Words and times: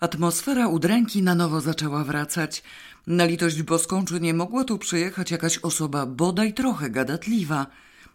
Atmosfera 0.00 0.68
udręki 0.68 1.22
na 1.22 1.34
nowo 1.34 1.60
zaczęła 1.60 2.04
wracać. 2.04 2.62
Na 3.06 3.24
litość 3.24 3.62
boską, 3.62 4.04
czy 4.04 4.20
nie 4.20 4.34
mogła 4.34 4.64
tu 4.64 4.78
przyjechać 4.78 5.30
jakaś 5.30 5.58
osoba 5.58 6.06
bodaj 6.06 6.54
trochę 6.54 6.90
gadatliwa? 6.90 7.66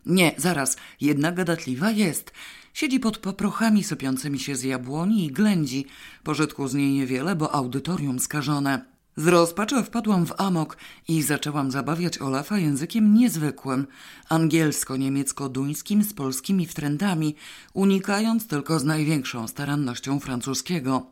Nie, 0.06 0.32
zaraz, 0.38 0.78
jedna 1.02 1.32
gadatliwa 1.32 1.92
jest. 1.92 2.32
Siedzi 2.74 3.00
pod 3.00 3.18
paprochami 3.18 3.84
sypiącymi 3.84 4.40
się 4.40 4.56
z 4.56 4.64
jabłoni 4.64 5.26
i 5.26 5.32
ględzi. 5.32 5.86
Pożytku 6.24 6.68
z 6.68 6.74
niej 6.74 6.92
niewiele, 6.92 7.36
bo 7.36 7.56
audytorium 7.56 8.20
skażone. 8.20 8.86
Z 9.18 9.28
rozpaczy 9.28 9.84
wpadłam 9.84 10.26
w 10.26 10.34
amok 10.38 10.78
i 11.08 11.22
zaczęłam 11.22 11.72
zabawiać 11.72 12.18
Olafa 12.18 12.58
językiem 12.58 13.14
niezwykłym, 13.14 13.88
angielsko-niemiecko-duńskim 14.30 16.04
z 16.04 16.14
polskimi 16.14 16.66
wtrętami, 16.66 17.36
unikając 17.74 18.48
tylko 18.48 18.80
z 18.80 18.84
największą 18.84 19.48
starannością 19.48 20.20
francuskiego. 20.20 21.06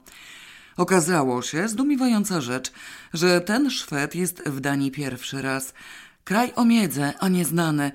Okazało 0.77 1.41
się, 1.41 1.67
zdumiewająca 1.67 2.41
rzecz, 2.41 2.71
że 3.13 3.41
ten 3.41 3.69
Szwed 3.69 4.15
jest 4.15 4.43
w 4.45 4.59
Danii 4.59 4.91
pierwszy 4.91 5.41
raz. 5.41 5.73
Kraj 6.23 6.51
o 6.55 6.65
miedze, 6.65 7.13
a 7.19 7.27
nieznany. 7.27 7.91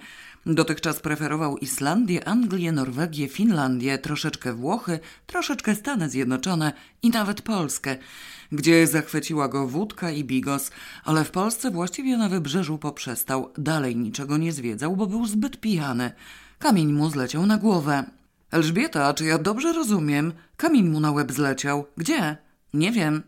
Dotychczas 0.47 1.01
preferował 1.01 1.59
Islandię, 1.59 2.29
Anglię, 2.29 2.73
Norwegię, 2.73 3.29
Finlandię, 3.29 3.99
troszeczkę 3.99 4.53
Włochy, 4.53 5.01
troszeczkę 5.27 5.75
Stany 5.75 6.11
Zjednoczone 6.11 6.73
i 7.03 7.11
nawet 7.11 7.43
Polskę, 7.43 7.97
gdzie 8.53 8.87
zachwyciła 8.87 9.49
go 9.49 9.67
wódka 9.67 10.11
i 10.11 10.25
bigos, 10.25 10.71
ale 11.05 11.25
w 11.25 11.31
Polsce 11.31 11.71
właściwie 11.71 12.17
na 12.17 12.29
wybrzeżu 12.29 12.79
poprzestał, 12.79 13.53
dalej 13.59 13.97
niczego 13.97 14.37
nie 14.37 14.53
zwiedzał, 14.53 14.97
bo 14.97 15.07
był 15.07 15.27
zbyt 15.27 15.61
pijany. 15.61 16.13
Kamień 16.59 16.93
mu 16.93 17.11
zleciał 17.11 17.47
na 17.47 17.59
głowę. 17.59 18.05
Elżbieta, 18.51 19.15
czy 19.15 19.25
ja 19.25 19.39
dobrze 19.39 19.73
rozumiem? 19.73 20.33
Kamień 20.57 20.89
mu 20.89 21.01
na 21.01 21.13
łeb 21.13 21.33
zleciał. 21.33 21.87
Gdzie? 21.97 22.37
Nie 22.75 22.93
wiem. 22.93 23.23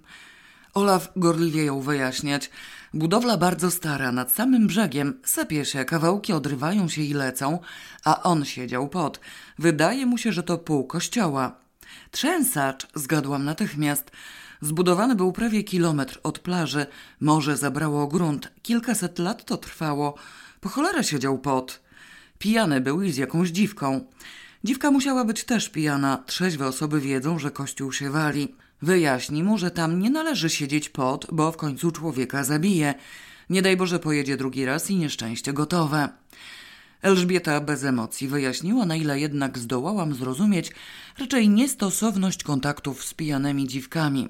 Olaf 0.75 1.13
gorliwie 1.17 1.65
ją 1.65 1.81
wyjaśniać. 1.81 2.51
Budowla 2.95 3.37
bardzo 3.37 3.71
stara, 3.71 4.13
nad 4.13 4.33
samym 4.33 4.67
brzegiem, 4.67 5.21
sypie 5.25 5.65
się, 5.65 5.85
kawałki 5.85 6.33
odrywają 6.33 6.89
się 6.89 7.03
i 7.03 7.15
lecą, 7.15 7.59
a 8.05 8.23
on 8.23 8.45
siedział 8.45 8.89
pod. 8.89 9.21
Wydaje 9.59 10.07
mu 10.07 10.19
się, 10.19 10.33
że 10.33 10.43
to 10.43 10.59
pół 10.59 10.87
kościoła. 10.87 11.57
Trzęsacz, 12.11 12.87
zgadłam 12.95 13.45
natychmiast. 13.45 14.11
Zbudowany 14.61 15.15
był 15.15 15.33
prawie 15.33 15.65
kilometr 15.65 16.21
od 16.23 16.39
plaży. 16.39 16.87
Morze 17.21 17.57
zabrało 17.57 18.07
grunt. 18.07 18.53
Kilkaset 18.63 19.19
lat 19.19 19.45
to 19.45 19.57
trwało. 19.57 20.15
Po 20.61 20.69
cholerę 20.69 21.05
siedział 21.05 21.39
pod. 21.39 21.81
Pijany 22.39 22.81
był 22.81 23.03
i 23.03 23.13
z 23.13 23.17
jakąś 23.17 23.49
dziwką. 23.49 24.05
Dziwka 24.65 24.91
musiała 24.91 25.25
być 25.25 25.45
też 25.45 25.69
pijana. 25.69 26.23
Trzeźwe 26.27 26.67
osoby 26.67 27.01
wiedzą, 27.01 27.39
że 27.39 27.51
kościół 27.51 27.93
się 27.93 28.11
wali. 28.11 28.55
Wyjaśni 28.85 29.43
mu, 29.43 29.59
że 29.59 29.71
tam 29.71 30.01
nie 30.01 30.11
należy 30.11 30.51
siedzieć 30.51 30.89
pod, 30.89 31.27
bo 31.33 31.53
w 31.53 31.57
końcu 31.57 31.91
człowieka 31.91 32.45
zabije. 32.45 32.95
Nie 33.51 33.63
daj 33.63 33.77
Boże 33.77 33.99
pojedzie 33.99 34.37
drugi 34.37 34.65
raz 34.65 34.91
i 34.91 34.97
nieszczęście 34.97 35.53
gotowe. 35.53 36.09
Elżbieta 37.03 37.61
bez 37.61 37.85
emocji 37.85 38.29
wyjaśniła, 38.29 38.87
na 38.87 38.97
ile 38.97 39.21
jednak 39.21 39.59
zdołałam 39.59 40.15
zrozumieć 40.15 40.73
raczej 41.19 41.49
niestosowność 41.49 42.43
kontaktów 42.43 43.05
z 43.05 43.15
pijanymi 43.15 43.69
dziwkami. 43.69 44.29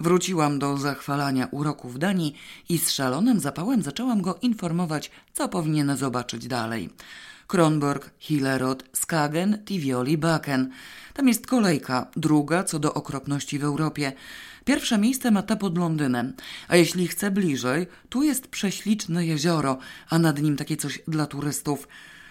Wróciłam 0.00 0.58
do 0.58 0.76
zachwalania 0.76 1.48
uroków 1.50 1.98
Danii 1.98 2.34
i 2.68 2.78
z 2.78 2.90
szalonym 2.90 3.40
zapałem 3.40 3.82
zaczęłam 3.82 4.22
go 4.22 4.38
informować, 4.42 5.10
co 5.32 5.48
powinien 5.48 5.96
zobaczyć 5.96 6.46
dalej. 6.46 6.90
Kronborg, 7.48 8.10
Hillerod, 8.18 8.84
Skagen, 8.92 9.64
Tivioli, 9.64 10.18
Baken. 10.18 10.70
Tam 11.14 11.28
jest 11.28 11.46
kolejka, 11.46 12.06
druga 12.16 12.64
co 12.64 12.78
do 12.78 12.94
okropności 12.94 13.58
w 13.58 13.64
Europie. 13.64 14.12
Pierwsze 14.64 14.98
miejsce 14.98 15.30
ma 15.30 15.42
ta 15.42 15.56
pod 15.56 15.78
Londynem, 15.78 16.32
a 16.68 16.76
jeśli 16.76 17.08
chce 17.08 17.30
bliżej, 17.30 17.86
tu 18.08 18.22
jest 18.22 18.48
prześliczne 18.48 19.26
jezioro, 19.26 19.78
a 20.10 20.18
nad 20.18 20.42
nim 20.42 20.56
takie 20.56 20.76
coś 20.76 21.02
dla 21.08 21.26
turystów. 21.26 21.88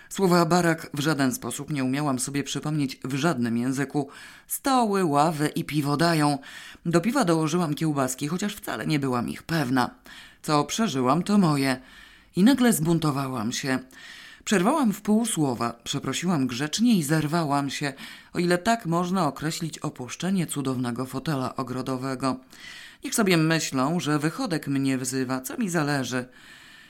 Słowa 0.09 0.45
barak 0.45 0.89
w 0.93 0.99
żaden 0.99 1.33
sposób 1.33 1.69
nie 1.69 1.83
umiałam 1.83 2.19
sobie 2.19 2.43
przypomnieć 2.43 2.99
w 3.03 3.15
żadnym 3.15 3.57
języku. 3.57 4.09
Stoły, 4.47 5.05
ławy 5.05 5.47
i 5.47 5.63
piwo 5.63 5.97
dają. 5.97 6.37
Do 6.85 7.01
piwa 7.01 7.25
dołożyłam 7.25 7.73
kiełbaski, 7.73 8.27
chociaż 8.27 8.55
wcale 8.55 8.87
nie 8.87 8.99
byłam 8.99 9.29
ich 9.29 9.43
pewna. 9.43 9.95
Co 10.41 10.63
przeżyłam, 10.63 11.23
to 11.23 11.37
moje. 11.37 11.81
I 12.35 12.43
nagle 12.43 12.73
zbuntowałam 12.73 13.51
się. 13.51 13.79
Przerwałam 14.47 14.93
w 14.93 15.01
pół 15.01 15.25
słowa, 15.25 15.73
przeprosiłam 15.83 16.47
grzecznie 16.47 16.95
i 16.95 17.03
zerwałam 17.03 17.69
się, 17.69 17.93
o 18.33 18.39
ile 18.39 18.57
tak 18.57 18.85
można 18.85 19.27
określić 19.27 19.79
opuszczenie 19.79 20.47
cudownego 20.47 21.05
fotela 21.05 21.55
ogrodowego. 21.55 22.39
Niech 23.03 23.15
sobie 23.15 23.37
myślą, 23.37 23.99
że 23.99 24.19
wychodek 24.19 24.67
mnie 24.67 24.97
wzywa, 24.97 25.41
co 25.41 25.57
mi 25.57 25.69
zależy. 25.69 26.25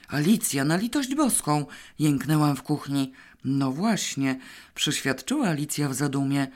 Alicja, 0.07 0.65
na 0.65 0.77
litość 0.77 1.15
boską, 1.15 1.65
jęknęłam 1.99 2.55
w 2.55 2.63
kuchni. 2.63 3.13
No 3.45 3.71
właśnie, 3.71 4.39
przyświadczyła 4.75 5.47
Alicja 5.47 5.89
w 5.89 5.93
zadumie. 5.93 6.47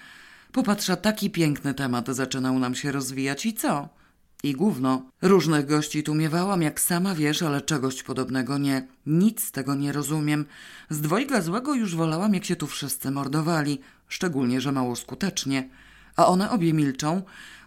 Popatrza, 0.52 0.96
taki 0.96 1.30
piękny 1.30 1.74
temat 1.74 2.08
zaczynał 2.08 2.60
nam 2.60 2.76
się 2.76 2.92
rozwijać 2.92 3.46
i 3.46 3.54
co? 3.54 4.01
I 4.44 4.53
gówno. 4.53 5.02
Różnych 5.22 5.66
gości 5.66 6.03
tu 6.03 6.16
miewałam, 6.16 6.62
jak 6.62 6.79
sama 6.79 7.16
wiesz, 7.16 7.41
ale 7.41 7.62
czegoś 7.62 8.03
podobnego 8.03 8.57
nie. 8.57 8.88
Nic 9.06 9.44
z 9.44 9.52
tego 9.52 9.75
nie 9.75 9.91
rozumiem. 9.91 10.46
Z 10.90 11.02
dwojga 11.02 11.41
złego 11.41 11.74
już 11.74 11.96
wolałam, 11.96 12.34
jak 12.34 12.46
się 12.46 12.56
tu 12.56 12.68
wszyscy 12.68 13.12
mordowali. 13.12 13.79
Szczególnie, 14.07 14.62
że 14.62 14.72
mało 14.72 14.96
skutecznie. 14.96 15.69
A 16.16 16.28
one 16.28 16.50
obie 16.50 16.74
milczą. 16.74 17.22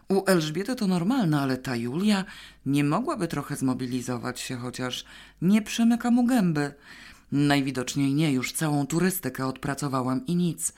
U 0.09 0.25
Elżbiety 0.27 0.77
to 0.77 0.87
normalne, 0.87 1.41
ale 1.41 1.57
ta 1.57 1.77
Julia 1.77 2.25
nie 2.67 2.85
mogłaby 2.85 3.29
trochę 3.29 3.57
zmobilizować 3.57 4.41
się, 4.41 4.57
chociaż 4.57 5.05
nie 5.43 5.63
przemyka 5.63 6.11
mu 6.11 6.25
gęby. 6.25 6.75
Najwidoczniej 7.33 8.15
nie, 8.15 8.33
już 8.33 8.53
całą 8.53 8.87
turystykę 8.87 9.47
odpracowałam 9.47 10.27
i 10.27 10.37
nic. 10.37 10.73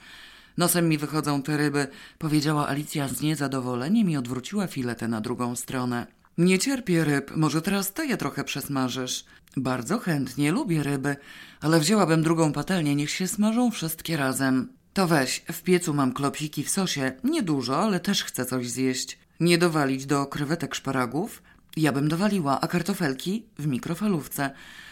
Nosem 0.57 0.89
mi 0.89 0.97
wychodzą 0.97 1.41
te 1.41 1.57
ryby, 1.57 1.87
powiedziała 2.17 2.67
Alicja 2.67 3.07
z 3.07 3.21
niezadowoleniem 3.21 4.09
i 4.09 4.17
odwróciła 4.17 4.67
filetę 4.67 5.07
na 5.07 5.21
drugą 5.21 5.55
stronę. 5.55 6.07
Nie 6.37 6.59
cierpię 6.59 7.03
ryb, 7.03 7.31
może 7.35 7.61
teraz 7.61 7.93
ty 7.93 8.05
je 8.05 8.17
trochę 8.17 8.43
przesmażysz. 8.43 9.25
Bardzo 9.57 9.99
chętnie, 9.99 10.51
lubię 10.51 10.83
ryby, 10.83 11.15
ale 11.61 11.79
wzięłabym 11.79 12.23
drugą 12.23 12.53
patelnię, 12.53 12.95
niech 12.95 13.09
się 13.09 13.27
smażą 13.27 13.71
wszystkie 13.71 14.17
razem. 14.17 14.69
To 14.93 15.07
weź, 15.07 15.43
w 15.51 15.61
piecu 15.61 15.93
mam 15.93 16.13
klopsiki 16.13 16.63
w 16.63 16.69
sosie, 16.69 17.11
niedużo, 17.23 17.77
ale 17.83 17.99
też 17.99 18.23
chcę 18.23 18.45
coś 18.45 18.69
zjeść. 18.69 19.17
Nie 19.39 19.57
dowalić 19.57 20.05
do 20.05 20.25
krewetek 20.25 20.75
szparagów? 20.75 21.43
Ja 21.77 21.91
bym 21.91 22.07
dowaliła, 22.07 22.61
a 22.61 22.67
kartofelki? 22.67 23.45
W 23.57 23.67
mikrofalówce. 23.67 24.51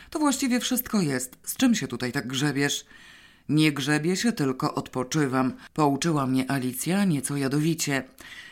To 0.09 0.19
właściwie 0.19 0.59
wszystko 0.59 1.01
jest. 1.01 1.37
Z 1.43 1.57
czym 1.57 1.75
się 1.75 1.87
tutaj 1.87 2.11
tak 2.11 2.27
grzebiesz? 2.27 2.85
Nie 3.49 3.71
grzebię 3.71 4.15
się, 4.15 4.31
tylko 4.31 4.75
odpoczywam. 4.75 5.53
Pouczyła 5.73 6.25
mnie 6.27 6.51
Alicja 6.51 7.05
nieco 7.05 7.37
jadowicie. 7.37 8.03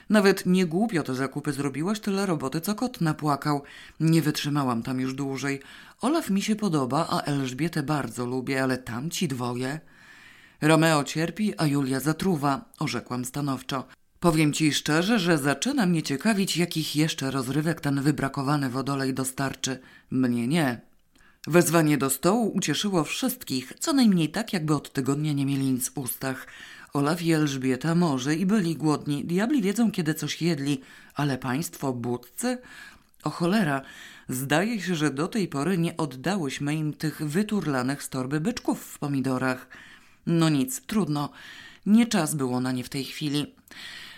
Nawet 0.09 0.45
nie 0.45 0.65
głupio 0.65 1.03
te 1.03 1.15
zakupy 1.15 1.53
zrobiłaś, 1.53 1.99
tyle 1.99 2.25
roboty, 2.25 2.61
co 2.61 2.75
kot 2.75 3.01
napłakał. 3.01 3.63
Nie 3.99 4.21
wytrzymałam 4.21 4.83
tam 4.83 4.99
już 4.99 5.13
dłużej. 5.13 5.61
Olaf 6.01 6.29
mi 6.29 6.41
się 6.41 6.55
podoba, 6.55 7.07
a 7.09 7.21
Elżbietę 7.21 7.83
bardzo 7.83 8.25
lubię, 8.25 8.63
ale 8.63 8.77
tamci 8.77 9.27
dwoje... 9.27 9.79
Romeo 10.61 11.03
cierpi, 11.03 11.53
a 11.57 11.65
Julia 11.65 11.99
zatruwa, 11.99 12.65
orzekłam 12.79 13.25
stanowczo. 13.25 13.87
Powiem 14.19 14.53
ci 14.53 14.73
szczerze, 14.73 15.19
że 15.19 15.37
zaczyna 15.37 15.85
mnie 15.85 16.03
ciekawić, 16.03 16.57
jakich 16.57 16.95
jeszcze 16.95 17.31
rozrywek 17.31 17.81
ten 17.81 18.01
wybrakowany 18.01 18.69
wodolej 18.69 19.13
dostarczy. 19.13 19.79
Mnie 20.11 20.47
nie. 20.47 20.81
Wezwanie 21.47 21.97
do 21.97 22.09
stołu 22.09 22.51
ucieszyło 22.55 23.03
wszystkich, 23.03 23.73
co 23.79 23.93
najmniej 23.93 24.29
tak, 24.29 24.53
jakby 24.53 24.75
od 24.75 24.93
tygodnia 24.93 25.33
nie 25.33 25.45
mieli 25.45 25.71
nic 25.71 25.89
w 25.89 25.97
ustach. 25.97 26.47
Olaf 26.93 27.21
i 27.21 27.31
Elżbieta 27.31 27.95
może 27.95 28.35
i 28.35 28.45
byli 28.45 28.75
głodni, 28.75 29.25
diabli 29.25 29.61
wiedzą, 29.61 29.91
kiedy 29.91 30.13
coś 30.13 30.41
jedli, 30.41 30.81
ale 31.15 31.37
państwo 31.37 31.93
budcy? 31.93 32.57
O 33.23 33.29
cholera, 33.29 33.81
zdaje 34.29 34.81
się, 34.81 34.95
że 34.95 35.11
do 35.11 35.27
tej 35.27 35.47
pory 35.47 35.77
nie 35.77 35.97
oddałyśmy 35.97 36.75
im 36.75 36.93
tych 36.93 37.21
wyturlanych 37.21 38.03
z 38.03 38.09
torby 38.09 38.39
byczków 38.39 38.83
w 38.83 38.99
pomidorach. 38.99 39.67
No 40.25 40.49
nic, 40.49 40.81
trudno. 40.81 41.29
Nie 41.85 42.07
czas 42.07 42.35
było 42.35 42.59
na 42.59 42.71
nie 42.71 42.83
w 42.83 42.89
tej 42.89 43.03
chwili. 43.03 43.55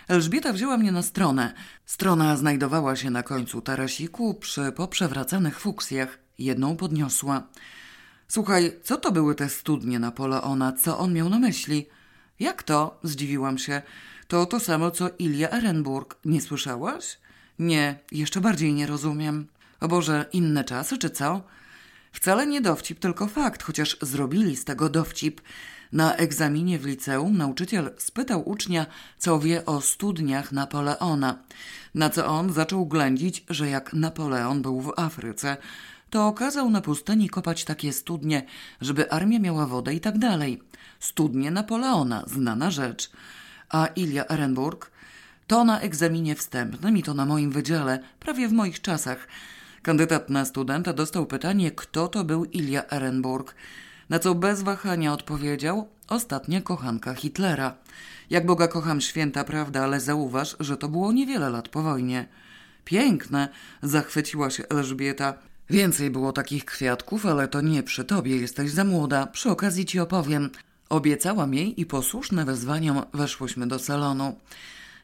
Elżbieta 0.08 0.52
wzięła 0.52 0.78
mnie 0.78 0.92
na 0.92 1.02
stronę. 1.02 1.54
Strona 1.86 2.36
znajdowała 2.36 2.96
się 2.96 3.10
na 3.10 3.22
końcu 3.22 3.60
tarasiku 3.60 4.34
przy 4.34 4.72
poprzewracanych 4.72 5.60
fuksjach. 5.60 6.25
Jedną 6.38 6.76
podniosła. 6.76 7.42
Słuchaj, 8.28 8.72
co 8.82 8.96
to 8.96 9.12
były 9.12 9.34
te 9.34 9.48
studnie 9.48 9.98
Napoleona? 9.98 10.72
Co 10.72 10.98
on 10.98 11.12
miał 11.12 11.28
na 11.28 11.38
myśli? 11.38 11.86
Jak 12.40 12.62
to? 12.62 13.00
Zdziwiłam 13.02 13.58
się. 13.58 13.82
To 14.28 14.46
to 14.46 14.60
samo, 14.60 14.90
co 14.90 15.10
Ilia 15.18 15.50
Ehrenburg. 15.50 16.16
Nie 16.24 16.40
słyszałaś? 16.40 17.18
Nie, 17.58 17.98
jeszcze 18.12 18.40
bardziej 18.40 18.74
nie 18.74 18.86
rozumiem. 18.86 19.46
O 19.80 19.88
Boże, 19.88 20.26
inne 20.32 20.64
czasy, 20.64 20.98
czy 20.98 21.10
co? 21.10 21.42
Wcale 22.12 22.46
nie 22.46 22.60
dowcip, 22.60 22.98
tylko 22.98 23.26
fakt, 23.26 23.62
chociaż 23.62 23.96
zrobili 24.02 24.56
z 24.56 24.64
tego 24.64 24.88
dowcip. 24.88 25.40
Na 25.92 26.14
egzaminie 26.16 26.78
w 26.78 26.86
liceum 26.86 27.36
nauczyciel 27.36 27.90
spytał 27.98 28.48
ucznia, 28.48 28.86
co 29.18 29.38
wie 29.38 29.66
o 29.66 29.80
studniach 29.80 30.52
Napoleona, 30.52 31.38
na 31.94 32.10
co 32.10 32.26
on 32.26 32.52
zaczął 32.52 32.86
ględzić, 32.86 33.44
że 33.50 33.68
jak 33.68 33.92
Napoleon 33.92 34.62
był 34.62 34.80
w 34.80 34.92
Afryce, 34.96 35.56
to 36.10 36.26
okazał 36.26 36.70
na 36.70 36.80
pustyni 36.80 37.28
kopać 37.28 37.64
takie 37.64 37.92
studnie, 37.92 38.42
żeby 38.80 39.10
armia 39.10 39.38
miała 39.38 39.66
wodę 39.66 39.94
i 39.94 40.00
tak 40.00 40.18
dalej. 40.18 40.62
Studnie 41.00 41.50
Napoleona, 41.50 42.24
znana 42.26 42.70
rzecz. 42.70 43.10
A 43.68 43.86
Ilia 43.86 44.28
Ehrenburg? 44.28 44.90
To 45.46 45.64
na 45.64 45.80
egzaminie 45.80 46.34
wstępnym 46.34 46.96
i 46.96 47.02
to 47.02 47.14
na 47.14 47.26
moim 47.26 47.50
wydziale, 47.50 47.98
prawie 48.20 48.48
w 48.48 48.52
moich 48.52 48.80
czasach. 48.80 49.28
Kandydat 49.82 50.30
na 50.30 50.44
studenta 50.44 50.92
dostał 50.92 51.26
pytanie, 51.26 51.70
kto 51.70 52.08
to 52.08 52.24
był 52.24 52.44
Ilia 52.44 52.82
Ehrenburg, 52.90 53.54
na 54.08 54.18
co 54.18 54.34
bez 54.34 54.62
wahania 54.62 55.12
odpowiedział 55.12 55.88
ostatnia 56.08 56.60
kochanka 56.60 57.14
Hitlera. 57.14 57.74
Jak 58.30 58.46
Boga 58.46 58.68
kocham 58.68 59.00
święta, 59.00 59.44
prawda, 59.44 59.84
ale 59.84 60.00
zauważ, 60.00 60.56
że 60.60 60.76
to 60.76 60.88
było 60.88 61.12
niewiele 61.12 61.50
lat 61.50 61.68
po 61.68 61.82
wojnie. 61.82 62.26
Piękne, 62.84 63.48
zachwyciła 63.82 64.50
się 64.50 64.68
Elżbieta. 64.68 65.34
Więcej 65.70 66.10
było 66.10 66.32
takich 66.32 66.64
kwiatków, 66.64 67.26
ale 67.26 67.48
to 67.48 67.60
nie 67.60 67.82
przy 67.82 68.04
tobie, 68.04 68.36
jesteś 68.36 68.70
za 68.70 68.84
młoda. 68.84 69.26
Przy 69.26 69.50
okazji 69.50 69.84
ci 69.84 70.00
opowiem. 70.00 70.50
Obiecałam 70.88 71.54
jej 71.54 71.80
i 71.80 71.86
posłuszne 71.86 72.44
wezwaniom 72.44 73.02
weszłyśmy 73.14 73.66
do 73.66 73.78
salonu. 73.78 74.36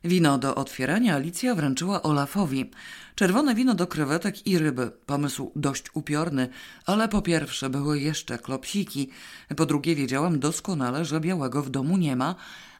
Wino 0.05 0.39
do 0.39 0.55
otwierania 0.55 1.15
Alicja 1.15 1.55
wręczyła 1.55 2.03
Olafowi. 2.03 2.71
Czerwone 3.15 3.55
wino 3.55 3.75
do 3.75 3.87
krewetek 3.87 4.47
i 4.47 4.59
ryby. 4.59 4.91
Pomysł 5.07 5.53
dość 5.57 5.85
upiorny, 5.95 6.49
ale 6.87 7.09
po 7.09 7.23
pierwsze 7.23 7.71
były 7.71 8.01
jeszcze 8.01 8.39
klopsiki, 8.39 9.11
po 9.57 9.67
drugie 9.67 9.95
wiedziałam 9.95 10.41
doskonale, 10.41 11.05
że 11.05 11.21
białego 11.21 11.63
w 11.63 11.71
domu 11.71 11.97
nie 11.97 12.17
ma, 12.17 12.35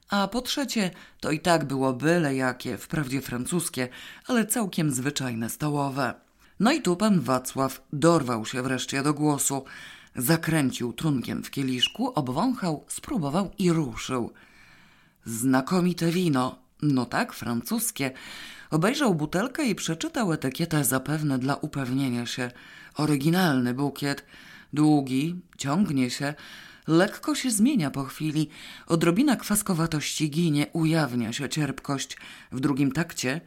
a 0.09 0.29
po 0.29 0.41
trzecie 0.41 0.91
to 1.21 1.31
i 1.31 1.41
tak 1.41 1.65
było 1.65 1.93
byle 1.93 2.35
jakie, 2.35 2.79
wprawdzie 2.79 3.21
francuskie, 3.21 3.89
ale 4.27 4.47
całkiem 4.47 4.91
zwyczajne 4.91 5.51
stołowe. 5.51 6.15
No 6.61 6.73
i 6.73 6.83
tu 6.83 6.97
pan 6.97 7.21
Wacław 7.21 7.83
dorwał 7.93 8.47
się 8.47 8.63
wreszcie 8.63 9.03
do 9.03 9.15
głosu. 9.15 9.65
Zakręcił 10.17 10.93
trunkiem 10.93 11.43
w 11.43 11.51
kieliszku, 11.51 12.13
obwąchał, 12.15 12.85
spróbował 12.89 13.51
i 13.59 13.73
ruszył. 13.73 14.33
Znakomite 15.25 16.11
wino, 16.11 16.59
no 16.83 17.07
tak, 17.07 17.33
francuskie. 17.33 18.11
Obejrzał 18.71 19.15
butelkę 19.15 19.65
i 19.65 19.75
przeczytał 19.75 20.33
etykietę 20.33 20.85
zapewne 20.85 21.39
dla 21.39 21.55
upewnienia 21.57 22.27
się. 22.27 22.51
Oryginalny 22.95 23.75
bukiet. 23.75 24.25
Długi, 24.73 25.41
ciągnie 25.59 26.11
się, 26.11 26.35
lekko 26.87 27.35
się 27.35 27.51
zmienia 27.51 27.91
po 27.91 28.05
chwili. 28.05 28.49
Odrobina 28.87 29.37
kwaskowatości 29.37 30.31
ginie, 30.31 30.67
ujawnia 30.73 31.33
się 31.33 31.49
cierpkość. 31.49 32.17
W 32.53 32.61
drugim 32.61 32.93
takcie 32.93 33.41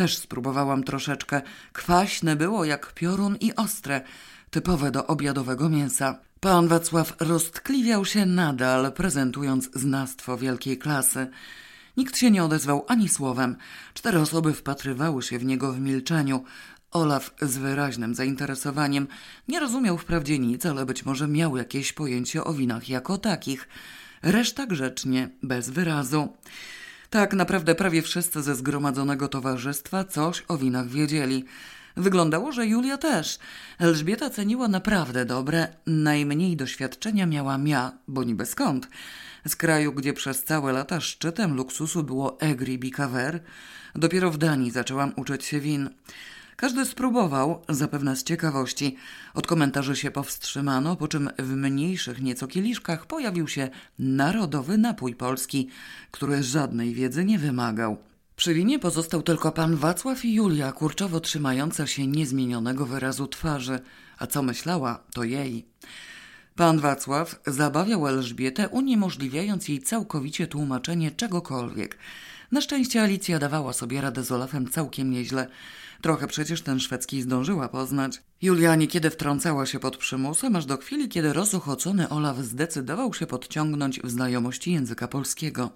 też 0.00 0.18
spróbowałam 0.18 0.84
troszeczkę. 0.84 1.42
Kwaśne 1.72 2.36
było 2.36 2.64
jak 2.64 2.92
piorun 2.92 3.36
i 3.40 3.54
ostre, 3.54 4.00
typowe 4.50 4.90
do 4.90 5.06
obiadowego 5.06 5.68
mięsa. 5.68 6.18
Pan 6.40 6.68
Wacław 6.68 7.16
roztkliwiał 7.20 8.04
się 8.04 8.26
nadal, 8.26 8.92
prezentując 8.92 9.70
znastwo 9.74 10.38
wielkiej 10.38 10.78
klasy. 10.78 11.30
Nikt 11.96 12.18
się 12.18 12.30
nie 12.30 12.44
odezwał 12.44 12.84
ani 12.88 13.08
słowem. 13.08 13.56
Cztery 13.94 14.18
osoby 14.18 14.52
wpatrywały 14.52 15.22
się 15.22 15.38
w 15.38 15.44
niego 15.44 15.72
w 15.72 15.80
milczeniu. 15.80 16.44
Olaf 16.90 17.34
z 17.42 17.56
wyraźnym 17.56 18.14
zainteresowaniem 18.14 19.06
nie 19.48 19.60
rozumiał 19.60 19.98
wprawdzie 19.98 20.38
nic, 20.38 20.66
ale 20.66 20.86
być 20.86 21.04
może 21.04 21.28
miał 21.28 21.56
jakieś 21.56 21.92
pojęcie 21.92 22.44
o 22.44 22.54
winach 22.54 22.88
jako 22.88 23.18
takich. 23.18 23.68
Reszta 24.22 24.66
grzecznie, 24.66 25.30
bez 25.42 25.70
wyrazu. 25.70 26.28
Tak 27.10 27.34
naprawdę 27.34 27.74
prawie 27.74 28.02
wszyscy 28.02 28.42
ze 28.42 28.54
zgromadzonego 28.54 29.28
towarzystwa 29.28 30.04
coś 30.04 30.44
o 30.48 30.58
winach 30.58 30.88
wiedzieli. 30.88 31.44
Wyglądało, 31.96 32.52
że 32.52 32.66
Julia 32.66 32.98
też. 32.98 33.38
Elżbieta 33.78 34.30
ceniła 34.30 34.68
naprawdę 34.68 35.24
dobre, 35.24 35.68
najmniej 35.86 36.56
doświadczenia 36.56 37.26
miała 37.26 37.58
mia, 37.58 37.92
bo 38.08 38.24
niby 38.24 38.46
skąd. 38.46 38.88
Z 39.48 39.56
kraju, 39.56 39.92
gdzie 39.92 40.12
przez 40.12 40.44
całe 40.44 40.72
lata 40.72 41.00
szczytem 41.00 41.56
luksusu 41.56 42.02
było 42.02 42.40
Egri 42.40 42.78
Bicaver, 42.78 43.40
dopiero 43.94 44.30
w 44.30 44.38
Danii 44.38 44.70
zaczęłam 44.70 45.12
uczyć 45.16 45.44
się 45.44 45.60
win. 45.60 45.90
Każdy 46.60 46.84
spróbował, 46.84 47.62
zapewne 47.68 48.16
z 48.16 48.24
ciekawości. 48.24 48.96
Od 49.34 49.46
komentarzy 49.46 49.96
się 49.96 50.10
powstrzymano, 50.10 50.96
po 50.96 51.08
czym 51.08 51.30
w 51.38 51.48
mniejszych 51.56 52.22
nieco 52.22 52.46
kieliszkach 52.46 53.06
pojawił 53.06 53.48
się 53.48 53.68
narodowy 53.98 54.78
napój 54.78 55.14
polski, 55.14 55.68
który 56.10 56.42
żadnej 56.42 56.94
wiedzy 56.94 57.24
nie 57.24 57.38
wymagał. 57.38 57.96
Przy 58.36 58.54
winie 58.54 58.78
pozostał 58.78 59.22
tylko 59.22 59.52
pan 59.52 59.76
Wacław 59.76 60.24
i 60.24 60.34
Julia, 60.34 60.72
kurczowo 60.72 61.20
trzymająca 61.20 61.86
się 61.86 62.06
niezmienionego 62.06 62.86
wyrazu 62.86 63.26
twarzy, 63.26 63.80
a 64.18 64.26
co 64.26 64.42
myślała, 64.42 65.02
to 65.14 65.24
jej. 65.24 65.66
Pan 66.56 66.78
Wacław 66.78 67.40
zabawiał 67.46 68.08
Elżbietę, 68.08 68.68
uniemożliwiając 68.68 69.68
jej 69.68 69.80
całkowicie 69.80 70.46
tłumaczenie 70.46 71.10
czegokolwiek. 71.10 71.98
Na 72.52 72.60
szczęście 72.60 73.02
Alicja 73.02 73.38
dawała 73.38 73.72
sobie 73.72 74.00
radę 74.00 74.24
z 74.24 74.32
Olafem 74.32 74.70
całkiem 74.70 75.10
nieźle. 75.10 75.46
Trochę 76.00 76.26
przecież 76.26 76.62
ten 76.62 76.80
szwedzki 76.80 77.22
zdążyła 77.22 77.68
poznać. 77.68 78.22
Julia 78.42 78.74
niekiedy 78.76 79.10
wtrącała 79.10 79.66
się 79.66 79.78
pod 79.78 79.96
przymusem, 79.96 80.56
aż 80.56 80.66
do 80.66 80.76
chwili, 80.76 81.08
kiedy 81.08 81.32
rozuchocony 81.32 82.08
Olaf 82.08 82.38
zdecydował 82.38 83.14
się 83.14 83.26
podciągnąć 83.26 84.00
w 84.00 84.10
znajomości 84.10 84.72
języka 84.72 85.08
polskiego. 85.08 85.70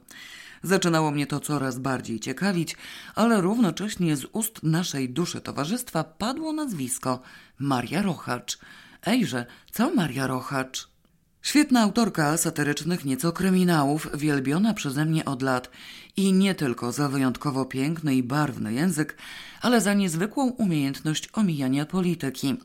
Zaczynało 0.62 1.11
mnie 1.11 1.26
to 1.26 1.41
coraz 1.41 1.79
bardziej 1.79 2.21
ciekawić, 2.21 2.76
ale 3.15 3.41
równocześnie 3.41 4.17
z 4.17 4.26
ust 4.32 4.62
naszej 4.62 5.11
duszy 5.11 5.41
towarzystwa 5.41 6.05
padło 6.05 6.53
nazwisko 6.53 7.23
Maria 7.59 8.03
Rochacz. 8.03 8.59
Ejże, 9.06 9.47
co 9.73 9.94
Maria 9.94 10.27
Rochacz? 10.27 10.94
Świetna 11.43 11.81
autorka 11.81 12.37
satyrycznych 12.37 13.05
nieco 13.05 13.32
kryminałów, 13.32 14.09
wielbiona 14.15 14.75
przeze 14.75 15.05
mnie 15.05 15.25
od 15.25 15.43
lat 15.43 15.70
i 16.17 16.32
nie 16.32 16.55
tylko 16.55 16.93
za 16.93 17.09
wyjątkowo 17.09 17.65
piękny 17.65 18.15
i 18.15 18.23
barwny 18.23 18.73
język, 18.73 19.17
ale 19.64 19.81
za 19.81 19.94
niezwykłą 19.94 20.50
umiejętność 20.50 21.28
omijania 21.32 21.87
polityki. 21.87 22.56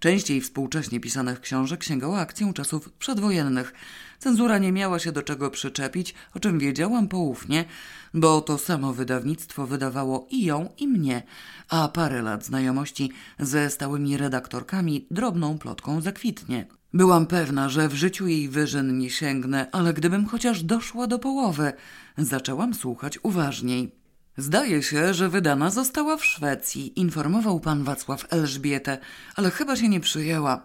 Częściej 0.00 0.40
współcześnie 0.40 1.00
pisanych 1.00 1.40
książek 1.40 1.84
sięgała 1.84 2.18
akcją 2.18 2.52
czasów 2.52 2.92
przedwojennych. 2.92 3.72
Cenzura 4.18 4.58
nie 4.58 4.72
miała 4.72 4.98
się 4.98 5.12
do 5.12 5.22
czego 5.22 5.50
przyczepić, 5.50 6.14
o 6.34 6.40
czym 6.40 6.58
wiedziałam 6.58 7.08
poufnie, 7.08 7.64
bo 8.14 8.40
to 8.40 8.58
samo 8.58 8.92
wydawnictwo 8.92 9.66
wydawało 9.66 10.26
i 10.30 10.44
ją, 10.44 10.68
i 10.78 10.88
mnie, 10.88 11.22
a 11.68 11.88
parę 11.88 12.22
lat 12.22 12.44
znajomości 12.44 13.10
ze 13.38 13.70
stałymi 13.70 14.16
redaktorkami 14.16 15.06
drobną 15.10 15.58
plotką 15.58 16.00
zakwitnie. 16.00 16.66
Byłam 16.94 17.26
pewna, 17.26 17.68
że 17.68 17.88
w 17.88 17.94
życiu 17.94 18.26
jej 18.26 18.48
wyżyn 18.48 18.98
nie 18.98 19.10
sięgnę, 19.10 19.66
ale 19.72 19.94
gdybym 19.94 20.26
chociaż 20.26 20.62
doszła 20.62 21.06
do 21.06 21.18
połowy, 21.18 21.72
zaczęłam 22.18 22.74
słuchać 22.74 23.18
uważniej. 23.22 24.01
Zdaje 24.36 24.82
się, 24.82 25.14
że 25.14 25.28
wydana 25.28 25.70
została 25.70 26.16
w 26.16 26.24
Szwecji, 26.24 27.00
informował 27.00 27.60
pan 27.60 27.84
Wacław 27.84 28.26
Elżbietę, 28.30 28.98
ale 29.36 29.50
chyba 29.50 29.76
się 29.76 29.88
nie 29.88 30.00
przyjęła. 30.00 30.64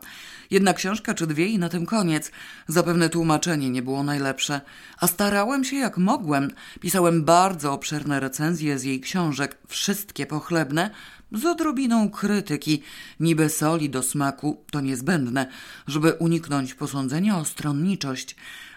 Jedna 0.51 0.73
książka 0.73 1.13
czy 1.13 1.27
dwie 1.27 1.45
i 1.45 1.59
na 1.59 1.69
tym 1.69 1.85
koniec. 1.85 2.31
Zapewne 2.67 3.09
tłumaczenie 3.09 3.69
nie 3.69 3.81
było 3.81 4.03
najlepsze. 4.03 4.61
A 4.99 5.07
starałem 5.07 5.63
się 5.63 5.75
jak 5.75 5.97
mogłem. 5.97 6.51
Pisałem 6.79 7.23
bardzo 7.23 7.73
obszerne 7.73 8.19
recenzje 8.19 8.79
z 8.79 8.83
jej 8.83 9.01
książek, 9.01 9.57
wszystkie 9.67 10.25
pochlebne, 10.25 10.89
z 11.31 11.45
odrobiną 11.45 12.09
krytyki, 12.09 12.83
niby 13.19 13.49
soli 13.49 13.89
do 13.89 14.03
smaku, 14.03 14.63
to 14.71 14.81
niezbędne, 14.81 15.47
żeby 15.87 16.13
uniknąć 16.13 16.73
posądzenia 16.73 17.37
o 17.37 17.45
stronniczość. 17.45 18.35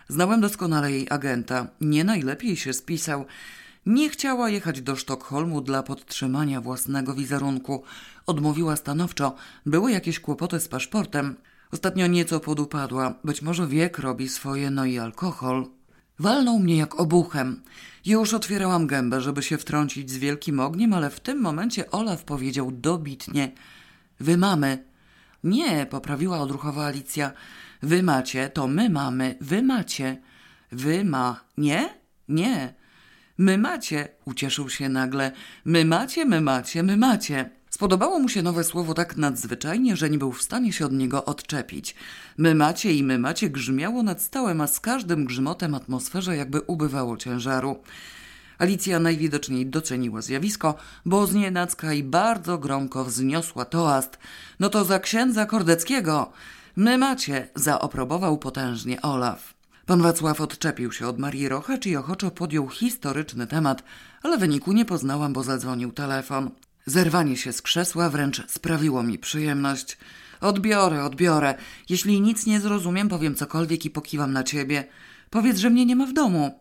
Znałem 0.09 0.40
doskonale 0.40 0.92
jej 0.92 1.06
agenta, 1.11 1.66
nie 1.80 2.04
najlepiej 2.04 2.56
się 2.56 2.73
spisał. 2.73 3.26
Nie 3.87 4.10
chciała 4.10 4.50
jechać 4.50 4.82
do 4.82 4.96
Sztokholmu 4.96 5.60
dla 5.60 5.82
podtrzymania 5.82 6.60
własnego 6.60 7.14
wizerunku. 7.14 7.82
Odmówiła 8.26 8.76
stanowczo. 8.76 9.34
Były 9.66 9.92
jakieś 9.92 10.20
kłopoty 10.20 10.60
z 10.60 10.68
paszportem. 10.68 11.37
Ostatnio 11.72 12.06
nieco 12.06 12.40
podupadła. 12.40 13.14
Być 13.25 13.42
może 13.42 13.66
wiek 13.66 13.99
robi 13.99 14.28
swoje, 14.28 14.70
no 14.70 14.84
i 14.84 14.99
alkohol. 14.99 15.66
Walnął 16.18 16.58
mnie 16.58 16.76
jak 16.76 17.00
obuchem. 17.00 17.62
Już 18.06 18.34
otwierałam 18.34 18.87
gębę, 18.87 19.20
żeby 19.20 19.42
się 19.42 19.58
wtrącić 19.58 20.10
z 20.10 20.16
wielkim 20.16 20.60
ogniem, 20.60 20.92
ale 20.92 21.10
w 21.10 21.20
tym 21.20 21.40
momencie 21.40 21.90
Olaf 21.90 22.25
powiedział 22.25 22.70
dobitnie: 22.72 23.52
Wy 24.20 24.37
mamy. 24.37 24.84
Nie, 25.44 25.87
poprawiła 25.87 26.40
odruchowa 26.40 26.87
Alicja. 26.87 27.32
Wy 27.82 28.02
macie, 28.02 28.49
to 28.49 28.66
my 28.66 28.90
mamy, 28.90 29.37
wy 29.40 29.62
macie. 29.62 30.22
Wy 30.72 31.04
ma. 31.04 31.44
Nie? 31.58 31.94
Nie. 32.28 32.79
My 33.40 33.59
macie, 33.59 34.09
ucieszył 34.25 34.70
się 34.70 34.88
nagle. 34.88 35.32
My 35.64 35.85
macie, 35.85 36.25
my 36.25 36.40
macie, 36.40 36.82
my 36.82 36.97
macie. 36.97 37.50
Spodobało 37.70 38.18
mu 38.18 38.28
się 38.28 38.42
nowe 38.42 38.64
słowo 38.64 38.94
tak 38.94 39.16
nadzwyczajnie, 39.16 39.97
że 39.97 40.11
nie 40.11 40.18
był 40.18 40.32
w 40.32 40.42
stanie 40.42 40.73
się 40.73 40.87
od 40.87 40.92
niego 40.92 41.25
odczepić. 41.25 41.94
My 42.38 42.54
macie 42.54 42.92
i 42.92 43.02
my 43.02 43.18
macie 43.18 43.50
grzmiało 43.50 44.02
nad 44.02 44.23
stałem, 44.23 44.61
a 44.61 44.66
z 44.66 44.80
każdym 44.80 45.25
grzmotem 45.25 45.75
atmosferze 45.75 46.37
jakby 46.37 46.61
ubywało 46.61 47.16
ciężaru. 47.16 47.82
Alicja 48.59 48.99
najwidoczniej 48.99 49.66
doceniła 49.66 50.23
zjawisko, 50.23 50.75
bo 51.04 51.26
z 51.26 51.35
nienacka 51.35 51.92
i 51.92 52.02
bardzo 52.02 52.59
gromko 52.59 53.04
wzniosła 53.04 53.64
toast. 53.64 54.18
No 54.59 54.68
to 54.68 54.85
za 54.85 54.99
księdza 54.99 55.47
Kordeckiego! 55.47 56.32
My 56.76 56.99
macie! 56.99 57.49
zaoprobował 57.54 58.38
potężnie 58.38 59.02
Olaf. 59.02 59.59
Pan 59.90 60.02
Wacław 60.02 60.40
odczepił 60.40 60.92
się 60.92 61.06
od 61.06 61.18
Marii 61.18 61.49
Rochacz 61.49 61.87
i 61.87 61.97
ochoczo 61.97 62.30
podjął 62.30 62.68
historyczny 62.68 63.47
temat, 63.47 63.82
ale 64.23 64.38
wyniku 64.38 64.73
nie 64.73 64.85
poznałam, 64.85 65.32
bo 65.32 65.42
zadzwonił 65.42 65.92
telefon. 65.92 66.50
Zerwanie 66.87 67.37
się 67.37 67.52
z 67.52 67.62
krzesła 67.62 68.11
wręcz 68.11 68.42
sprawiło 68.49 69.02
mi 69.02 69.18
przyjemność. 69.18 69.99
Odbiorę, 70.40 71.04
odbiorę. 71.04 71.54
Jeśli 71.88 72.20
nic 72.20 72.47
nie 72.47 72.61
zrozumiem, 72.61 73.09
powiem 73.09 73.35
cokolwiek 73.35 73.85
i 73.85 73.90
pokiwam 73.90 74.32
na 74.32 74.44
ciebie. 74.44 74.85
Powiedz, 75.30 75.59
że 75.59 75.70
mnie 75.70 75.87
nie 75.87 75.97
ma 75.97 76.06
w 76.06 76.12
domu. 76.12 76.61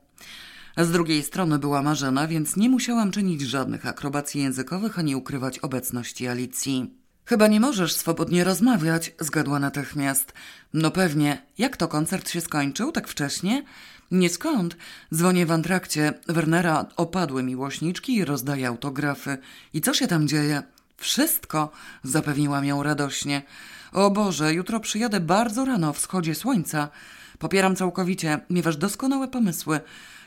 Z 0.77 0.91
drugiej 0.91 1.24
strony 1.24 1.59
była 1.59 1.81
Marzena, 1.81 2.27
więc 2.27 2.55
nie 2.55 2.69
musiałam 2.69 3.12
czynić 3.12 3.41
żadnych 3.41 3.86
akrobacji 3.86 4.41
językowych 4.41 5.00
ani 5.00 5.15
ukrywać 5.15 5.59
obecności 5.59 6.27
Alicji. 6.27 6.98
Chyba 7.29 7.48
nie 7.48 7.59
możesz 7.59 7.93
swobodnie 7.93 8.43
rozmawiać, 8.43 9.12
zgadła 9.19 9.59
natychmiast. 9.59 10.33
No 10.74 10.91
pewnie. 10.91 11.41
Jak 11.57 11.77
to 11.77 11.88
koncert 11.88 12.29
się 12.29 12.41
skończył 12.41 12.91
tak 12.91 13.07
wcześnie? 13.07 13.63
Nie 14.12 14.29
skąd. 14.29 14.77
Dzwonię 15.13 15.45
w 15.45 15.51
antrakcie. 15.51 16.13
Wernera 16.27 16.86
opadły 16.95 17.43
miłośniczki 17.43 18.15
i 18.15 18.25
rozdaje 18.25 18.67
autografy. 18.67 19.38
I 19.74 19.81
co 19.81 19.93
się 19.93 20.07
tam 20.07 20.27
dzieje? 20.27 20.63
Wszystko, 20.98 21.71
zapewniłam 22.03 22.65
ją 22.65 22.83
radośnie. 22.83 23.41
O 23.91 24.12
Boże, 24.12 24.53
jutro 24.53 24.79
przyjadę 24.79 25.19
bardzo 25.19 25.65
rano 25.65 25.93
wschodzie 25.93 26.36
słońca. 26.36 26.89
Popieram 27.39 27.75
całkowicie, 27.75 28.39
miewasz 28.50 28.77
doskonałe 28.77 29.27
pomysły. 29.27 29.79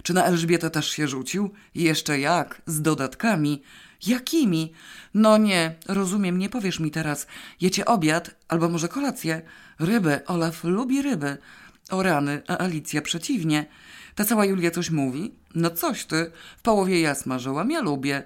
Czy 0.02 0.14
na 0.14 0.24
Elżbietę 0.24 0.70
też 0.70 0.90
się 0.90 1.08
rzucił? 1.08 1.50
Jeszcze 1.74 2.20
jak, 2.20 2.62
z 2.66 2.82
dodatkami. 2.82 3.62
Jakimi? 4.06 4.72
No 5.14 5.38
nie, 5.38 5.74
rozumiem, 5.88 6.38
nie 6.38 6.48
powiesz 6.48 6.80
mi 6.80 6.90
teraz. 6.90 7.26
Jecie 7.60 7.84
obiad, 7.84 8.34
albo 8.48 8.68
może 8.68 8.88
kolację. 8.88 9.42
Ryby, 9.78 10.26
Olaf 10.26 10.64
lubi 10.64 11.02
ryby. 11.02 11.38
O 11.90 12.02
rany, 12.02 12.42
a 12.48 12.58
Alicja 12.58 13.02
przeciwnie. 13.02 13.66
Ta 14.14 14.24
cała 14.24 14.44
Julia 14.44 14.70
coś 14.70 14.90
mówi? 14.90 15.34
No 15.54 15.70
coś 15.70 16.04
ty. 16.04 16.30
W 16.58 16.62
połowie 16.62 17.00
ja 17.00 17.14
smażyłam, 17.14 17.70
ja 17.70 17.80
lubię. 17.80 18.22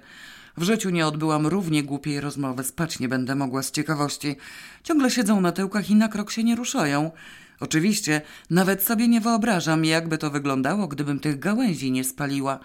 W 0.57 0.63
życiu 0.63 0.89
nie 0.89 1.07
odbyłam 1.07 1.47
równie 1.47 1.83
głupiej 1.83 2.21
rozmowy, 2.21 2.63
spać 2.63 2.99
nie 2.99 3.09
będę 3.09 3.35
mogła 3.35 3.63
z 3.63 3.71
ciekawości. 3.71 4.35
Ciągle 4.83 5.11
siedzą 5.11 5.41
na 5.41 5.51
tyłkach 5.51 5.89
i 5.89 5.95
na 5.95 6.07
krok 6.07 6.31
się 6.31 6.43
nie 6.43 6.55
ruszają. 6.55 7.11
Oczywiście, 7.59 8.21
nawet 8.49 8.83
sobie 8.83 9.07
nie 9.07 9.21
wyobrażam, 9.21 9.85
jakby 9.85 10.17
to 10.17 10.31
wyglądało, 10.31 10.87
gdybym 10.87 11.19
tych 11.19 11.39
gałęzi 11.39 11.91
nie 11.91 12.03
spaliła. 12.03 12.59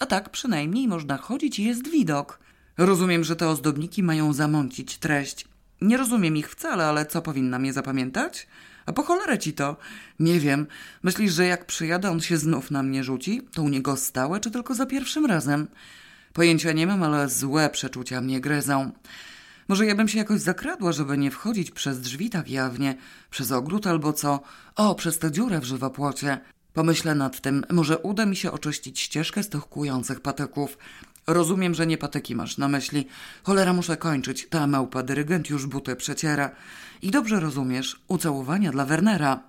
A 0.00 0.06
tak 0.06 0.30
przynajmniej 0.30 0.88
można 0.88 1.16
chodzić 1.16 1.58
i 1.58 1.64
jest 1.64 1.90
widok. 1.90 2.47
Rozumiem, 2.78 3.24
że 3.24 3.36
te 3.36 3.48
ozdobniki 3.48 4.02
mają 4.02 4.32
zamącić 4.32 4.98
treść. 4.98 5.48
Nie 5.80 5.96
rozumiem 5.96 6.36
ich 6.36 6.50
wcale, 6.50 6.86
ale 6.86 7.06
co 7.06 7.22
powinnam 7.22 7.64
je 7.64 7.72
zapamiętać? 7.72 8.46
A 8.86 8.92
po 8.92 9.02
cholerę 9.02 9.38
ci 9.38 9.52
to? 9.52 9.76
Nie 10.20 10.40
wiem. 10.40 10.66
Myślisz, 11.02 11.32
że 11.32 11.46
jak 11.46 11.66
przyjadę, 11.66 12.10
on 12.10 12.20
się 12.20 12.36
znów 12.36 12.70
na 12.70 12.82
mnie 12.82 13.04
rzuci? 13.04 13.42
To 13.52 13.62
u 13.62 13.68
niego 13.68 13.96
stałe, 13.96 14.40
czy 14.40 14.50
tylko 14.50 14.74
za 14.74 14.86
pierwszym 14.86 15.26
razem? 15.26 15.66
Pojęcia 16.32 16.72
nie 16.72 16.86
mam, 16.86 17.02
ale 17.02 17.28
złe 17.28 17.70
przeczucia 17.70 18.20
mnie 18.20 18.40
gryzą. 18.40 18.92
Może 19.68 19.86
ja 19.86 19.94
bym 19.94 20.08
się 20.08 20.18
jakoś 20.18 20.40
zakradła, 20.40 20.92
żeby 20.92 21.18
nie 21.18 21.30
wchodzić 21.30 21.70
przez 21.70 22.00
drzwi 22.00 22.30
tak 22.30 22.50
jawnie, 22.50 22.96
przez 23.30 23.52
ogród 23.52 23.86
albo 23.86 24.12
co? 24.12 24.40
O, 24.76 24.94
przez 24.94 25.18
tę 25.18 25.32
dziurę 25.32 25.60
w 25.60 25.64
żywopłocie. 25.64 26.40
Pomyślę 26.72 27.14
nad 27.14 27.40
tym, 27.40 27.64
może 27.70 27.98
uda 27.98 28.26
mi 28.26 28.36
się 28.36 28.52
oczyścić 28.52 29.00
ścieżkę 29.00 29.42
z 29.42 29.48
tych 29.48 29.60
kłujących 29.60 30.20
patyków. 30.20 30.78
Rozumiem, 31.28 31.74
że 31.74 31.86
nie 31.86 31.98
patyki 31.98 32.36
masz 32.36 32.58
na 32.58 32.68
myśli. 32.68 33.06
Cholera, 33.42 33.72
muszę 33.72 33.96
kończyć. 33.96 34.46
Ta 34.50 34.66
małpa 34.66 35.02
dyrygent 35.02 35.50
już 35.50 35.66
buty 35.66 35.96
przeciera. 35.96 36.50
I 37.02 37.10
dobrze 37.10 37.40
rozumiesz, 37.40 38.00
ucałowania 38.08 38.72
dla 38.72 38.84
Wernera. 38.84 39.42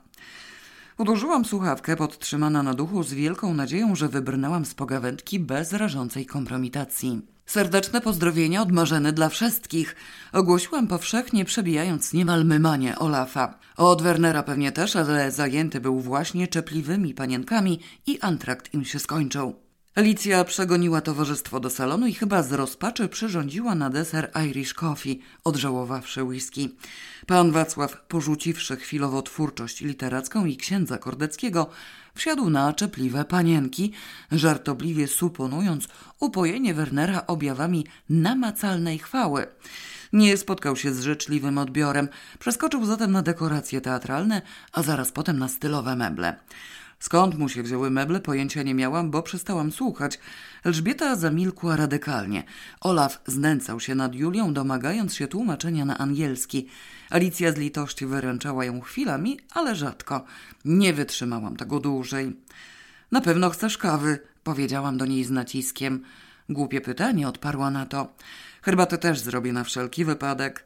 Uderzyłam 0.98 1.46
słuchawkę 1.46 1.96
podtrzymana 1.96 2.64
na 2.64 2.74
duchu 2.74 3.04
z 3.04 3.14
wielką 3.14 3.54
nadzieją, 3.54 3.96
że 3.96 4.10
wybrnęłam 4.10 4.66
z 4.66 4.74
pogawędki 4.74 5.40
bez 5.40 5.74
rażącej 5.74 6.26
kompromitacji. 6.26 7.22
Serdeczne 7.46 8.02
pozdrowienia 8.02 8.62
od 8.62 8.72
Marzeny 8.72 9.14
dla 9.14 9.30
wszystkich. 9.30 9.96
Ogłosiłam 10.34 10.88
powszechnie, 10.88 11.46
przebijając 11.46 12.14
niemal 12.14 12.46
mymanie 12.46 13.00
Olafa. 13.00 13.60
Od 13.78 14.02
Wernera 14.02 14.44
pewnie 14.44 14.72
też, 14.72 14.96
ale 14.96 15.32
zajęty 15.32 15.80
był 15.82 16.00
właśnie 16.00 16.48
czepliwymi 16.48 17.14
panienkami 17.14 17.80
i 18.08 18.20
antrakt 18.20 18.74
im 18.74 18.86
się 18.86 19.00
skończył. 19.00 19.69
Alicja 20.00 20.44
przegoniła 20.44 21.01
towarzystwo 21.01 21.60
do 21.60 21.70
salonu 21.70 22.08
i 22.08 22.13
chyba 22.13 22.44
z 22.44 22.51
rozpaczy 22.51 23.08
przyrządziła 23.08 23.75
na 23.75 23.89
deser 23.89 24.32
Irish 24.50 24.74
Coffee, 24.74 25.20
odżałowawszy 25.44 26.24
whisky. 26.24 26.70
Pan 27.27 27.51
Wacław, 27.51 28.01
porzuciwszy 28.08 28.77
chwilowo 28.77 29.22
twórczość 29.22 29.82
literacką 29.82 30.46
i 30.46 30.58
księdza 30.58 30.98
Kordeckiego, 30.98 31.70
wsiadł 32.15 32.50
na 32.50 32.74
czepliwe 32.74 33.25
panienki, 33.25 33.91
żartobliwie 34.32 35.08
suponując 35.08 35.88
upojenie 36.20 36.74
Wernera 36.74 37.27
objawami 37.27 37.86
namacalnej 38.10 39.00
chwały. 39.00 39.48
Nie 40.13 40.38
spotkał 40.38 40.75
się 40.75 40.94
z 40.94 41.01
życzliwym 41.01 41.58
odbiorem, 41.58 42.10
przeskoczył 42.39 42.86
zatem 42.86 43.12
na 43.12 43.22
dekoracje 43.22 43.82
teatralne, 43.82 44.41
a 44.74 44.84
zaraz 44.84 45.12
potem 45.12 45.39
na 45.39 45.48
stylowe 45.48 45.96
meble. 45.96 46.36
Skąd 47.00 47.38
mu 47.38 47.50
się 47.50 47.63
wzięły 47.63 47.89
meble, 47.91 48.20
pojęcia 48.20 48.63
nie 48.63 48.75
miałam, 48.75 49.12
bo 49.12 49.24
przestałam 49.24 49.72
słuchać. 49.72 50.20
Elżbieta 50.63 51.15
zamilkła 51.15 51.75
radykalnie. 51.75 52.44
Olaf 52.82 53.22
znęcał 53.27 53.79
się 53.79 53.96
nad 53.96 54.15
Julią, 54.15 54.53
domagając 54.53 55.15
się 55.15 55.27
tłumaczenia 55.27 55.86
na 55.86 55.98
angielski. 55.98 56.68
Alicja 57.10 57.51
z 57.51 57.58
litości 57.58 58.06
wyręczała 58.06 58.65
ją 58.65 58.82
chwilami, 58.82 59.39
ale 59.53 59.75
rzadko. 59.75 60.25
Nie 60.65 60.94
wytrzymałam 60.94 61.56
tego 61.56 61.79
dłużej. 61.79 62.36
Na 63.12 63.22
pewno 63.22 63.50
chcesz 63.50 63.77
kawy, 63.77 64.20
powiedziałam 64.44 64.98
do 64.98 65.06
niej 65.06 65.24
z 65.24 65.32
naciskiem. 65.32 66.03
Głupie 66.50 66.82
pytanie, 66.82 67.27
odparła 67.27 67.72
na 67.72 67.86
to. 67.86 68.13
Herbatę 68.62 68.98
też 68.98 69.20
zrobię 69.20 69.53
na 69.53 69.63
wszelki 69.63 70.06
wypadek. 70.06 70.65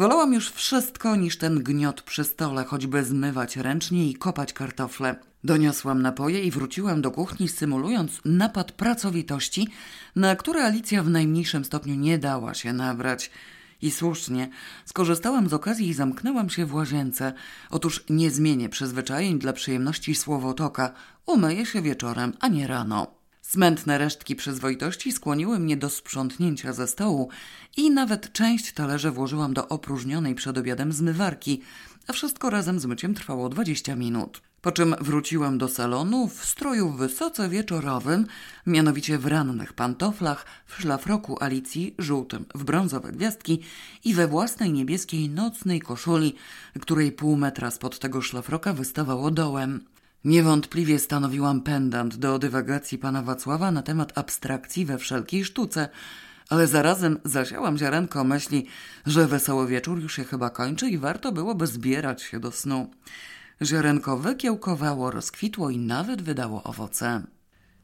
Wolałam 0.00 0.32
już 0.32 0.50
wszystko 0.50 1.16
niż 1.16 1.38
ten 1.38 1.62
gniot 1.62 2.02
przy 2.02 2.24
stole, 2.24 2.64
choćby 2.64 3.04
zmywać 3.04 3.56
ręcznie 3.56 4.10
i 4.10 4.14
kopać 4.14 4.52
kartofle. 4.52 5.16
Doniosłam 5.44 6.02
napoje 6.02 6.44
i 6.44 6.50
wróciłam 6.50 7.02
do 7.02 7.10
kuchni, 7.10 7.48
symulując 7.48 8.20
napad 8.24 8.72
pracowitości, 8.72 9.68
na 10.16 10.36
który 10.36 10.60
Alicja 10.60 11.02
w 11.02 11.10
najmniejszym 11.10 11.64
stopniu 11.64 11.94
nie 11.94 12.18
dała 12.18 12.54
się 12.54 12.72
nabrać. 12.72 13.30
I 13.82 13.90
słusznie, 13.90 14.50
skorzystałam 14.84 15.48
z 15.48 15.52
okazji 15.52 15.88
i 15.88 15.94
zamknęłam 15.94 16.50
się 16.50 16.66
w 16.66 16.74
łazience. 16.74 17.32
Otóż 17.70 18.04
nie 18.10 18.30
zmienię 18.30 18.68
przyzwyczajeń 18.68 19.38
dla 19.38 19.52
przyjemności 19.52 20.14
słowotoka. 20.14 20.92
Umyję 21.26 21.66
się 21.66 21.82
wieczorem, 21.82 22.32
a 22.40 22.48
nie 22.48 22.66
rano. 22.66 23.19
Smętne 23.50 23.98
resztki 23.98 24.36
przyzwoitości 24.36 25.12
skłoniły 25.12 25.58
mnie 25.58 25.76
do 25.76 25.90
sprzątnięcia 25.90 26.72
ze 26.72 26.86
stołu 26.86 27.28
i 27.76 27.90
nawet 27.90 28.32
część 28.32 28.72
talerzy 28.72 29.10
włożyłam 29.10 29.54
do 29.54 29.68
opróżnionej 29.68 30.34
przed 30.34 30.58
obiadem 30.58 30.92
zmywarki, 30.92 31.60
a 32.06 32.12
wszystko 32.12 32.50
razem 32.50 32.80
z 32.80 32.86
myciem 32.86 33.14
trwało 33.14 33.48
20 33.48 33.96
minut. 33.96 34.42
Po 34.60 34.72
czym 34.72 34.94
wróciłam 35.00 35.58
do 35.58 35.68
salonu 35.68 36.28
w 36.28 36.44
stroju 36.44 36.90
wysoce 36.90 37.48
wieczorowym, 37.48 38.26
mianowicie 38.66 39.18
w 39.18 39.26
rannych 39.26 39.72
pantoflach, 39.72 40.46
w 40.66 40.80
szlafroku 40.80 41.44
Alicji 41.44 41.94
żółtym, 41.98 42.44
w 42.54 42.64
brązowe 42.64 43.12
gwiazdki 43.12 43.60
i 44.04 44.14
we 44.14 44.26
własnej 44.26 44.72
niebieskiej 44.72 45.28
nocnej 45.28 45.80
koszuli, 45.80 46.34
której 46.80 47.12
pół 47.12 47.36
metra 47.36 47.70
spod 47.70 47.98
tego 47.98 48.22
szlafroka 48.22 48.72
wystawało 48.72 49.30
dołem. 49.30 49.84
Niewątpliwie 50.24 50.98
stanowiłam 50.98 51.60
pendant 51.60 52.16
do 52.16 52.38
dywagacji 52.38 52.98
pana 52.98 53.22
Wacława 53.22 53.70
na 53.70 53.82
temat 53.82 54.18
abstrakcji 54.18 54.86
we 54.86 54.98
wszelkiej 54.98 55.44
sztuce, 55.44 55.88
ale 56.48 56.66
zarazem 56.66 57.18
zasiałam 57.24 57.78
ziarenko 57.78 58.24
myśli, 58.24 58.66
że 59.06 59.26
wesoły 59.26 59.66
wieczór 59.66 60.02
już 60.02 60.16
się 60.16 60.24
chyba 60.24 60.50
kończy 60.50 60.88
i 60.88 60.98
warto 60.98 61.32
byłoby 61.32 61.66
zbierać 61.66 62.22
się 62.22 62.40
do 62.40 62.52
snu. 62.52 62.90
Ziarenko 63.62 64.16
wykiełkowało, 64.16 65.10
rozkwitło 65.10 65.70
i 65.70 65.78
nawet 65.78 66.22
wydało 66.22 66.62
owoce. 66.62 67.22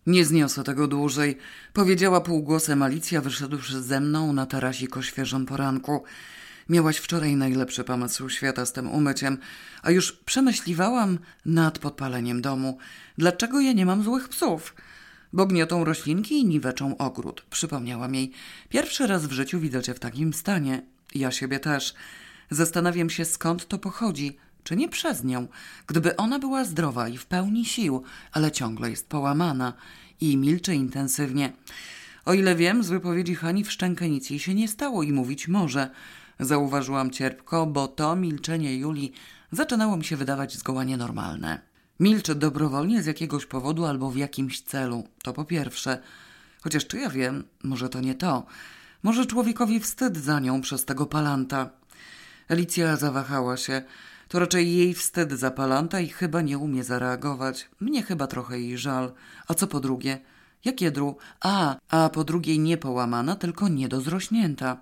Nie 0.06 0.24
zniosę 0.24 0.64
tego 0.64 0.88
dłużej, 0.88 1.38
powiedziała 1.72 2.20
półgłosem 2.20 2.82
Alicja, 2.82 3.20
wyszedłszy 3.20 3.82
ze 3.82 4.00
mną 4.00 4.32
na 4.32 4.46
tarasik 4.46 4.96
o 4.96 5.02
świeżym 5.02 5.46
poranku. 5.46 6.04
Miałaś 6.68 6.96
wczoraj 6.96 7.36
najlepszy 7.36 7.84
pomysł 7.84 8.28
świata 8.28 8.66
z 8.66 8.72
tym 8.72 8.90
umyciem, 8.90 9.38
a 9.82 9.90
już 9.90 10.12
przemyśliwałam 10.12 11.18
nad 11.46 11.78
podpaleniem 11.78 12.42
domu. 12.42 12.78
Dlaczego 13.18 13.60
ja 13.60 13.72
nie 13.72 13.86
mam 13.86 14.02
złych 14.02 14.28
psów? 14.28 14.74
bo 15.32 15.46
gniotą 15.46 15.84
roślinki 15.84 16.34
i 16.34 16.44
niweczą 16.44 16.96
ogród. 16.96 17.46
Przypomniałam 17.50 18.14
jej. 18.14 18.32
Pierwszy 18.68 19.06
raz 19.06 19.26
w 19.26 19.32
życiu 19.32 19.60
widzę 19.60 19.82
cię 19.82 19.94
w 19.94 20.00
takim 20.00 20.32
stanie. 20.32 20.82
Ja 21.14 21.30
siebie 21.30 21.60
też. 21.60 21.94
Zastanawiam 22.50 23.10
się, 23.10 23.24
skąd 23.24 23.68
to 23.68 23.78
pochodzi. 23.78 24.36
Czy 24.64 24.76
nie 24.76 24.88
przez 24.88 25.24
nią? 25.24 25.48
Gdyby 25.86 26.16
ona 26.16 26.38
była 26.38 26.64
zdrowa 26.64 27.08
i 27.08 27.18
w 27.18 27.26
pełni 27.26 27.64
sił, 27.64 28.02
ale 28.32 28.52
ciągle 28.52 28.90
jest 28.90 29.08
połamana 29.08 29.72
i 30.20 30.36
milczy 30.36 30.74
intensywnie. 30.74 31.52
O 32.24 32.34
ile 32.34 32.54
wiem, 32.54 32.82
z 32.82 32.88
wypowiedzi 32.88 33.34
Hani 33.34 33.64
w 33.64 33.72
szczękę 33.72 34.08
nic 34.08 34.30
jej 34.30 34.38
się 34.38 34.54
nie 34.54 34.68
stało 34.68 35.02
i 35.02 35.12
mówić 35.12 35.48
może. 35.48 35.90
Zauważyłam 36.40 37.10
cierpko, 37.10 37.66
bo 37.66 37.88
to 37.88 38.16
milczenie 38.16 38.76
Julii 38.76 39.12
zaczynało 39.52 39.96
mi 39.96 40.04
się 40.04 40.16
wydawać 40.16 40.56
zgoła 40.56 40.84
nienormalne. 40.84 41.60
Milczy 42.00 42.34
dobrowolnie 42.34 43.02
z 43.02 43.06
jakiegoś 43.06 43.46
powodu 43.46 43.84
albo 43.84 44.10
w 44.10 44.16
jakimś 44.16 44.60
celu. 44.60 45.04
To 45.22 45.32
po 45.32 45.44
pierwsze. 45.44 45.98
Chociaż 46.60 46.86
czy 46.86 46.98
ja 46.98 47.10
wiem, 47.10 47.44
może 47.64 47.88
to 47.88 48.00
nie 48.00 48.14
to. 48.14 48.46
Może 49.02 49.26
człowiekowi 49.26 49.80
wstyd 49.80 50.16
za 50.16 50.40
nią 50.40 50.60
przez 50.60 50.84
tego 50.84 51.06
palanta. 51.06 51.70
Alicja 52.48 52.96
zawahała 52.96 53.56
się. 53.56 53.82
To 54.28 54.38
raczej 54.38 54.76
jej 54.76 54.94
wstyd 54.94 55.32
za 55.32 55.50
palanta 55.50 56.00
i 56.00 56.08
chyba 56.08 56.42
nie 56.42 56.58
umie 56.58 56.84
zareagować. 56.84 57.68
Mnie 57.80 58.02
chyba 58.02 58.26
trochę 58.26 58.60
jej 58.60 58.78
żal. 58.78 59.12
A 59.48 59.54
co 59.54 59.66
po 59.66 59.80
drugie? 59.80 60.18
Jakie 60.64 60.90
dru? 60.90 61.16
A, 61.40 61.76
a 61.88 62.08
po 62.08 62.24
drugiej 62.24 62.58
nie 62.58 62.76
połamana, 62.76 63.36
tylko 63.36 63.68
niedozrośnięta. 63.68 64.76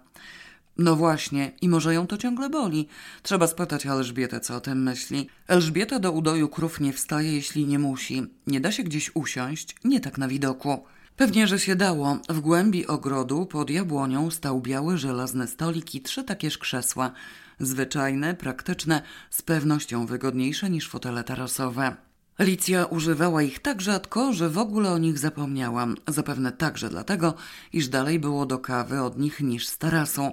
No 0.79 0.97
właśnie, 0.97 1.53
i 1.61 1.69
może 1.69 1.95
ją 1.95 2.07
to 2.07 2.17
ciągle 2.17 2.51
boli. 2.51 2.89
Trzeba 3.23 3.47
spytać 3.47 3.87
Elżbietę, 3.87 4.41
co 4.41 4.57
o 4.57 4.61
tym 4.61 4.83
myśli. 4.83 5.29
Elżbieta 5.49 5.99
do 5.99 6.13
udoju 6.13 6.49
krów 6.49 6.81
nie 6.81 6.93
wstaje, 6.93 7.33
jeśli 7.33 7.67
nie 7.67 7.79
musi. 7.79 8.27
Nie 8.47 8.61
da 8.61 8.73
się 8.73 8.83
gdzieś 8.83 9.11
usiąść, 9.15 9.77
nie 9.85 10.01
tak 10.01 10.19
na 10.19 10.29
widoku. 10.29 10.85
Pewnie, 11.17 11.47
że 11.47 11.59
się 11.59 11.77
dało. 11.77 12.19
W 12.29 12.41
głębi 12.41 12.87
ogrodu 12.87 13.47
pod 13.47 13.71
jabłonią 13.71 14.31
stał 14.31 14.61
biały 14.61 14.99
żelazny 14.99 15.47
stolik 15.47 15.95
i 15.95 16.01
trzy 16.01 16.25
takież 16.25 16.59
krzesła. 16.59 17.13
Zwyczajne, 17.61 18.35
praktyczne, 18.35 19.03
z 19.31 19.43
pewnością 19.43 20.07
wygodniejsze 20.07 20.71
niż 20.71 20.89
fotele 20.89 21.25
tarasowe. 21.25 21.97
Alicja 22.39 22.85
używała 22.85 23.43
ich 23.43 23.59
tak 23.59 23.81
rzadko, 23.81 24.33
że 24.33 24.49
w 24.51 24.59
ogóle 24.59 24.93
o 24.93 24.99
nich 24.99 25.19
zapomniałam. 25.19 25.97
Zapewne 26.09 26.53
także 26.53 26.89
dlatego, 26.89 27.35
iż 27.73 27.89
dalej 27.89 28.19
było 28.19 28.47
do 28.47 28.59
kawy 28.59 29.03
od 29.03 29.19
nich 29.19 29.41
niż 29.41 29.67
z 29.67 29.79
tarasu. 29.79 30.33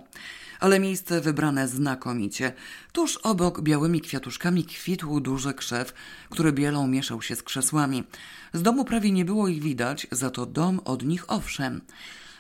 Ale 0.59 0.79
miejsce 0.79 1.21
wybrane 1.21 1.67
znakomicie. 1.67 2.53
Tuż 2.91 3.17
obok 3.17 3.61
białymi 3.61 4.01
kwiatuszkami 4.01 4.65
kwitł 4.65 5.19
duży 5.19 5.53
krzew, 5.53 5.93
który 6.29 6.51
bielą 6.51 6.87
mieszał 6.87 7.21
się 7.21 7.35
z 7.35 7.43
krzesłami. 7.43 8.03
Z 8.53 8.61
domu 8.61 8.85
prawie 8.85 9.11
nie 9.11 9.25
było 9.25 9.47
ich 9.47 9.61
widać, 9.61 10.07
za 10.11 10.29
to 10.29 10.45
dom 10.45 10.79
od 10.85 11.03
nich 11.03 11.31
owszem. 11.31 11.81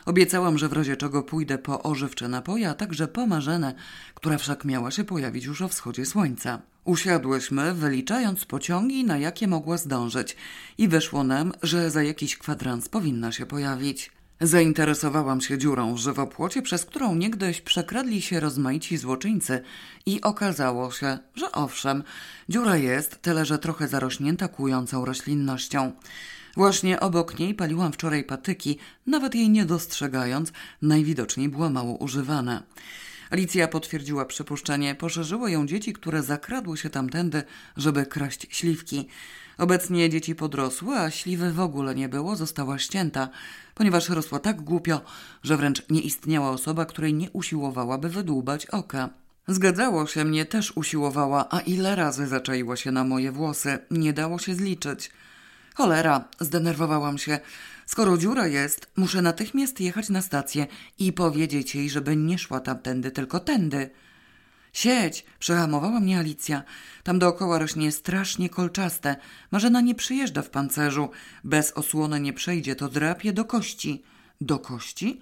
Obiecałam, 0.05 0.57
że 0.57 0.69
w 0.69 0.73
razie 0.73 0.97
czego 0.97 1.23
pójdę 1.23 1.57
po 1.57 1.83
ożywcze 1.83 2.27
napoje, 2.27 2.69
a 2.69 2.73
także 2.73 3.07
po 3.07 3.27
marzenę, 3.27 3.73
która 4.13 4.37
wszak 4.37 4.65
miała 4.65 4.91
się 4.91 5.03
pojawić 5.03 5.45
już 5.45 5.61
o 5.61 5.67
wschodzie 5.67 6.05
słońca. 6.05 6.61
Usiadłyśmy, 6.83 7.73
wyliczając 7.73 8.45
pociągi, 8.45 9.03
na 9.03 9.17
jakie 9.17 9.47
mogła 9.47 9.77
zdążyć 9.77 10.35
i 10.77 10.87
wyszło 10.87 11.23
nam, 11.23 11.53
że 11.63 11.91
za 11.91 12.03
jakiś 12.03 12.37
kwadrans 12.37 12.89
powinna 12.89 13.31
się 13.31 13.45
pojawić. 13.45 14.11
Zainteresowałam 14.41 15.41
się 15.41 15.57
dziurą 15.57 15.95
w 15.95 15.97
żywopłocie, 15.97 16.61
przez 16.61 16.85
którą 16.85 17.15
niegdyś 17.15 17.61
przekradli 17.61 18.21
się 18.21 18.39
rozmaici 18.39 18.97
złoczyńcy 18.97 19.61
i 20.05 20.21
okazało 20.21 20.91
się, 20.91 21.17
że 21.35 21.51
owszem, 21.51 22.03
dziura 22.49 22.77
jest, 22.77 23.21
tyle 23.21 23.45
że 23.45 23.59
trochę 23.59 23.87
zarośnięta 23.87 24.47
kłującą 24.47 25.05
roślinnością. 25.05 25.91
Właśnie 26.57 26.99
obok 26.99 27.39
niej 27.39 27.53
paliłam 27.53 27.93
wczoraj 27.93 28.23
patyki, 28.23 28.77
nawet 29.07 29.35
jej 29.35 29.49
nie 29.49 29.65
dostrzegając, 29.65 30.51
najwidoczniej 30.81 31.49
była 31.49 31.69
mało 31.69 31.97
używana. 31.97 32.63
Alicja 33.31 33.67
potwierdziła 33.67 34.25
przypuszczenie. 34.25 34.95
Poszerzyły 34.95 35.51
ją 35.51 35.67
dzieci, 35.67 35.93
które 35.93 36.23
zakradły 36.23 36.77
się 36.77 36.89
tamtędy, 36.89 37.43
żeby 37.77 38.05
kraść 38.05 38.47
śliwki. 38.49 39.07
Obecnie 39.57 40.09
dzieci 40.09 40.35
podrosły, 40.35 40.99
a 40.99 41.11
śliwy 41.11 41.51
w 41.53 41.59
ogóle 41.59 41.95
nie 41.95 42.09
było, 42.09 42.35
została 42.35 42.79
ścięta, 42.79 43.29
ponieważ 43.75 44.09
rosła 44.09 44.39
tak 44.39 44.61
głupio, 44.61 45.01
że 45.43 45.57
wręcz 45.57 45.89
nie 45.89 46.01
istniała 46.01 46.49
osoba, 46.49 46.85
której 46.85 47.13
nie 47.13 47.31
usiłowałaby 47.31 48.09
wydłubać 48.09 48.65
oka. 48.65 49.09
Zgadzało 49.47 50.07
się, 50.07 50.25
mnie 50.25 50.45
też 50.45 50.77
usiłowała, 50.77 51.47
a 51.49 51.59
ile 51.59 51.95
razy 51.95 52.27
zaczaiła 52.27 52.75
się 52.75 52.91
na 52.91 53.03
moje 53.03 53.31
włosy, 53.31 53.79
nie 53.91 54.13
dało 54.13 54.39
się 54.39 54.55
zliczyć. 54.55 55.11
Cholera, 55.81 56.23
zdenerwowałam 56.39 57.17
się. 57.17 57.39
Skoro 57.85 58.17
dziura 58.17 58.47
jest, 58.47 58.91
muszę 58.95 59.21
natychmiast 59.21 59.79
jechać 59.79 60.09
na 60.09 60.21
stację 60.21 60.67
i 60.99 61.13
powiedzieć 61.13 61.75
jej, 61.75 61.89
żeby 61.89 62.15
nie 62.15 62.37
szła 62.37 62.59
tamtędy, 62.59 63.11
tylko 63.11 63.39
tędy. 63.39 63.89
Sieć! 64.73 65.25
Przehamowała 65.39 65.99
mnie 65.99 66.19
Alicja. 66.19 66.63
Tam 67.03 67.19
dookoła 67.19 67.59
rośnie 67.59 67.91
strasznie 67.91 68.49
kolczaste. 68.49 69.15
Marzena 69.51 69.81
nie 69.81 69.95
przyjeżdża 69.95 70.41
w 70.41 70.49
pancerzu. 70.49 71.09
Bez 71.43 71.71
osłony 71.71 72.19
nie 72.19 72.33
przejdzie, 72.33 72.75
to 72.75 72.89
drapie 72.89 73.33
do 73.33 73.45
kości. 73.45 74.03
Do 74.41 74.59
kości? 74.59 75.19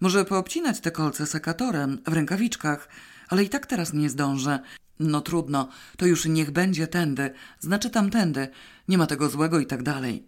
Może 0.00 0.24
poobcinać 0.24 0.80
te 0.80 0.90
kolce 0.90 1.26
sekatorem, 1.26 1.98
w 2.06 2.12
rękawiczkach, 2.12 2.88
ale 3.28 3.44
i 3.44 3.48
tak 3.48 3.66
teraz 3.66 3.92
nie 3.92 4.10
zdążę. 4.10 4.60
No 5.00 5.20
trudno, 5.20 5.68
to 5.96 6.06
już 6.06 6.24
niech 6.24 6.50
będzie 6.50 6.86
tędy, 6.86 7.30
znaczy 7.60 7.90
tamtędy, 7.90 8.48
nie 8.88 8.98
ma 8.98 9.06
tego 9.06 9.28
złego 9.28 9.60
i 9.60 9.66
tak 9.66 9.82
dalej. 9.82 10.22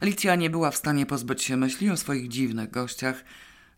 Alicja 0.00 0.34
nie 0.34 0.50
była 0.50 0.70
w 0.70 0.76
stanie 0.76 1.06
pozbyć 1.06 1.42
się 1.42 1.56
myśli 1.56 1.90
o 1.90 1.96
swoich 1.96 2.28
dziwnych 2.28 2.70
gościach. 2.70 3.24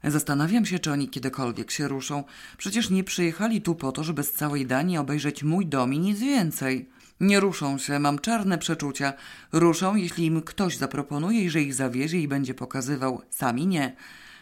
Zastanawiam 0.05 0.67
się, 0.67 0.79
czy 0.79 0.93
oni 0.93 1.09
kiedykolwiek 1.09 1.71
się 1.71 1.89
ruszą. 1.89 2.25
Przecież 2.59 2.91
nie 2.91 3.05
przyjechali 3.05 3.63
tu 3.63 3.75
po 3.75 3.93
to, 3.93 4.05
żeby 4.05 4.23
z 4.23 4.33
całej 4.33 4.67
Danii 4.67 4.99
obejrzeć 4.99 5.43
mój 5.43 5.67
dom 5.67 5.95
i 5.95 5.99
nic 5.99 6.21
więcej. 6.21 6.89
Nie 7.21 7.41
ruszą 7.41 7.79
się, 7.79 7.99
mam 7.99 8.19
czarne 8.19 8.59
przeczucia. 8.59 9.13
Ruszą, 9.53 9.95
jeśli 9.95 10.27
im 10.27 10.43
ktoś 10.43 10.77
zaproponuje 10.77 11.45
i 11.45 11.51
że 11.51 11.63
ich 11.63 11.75
zawiezie 11.75 12.21
i 12.21 12.29
będzie 12.29 12.55
pokazywał. 12.55 13.23
Sami 13.31 13.67
nie. 13.67 13.97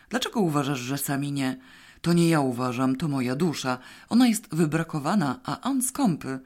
Dlaczego 0.09 0.41
uważasz, 0.41 0.79
że 0.79 0.99
sami 0.99 1.33
nie? 1.33 1.57
To 2.03 2.13
nie 2.13 2.29
ja 2.29 2.41
uważam, 2.41 2.97
to 2.97 3.09
moja 3.09 3.37
dusza. 3.37 3.79
Ona 4.09 4.29
jest 4.29 4.55
wybrakowana, 4.55 5.41
a 5.45 5.61
on 5.61 5.83
skąpy. 5.83 6.39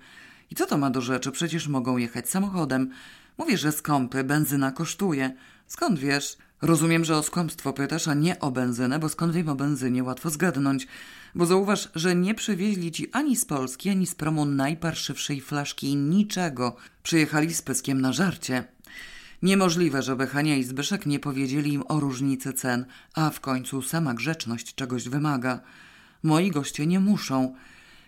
I 0.50 0.54
co 0.54 0.66
to 0.66 0.78
ma 0.78 0.90
do 0.90 1.00
rzeczy? 1.00 1.30
Przecież 1.30 1.68
mogą 1.68 1.96
jechać 1.96 2.30
samochodem. 2.30 2.90
Mówię, 3.38 3.58
że 3.58 3.72
skąpy, 3.72 4.24
benzyna 4.24 4.72
kosztuje. 4.72 5.34
Skąd 5.66 5.98
wiesz? 5.98 6.36
Rozumiem, 6.62 7.04
że 7.04 7.16
o 7.16 7.22
skąpstwo 7.22 7.72
pytasz, 7.72 8.08
a 8.08 8.14
nie 8.14 8.40
o 8.40 8.50
benzynę, 8.50 8.98
bo 8.98 9.08
skąd 9.08 9.32
wiem 9.32 9.48
o 9.48 9.54
benzynie, 9.54 10.04
łatwo 10.04 10.30
zgadnąć. 10.30 10.86
Bo 11.34 11.46
zauważ, 11.46 11.88
że 11.94 12.14
nie 12.14 12.34
przywieźli 12.34 12.92
ci 12.92 13.10
ani 13.12 13.36
z 13.36 13.44
Polski, 13.44 13.90
ani 13.90 14.06
z 14.06 14.14
promu 14.14 14.44
najparszywszej 14.44 15.40
flaszki 15.40 15.96
niczego. 15.96 16.76
Przyjechali 17.02 17.54
z 17.54 17.62
pyskiem 17.62 18.00
na 18.00 18.12
żarcie. 18.12 18.64
Niemożliwe, 19.44 20.02
żeby 20.02 20.26
Hania 20.26 20.56
i 20.56 20.64
Zbyszek 20.64 21.06
nie 21.06 21.18
powiedzieli 21.18 21.72
im 21.72 21.82
o 21.88 22.00
różnicy 22.00 22.52
cen, 22.52 22.86
a 23.14 23.30
w 23.30 23.40
końcu 23.40 23.82
sama 23.82 24.14
grzeczność 24.14 24.74
czegoś 24.74 25.08
wymaga. 25.08 25.60
Moi 26.22 26.50
goście 26.50 26.86
nie 26.86 27.00
muszą. 27.00 27.54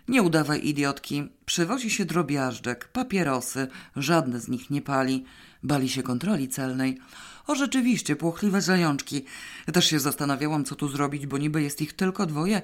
Nie 0.09 0.22
udawaj 0.22 0.66
idiotki. 0.66 1.29
Przywozi 1.46 1.90
się 1.90 2.05
drobiażdżek, 2.05 2.88
papierosy, 2.88 3.68
żadne 3.96 4.40
z 4.40 4.49
nich 4.49 4.70
nie 4.70 4.83
pali. 4.83 5.25
Bali 5.62 5.88
się 5.88 6.03
kontroli 6.03 6.49
celnej. 6.49 6.99
O 7.46 7.55
rzeczywiście, 7.55 8.16
płochliwe 8.16 8.61
zajączki. 8.62 9.25
Też 9.72 9.87
się 9.87 10.01
zastanawiałam, 10.01 10.64
co 10.64 10.75
tu 10.75 10.88
zrobić, 10.88 11.27
bo 11.27 11.38
niby 11.38 11.62
jest 11.62 11.83
ich 11.83 11.92
tylko 11.92 12.27
dwoje, 12.27 12.62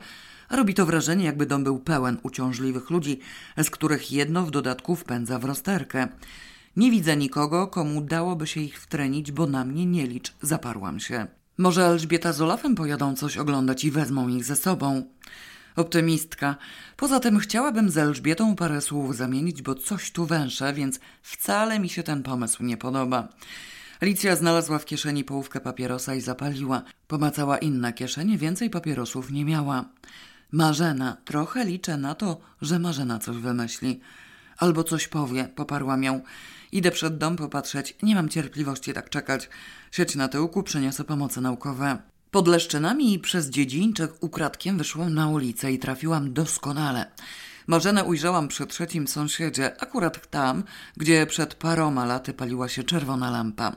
a 0.48 0.56
robi 0.56 0.74
to 0.74 0.86
wrażenie, 0.86 1.24
jakby 1.24 1.46
dom 1.46 1.64
był 1.64 1.78
pełen 1.78 2.18
uciążliwych 2.22 2.90
ludzi, 2.90 3.18
z 3.56 3.70
których 3.70 4.12
jedno 4.12 4.46
w 4.46 4.50
dodatku 4.50 4.96
wpędza 4.96 5.38
w 5.38 5.44
rozterkę. 5.44 6.08
Nie 6.76 6.90
widzę 6.90 7.16
nikogo, 7.16 7.66
komu 7.66 8.00
dałoby 8.00 8.46
się 8.46 8.60
ich 8.60 8.80
wtrenić, 8.80 9.32
bo 9.32 9.46
na 9.46 9.64
mnie 9.64 9.86
nie 9.86 10.06
licz, 10.06 10.32
zaparłam 10.42 11.00
się. 11.00 11.26
Może 11.58 11.86
Elżbieta 11.86 12.32
z 12.32 12.40
Olafem 12.40 12.74
pojadą 12.74 13.16
coś 13.16 13.38
oglądać 13.38 13.84
i 13.84 13.90
wezmą 13.90 14.28
ich 14.28 14.44
ze 14.44 14.56
sobą. 14.56 15.02
Optymistka. 15.76 16.56
Poza 16.96 17.20
tym 17.20 17.38
chciałabym 17.38 17.90
z 17.90 17.98
Elżbietą 17.98 18.56
parę 18.56 18.80
słów 18.80 19.16
zamienić, 19.16 19.62
bo 19.62 19.74
coś 19.74 20.10
tu 20.10 20.26
węszę, 20.26 20.72
więc 20.72 21.00
wcale 21.22 21.80
mi 21.80 21.88
się 21.88 22.02
ten 22.02 22.22
pomysł 22.22 22.62
nie 22.62 22.76
podoba. 22.76 23.28
Alicja 24.00 24.36
znalazła 24.36 24.78
w 24.78 24.84
kieszeni 24.84 25.24
połówkę 25.24 25.60
papierosa 25.60 26.14
i 26.14 26.20
zapaliła. 26.20 26.82
Pomacała 27.08 27.58
inne 27.58 27.92
kieszenie, 27.92 28.38
więcej 28.38 28.70
papierosów 28.70 29.30
nie 29.30 29.44
miała. 29.44 29.84
Marzena. 30.52 31.16
Trochę 31.24 31.64
liczę 31.64 31.96
na 31.96 32.14
to, 32.14 32.40
że 32.62 32.78
Marzena 32.78 33.18
coś 33.18 33.36
wymyśli. 33.36 34.00
Albo 34.58 34.84
coś 34.84 35.08
powie, 35.08 35.44
poparłam 35.44 36.04
ją. 36.04 36.20
Idę 36.72 36.90
przed 36.90 37.18
dom 37.18 37.36
popatrzeć, 37.36 37.96
nie 38.02 38.14
mam 38.14 38.28
cierpliwości 38.28 38.92
tak 38.92 39.10
czekać. 39.10 39.48
Sieć 39.90 40.16
na 40.16 40.28
tyłku, 40.28 40.62
przyniosę 40.62 41.04
pomoce 41.04 41.40
naukowe. 41.40 41.98
Pod 42.30 42.48
Leszczynami 42.48 43.14
i 43.14 43.18
przez 43.18 43.50
dziedzińczek 43.50 44.12
ukradkiem 44.20 44.78
wyszłam 44.78 45.14
na 45.14 45.28
ulicę 45.28 45.72
i 45.72 45.78
trafiłam 45.78 46.32
doskonale. 46.32 47.10
Marzenę 47.66 48.04
ujrzałam 48.04 48.48
przy 48.48 48.66
trzecim 48.66 49.08
sąsiedzie, 49.08 49.80
akurat 49.82 50.30
tam, 50.30 50.64
gdzie 50.96 51.26
przed 51.26 51.54
paroma 51.54 52.04
laty 52.04 52.32
paliła 52.32 52.68
się 52.68 52.82
czerwona 52.82 53.30
lampa. 53.30 53.76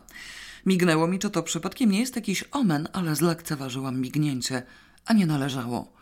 Mignęło 0.65 1.07
mi, 1.07 1.19
czy 1.19 1.29
to 1.29 1.43
przypadkiem 1.43 1.91
nie 1.91 1.99
jest 1.99 2.15
jakiś 2.15 2.43
omen, 2.51 2.87
ale 2.93 3.15
zlekceważyłam 3.15 4.01
mignięcie, 4.01 4.63
a 5.05 5.13
nie 5.13 5.25
należało. 5.25 5.93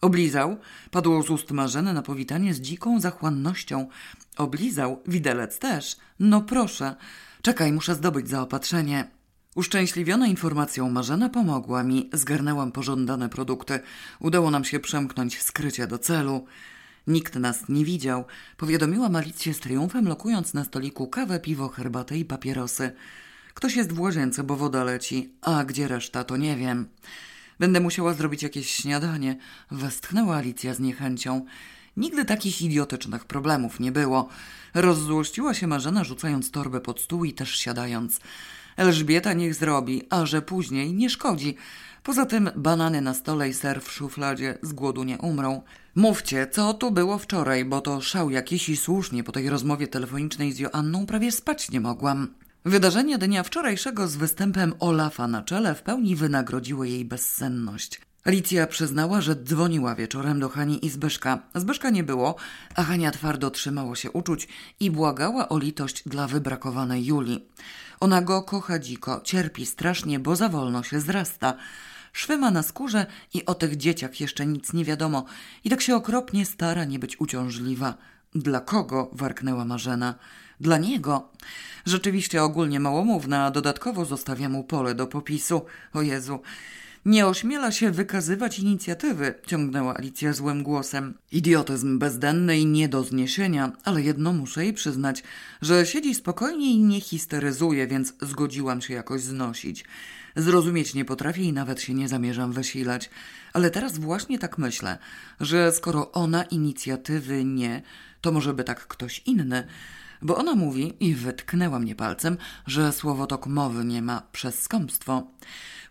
Oblizał, 0.00 0.56
padło 0.90 1.22
z 1.22 1.30
ust 1.30 1.50
Marzeny 1.50 1.92
na 1.92 2.02
powitanie 2.02 2.54
z 2.54 2.60
dziką 2.60 3.00
zachłannością. 3.00 3.88
Oblizał, 4.36 5.02
widelec 5.06 5.58
też. 5.58 5.96
No 6.20 6.40
proszę, 6.40 6.96
czekaj, 7.42 7.72
muszę 7.72 7.94
zdobyć 7.94 8.28
zaopatrzenie. 8.28 9.10
Uszczęśliwiona 9.54 10.26
informacją 10.26 10.90
Marzena 10.90 11.28
pomogła 11.28 11.82
mi, 11.82 12.10
zgarnęłam 12.12 12.72
pożądane 12.72 13.28
produkty. 13.28 13.80
Udało 14.20 14.50
nam 14.50 14.64
się 14.64 14.80
przemknąć 14.80 15.42
skrycie 15.42 15.86
do 15.86 15.98
celu. 15.98 16.44
Nikt 17.06 17.34
nas 17.36 17.68
nie 17.68 17.84
widział. 17.84 18.24
Powiadomiłam 18.56 19.16
Alicję 19.16 19.54
z 19.54 19.60
triumfem, 19.60 20.08
lokując 20.08 20.54
na 20.54 20.64
stoliku 20.64 21.08
kawę, 21.08 21.40
piwo, 21.40 21.68
herbatę 21.68 22.18
i 22.18 22.24
papierosy. 22.24 22.92
Ktoś 23.54 23.76
jest 23.76 23.92
w 23.92 24.00
łazience, 24.00 24.44
bo 24.44 24.56
woda 24.56 24.84
leci, 24.84 25.32
a 25.40 25.64
gdzie 25.64 25.88
reszta, 25.88 26.24
to 26.24 26.36
nie 26.36 26.56
wiem. 26.56 26.88
Będę 27.60 27.80
musiała 27.80 28.14
zrobić 28.14 28.42
jakieś 28.42 28.70
śniadanie, 28.70 29.36
westchnęła 29.70 30.36
Alicja 30.36 30.74
z 30.74 30.80
niechęcią. 30.80 31.44
Nigdy 31.96 32.24
takich 32.24 32.62
idiotycznych 32.62 33.24
problemów 33.24 33.80
nie 33.80 33.92
było. 33.92 34.28
Rozzłościła 34.74 35.54
się 35.54 35.66
Marzena, 35.66 36.04
rzucając 36.04 36.50
torbę 36.50 36.80
pod 36.80 37.00
stół 37.00 37.24
i 37.24 37.32
też 37.32 37.56
siadając. 37.56 38.20
Elżbieta 38.76 39.32
niech 39.32 39.54
zrobi, 39.54 40.02
a 40.10 40.26
że 40.26 40.42
później 40.42 40.94
nie 40.94 41.10
szkodzi. 41.10 41.56
Poza 42.02 42.26
tym 42.26 42.50
banany 42.56 43.00
na 43.00 43.14
stole 43.14 43.48
i 43.48 43.54
ser 43.54 43.82
w 43.82 43.92
szufladzie 43.92 44.58
z 44.62 44.72
głodu 44.72 45.04
nie 45.04 45.18
umrą. 45.18 45.62
Mówcie, 45.94 46.46
co 46.46 46.74
tu 46.74 46.90
było 46.90 47.18
wczoraj, 47.18 47.64
bo 47.64 47.80
to 47.80 48.00
szał 48.00 48.30
jakiś 48.30 48.68
i 48.68 48.76
słusznie 48.76 49.24
po 49.24 49.32
tej 49.32 49.50
rozmowie 49.50 49.88
telefonicznej 49.88 50.52
z 50.52 50.58
Joanną 50.58 51.06
prawie 51.06 51.32
spać 51.32 51.70
nie 51.70 51.80
mogłam. 51.80 52.28
Wydarzenia 52.64 53.18
dnia 53.18 53.42
wczorajszego 53.42 54.08
z 54.08 54.16
występem 54.16 54.74
Olafa 54.78 55.26
na 55.26 55.42
czele 55.42 55.74
w 55.74 55.82
pełni 55.82 56.16
wynagrodziły 56.16 56.88
jej 56.88 57.04
bezsenność. 57.04 58.00
Alicja 58.24 58.66
przyznała, 58.66 59.20
że 59.20 59.36
dzwoniła 59.36 59.94
wieczorem 59.94 60.40
do 60.40 60.48
Hani 60.48 60.86
i 60.86 60.90
Zbyszka. 60.90 61.42
Zbyszka 61.54 61.90
nie 61.90 62.04
było, 62.04 62.36
a 62.74 62.82
Hania 62.82 63.10
twardo 63.10 63.50
trzymało 63.50 63.94
się 63.94 64.10
uczuć 64.10 64.48
i 64.80 64.90
błagała 64.90 65.48
o 65.48 65.58
litość 65.58 66.02
dla 66.06 66.26
wybrakowanej 66.26 67.04
Julii. 67.06 67.48
Ona 68.00 68.22
go 68.22 68.42
kocha 68.42 68.78
dziko, 68.78 69.20
cierpi 69.24 69.66
strasznie, 69.66 70.18
bo 70.18 70.36
za 70.36 70.48
wolno 70.48 70.82
się 70.82 71.00
zrasta. 71.00 71.54
Szwy 72.12 72.38
ma 72.38 72.50
na 72.50 72.62
skórze 72.62 73.06
i 73.34 73.46
o 73.46 73.54
tych 73.54 73.76
dzieciach 73.76 74.20
jeszcze 74.20 74.46
nic 74.46 74.72
nie 74.72 74.84
wiadomo 74.84 75.24
i 75.64 75.70
tak 75.70 75.80
się 75.80 75.96
okropnie 75.96 76.46
stara 76.46 76.84
nie 76.84 76.98
być 76.98 77.20
uciążliwa. 77.20 77.94
Dla 78.34 78.60
kogo? 78.60 79.10
warknęła 79.12 79.64
Marzena. 79.64 80.14
Dla 80.60 80.78
niego. 80.78 81.28
Rzeczywiście 81.86 82.42
ogólnie 82.42 82.80
małomówna, 82.80 83.44
a 83.44 83.50
dodatkowo 83.50 84.04
zostawia 84.04 84.48
mu 84.48 84.64
pole 84.64 84.94
do 84.94 85.06
popisu. 85.06 85.62
O 85.92 86.02
Jezu. 86.02 86.40
Nie 87.04 87.26
ośmiela 87.26 87.72
się 87.72 87.90
wykazywać 87.90 88.58
inicjatywy, 88.58 89.34
ciągnęła 89.46 89.96
Alicja 89.96 90.32
złym 90.32 90.62
głosem. 90.62 91.14
Idiotyzm 91.32 91.98
bezdenny 91.98 92.58
i 92.58 92.66
nie 92.66 92.88
do 92.88 93.04
zniesienia, 93.04 93.72
ale 93.84 94.02
jedno 94.02 94.32
muszę 94.32 94.64
jej 94.64 94.74
przyznać, 94.74 95.22
że 95.62 95.86
siedzi 95.86 96.14
spokojnie 96.14 96.74
i 96.74 96.78
nie 96.78 97.00
histeryzuje, 97.00 97.86
więc 97.86 98.14
zgodziłam 98.20 98.80
się 98.80 98.94
jakoś 98.94 99.22
znosić. 99.22 99.84
Zrozumieć 100.36 100.94
nie 100.94 101.04
potrafię 101.04 101.42
i 101.42 101.52
nawet 101.52 101.80
się 101.80 101.94
nie 101.94 102.08
zamierzam 102.08 102.52
wysilać. 102.52 103.10
Ale 103.52 103.70
teraz 103.70 103.98
właśnie 103.98 104.38
tak 104.38 104.58
myślę, 104.58 104.98
że 105.40 105.72
skoro 105.72 106.12
ona 106.12 106.42
inicjatywy 106.42 107.44
nie, 107.44 107.82
to 108.20 108.32
może 108.32 108.54
by 108.54 108.64
tak 108.64 108.86
ktoś 108.86 109.22
inny. 109.26 109.66
Bo 110.22 110.36
ona 110.36 110.54
mówi, 110.54 110.94
i 111.00 111.14
wytknęła 111.14 111.78
mnie 111.78 111.94
palcem, 111.94 112.36
że 112.66 112.92
słowotok 112.92 113.46
mowy 113.46 113.84
nie 113.84 114.02
ma 114.02 114.22
przez 114.32 114.62
skąpstwo. 114.62 115.26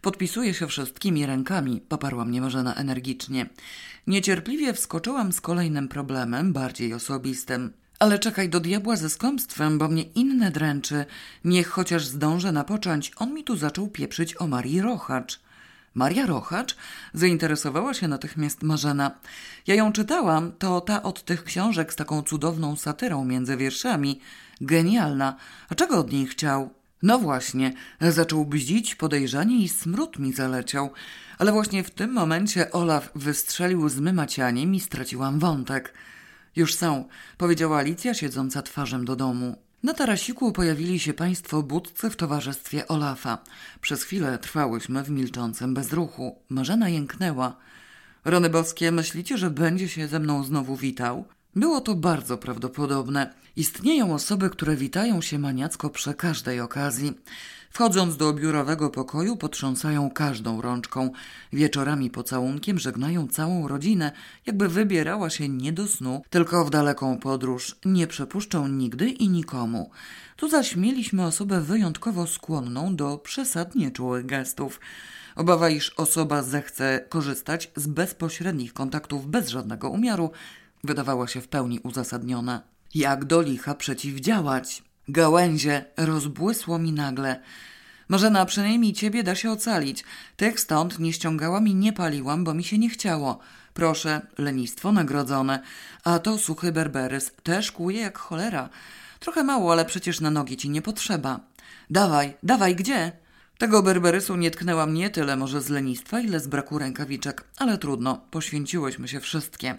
Podpisuje 0.01 0.53
się 0.53 0.67
wszystkimi 0.67 1.25
rękami, 1.25 1.81
poparła 1.81 2.25
mnie 2.25 2.41
Marzena 2.41 2.75
energicznie. 2.75 3.49
Niecierpliwie 4.07 4.73
wskoczyłam 4.73 5.31
z 5.31 5.41
kolejnym 5.41 5.87
problemem, 5.87 6.53
bardziej 6.53 6.93
osobistym. 6.93 7.73
Ale 7.99 8.19
czekaj 8.19 8.49
do 8.49 8.59
diabła 8.59 8.95
ze 8.95 9.09
skąpstwem, 9.09 9.77
bo 9.77 9.87
mnie 9.87 10.03
inne 10.03 10.51
dręczy. 10.51 11.05
Niech 11.45 11.67
chociaż 11.67 12.05
zdążę 12.05 12.51
napocząć, 12.51 13.11
on 13.17 13.33
mi 13.33 13.43
tu 13.43 13.57
zaczął 13.57 13.87
pieprzyć 13.87 14.41
o 14.41 14.47
Marii 14.47 14.81
Rochacz. 14.81 15.39
Maria 15.93 16.25
Rochacz? 16.25 16.75
Zainteresowała 17.13 17.93
się 17.93 18.07
natychmiast 18.07 18.63
Marzena. 18.63 19.11
Ja 19.67 19.75
ją 19.75 19.91
czytałam, 19.91 20.51
to 20.51 20.81
ta 20.81 21.03
od 21.03 21.25
tych 21.25 21.43
książek 21.43 21.93
z 21.93 21.95
taką 21.95 22.21
cudowną 22.21 22.75
satyrą 22.75 23.25
między 23.25 23.57
wierszami. 23.57 24.19
Genialna. 24.61 25.35
A 25.69 25.75
czego 25.75 25.97
od 25.97 26.11
niej 26.11 26.27
chciał? 26.27 26.69
No 27.03 27.19
właśnie, 27.19 27.73
zaczął 28.01 28.45
bździć 28.45 28.95
podejrzanie 28.95 29.57
i 29.57 29.69
smród 29.69 30.19
mi 30.19 30.33
zaleciał. 30.33 30.91
Ale 31.37 31.51
właśnie 31.51 31.83
w 31.83 31.91
tym 31.91 32.13
momencie 32.13 32.71
Olaf 32.71 33.11
wystrzelił 33.15 33.89
z 33.89 33.99
mymacianiem 33.99 34.75
i 34.75 34.79
straciłam 34.79 35.39
wątek. 35.39 35.93
Już 36.55 36.75
są, 36.75 37.07
powiedziała 37.37 37.77
Alicja, 37.77 38.13
siedząca 38.13 38.61
twarzą 38.61 39.05
do 39.05 39.15
domu. 39.15 39.68
Na 39.83 39.93
tarasiku 39.93 40.51
pojawili 40.51 40.99
się 40.99 41.13
państwo 41.13 41.63
budcy 41.63 42.09
w 42.09 42.15
towarzystwie 42.15 42.87
Olafa. 42.87 43.37
Przez 43.81 44.03
chwilę 44.03 44.37
trwałyśmy 44.37 45.03
w 45.03 45.09
milczącym 45.09 45.73
bezruchu. 45.73 46.39
Marzena 46.49 46.89
jęknęła. 46.89 47.55
Rony 48.25 48.49
boskie, 48.49 48.91
myślicie, 48.91 49.37
że 49.37 49.49
będzie 49.49 49.89
się 49.89 50.07
ze 50.07 50.19
mną 50.19 50.43
znowu 50.43 50.75
witał? 50.75 51.25
Było 51.59 51.81
to 51.81 51.95
bardzo 51.95 52.37
prawdopodobne. 52.37 53.33
Istnieją 53.55 54.13
osoby, 54.13 54.49
które 54.49 54.75
witają 54.75 55.21
się 55.21 55.39
maniacko 55.39 55.89
przy 55.89 56.13
każdej 56.13 56.59
okazji. 56.59 57.13
Wchodząc 57.69 58.17
do 58.17 58.33
biurowego 58.33 58.89
pokoju, 58.89 59.37
potrząsają 59.37 60.11
każdą 60.11 60.61
rączką. 60.61 61.11
Wieczorami 61.53 62.09
pocałunkiem 62.09 62.79
żegnają 62.79 63.27
całą 63.27 63.67
rodzinę, 63.67 64.11
jakby 64.45 64.67
wybierała 64.67 65.29
się 65.29 65.49
nie 65.49 65.73
do 65.73 65.87
snu, 65.87 66.21
tylko 66.29 66.65
w 66.65 66.69
daleką 66.69 67.17
podróż. 67.17 67.75
Nie 67.85 68.07
przepuszczą 68.07 68.67
nigdy 68.67 69.09
i 69.09 69.29
nikomu. 69.29 69.91
Tu 70.35 70.49
zaś 70.49 70.75
mieliśmy 70.75 71.25
osobę 71.25 71.61
wyjątkowo 71.61 72.27
skłonną 72.27 72.95
do 72.95 73.17
przesadnie 73.17 73.91
czułych 73.91 74.25
gestów. 74.25 74.79
Obawa, 75.35 75.69
iż 75.69 75.89
osoba 75.89 76.43
zechce 76.43 77.05
korzystać 77.09 77.71
z 77.75 77.87
bezpośrednich 77.87 78.73
kontaktów 78.73 79.27
bez 79.27 79.49
żadnego 79.49 79.89
umiaru, 79.89 80.31
wydawała 80.83 81.27
się 81.27 81.41
w 81.41 81.47
pełni 81.47 81.79
uzasadniona. 81.79 82.61
Jak 82.95 83.25
do 83.25 83.41
licha 83.41 83.75
przeciwdziałać? 83.75 84.83
Gałęzie 85.07 85.85
rozbłysło 85.97 86.79
mi 86.79 86.93
nagle. 86.93 87.39
Marzena, 88.09 88.45
przynajmniej 88.45 88.93
ciebie 88.93 89.23
da 89.23 89.35
się 89.35 89.51
ocalić. 89.51 90.03
Tych 90.37 90.59
stąd 90.59 90.99
nie 90.99 91.13
ściągałam 91.13 91.67
i 91.67 91.75
nie 91.75 91.93
paliłam, 91.93 92.43
bo 92.43 92.53
mi 92.53 92.63
się 92.63 92.77
nie 92.77 92.89
chciało. 92.89 93.39
Proszę, 93.73 94.21
lenistwo 94.37 94.91
nagrodzone. 94.91 95.63
A 96.03 96.19
to 96.19 96.37
suchy 96.37 96.71
berberys 96.71 97.31
też 97.43 97.71
kłuje 97.71 98.01
jak 98.01 98.17
cholera. 98.17 98.69
Trochę 99.19 99.43
mało, 99.43 99.71
ale 99.71 99.85
przecież 99.85 100.21
na 100.21 100.31
nogi 100.31 100.57
ci 100.57 100.69
nie 100.69 100.81
potrzeba. 100.81 101.39
Dawaj, 101.89 102.33
dawaj, 102.43 102.75
gdzie? 102.75 103.11
Tego 103.57 103.83
berberysu 103.83 104.35
nie 104.35 104.51
tknęłam 104.51 104.93
nie 104.93 105.09
tyle 105.09 105.35
może 105.35 105.61
z 105.61 105.69
lenistwa, 105.69 106.19
ile 106.19 106.39
z 106.39 106.47
braku 106.47 106.79
rękawiczek, 106.79 107.43
ale 107.57 107.77
trudno, 107.77 108.21
poświęciłyśmy 108.31 109.07
się 109.07 109.19
wszystkie. 109.19 109.77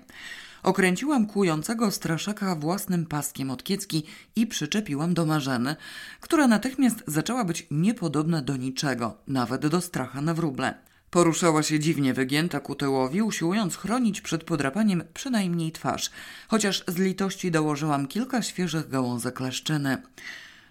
Okręciłam 0.63 1.27
kłującego 1.27 1.91
straszaka 1.91 2.55
własnym 2.55 3.07
paskiem 3.07 3.51
od 3.51 3.63
kiecki 3.63 4.05
i 4.37 4.47
przyczepiłam 4.47 5.15
do 5.15 5.27
Marzeny, 5.27 5.77
która 6.21 6.47
natychmiast 6.47 7.03
zaczęła 7.07 7.45
być 7.45 7.67
niepodobna 7.71 8.43
do 8.43 8.57
niczego, 8.57 9.17
nawet 9.27 9.67
do 9.67 9.81
stracha 9.81 10.21
na 10.21 10.35
wróble. 10.35 10.75
Poruszała 11.11 11.63
się 11.63 11.81
dziwnie 11.81 12.15
wygięta 12.15 12.61
ku 12.61 12.75
tyłowi, 12.75 13.23
usiłując 13.23 13.77
chronić 13.77 14.21
przed 14.21 14.45
podrapaniem 14.45 15.03
przynajmniej 15.15 15.73
twarz, 15.73 16.11
chociaż 16.49 16.85
z 16.89 16.97
litości 16.97 17.51
dołożyłam 17.51 18.07
kilka 18.07 18.43
świeżych 18.43 18.89
gałązek 18.89 19.41
leszczyny. 19.41 20.03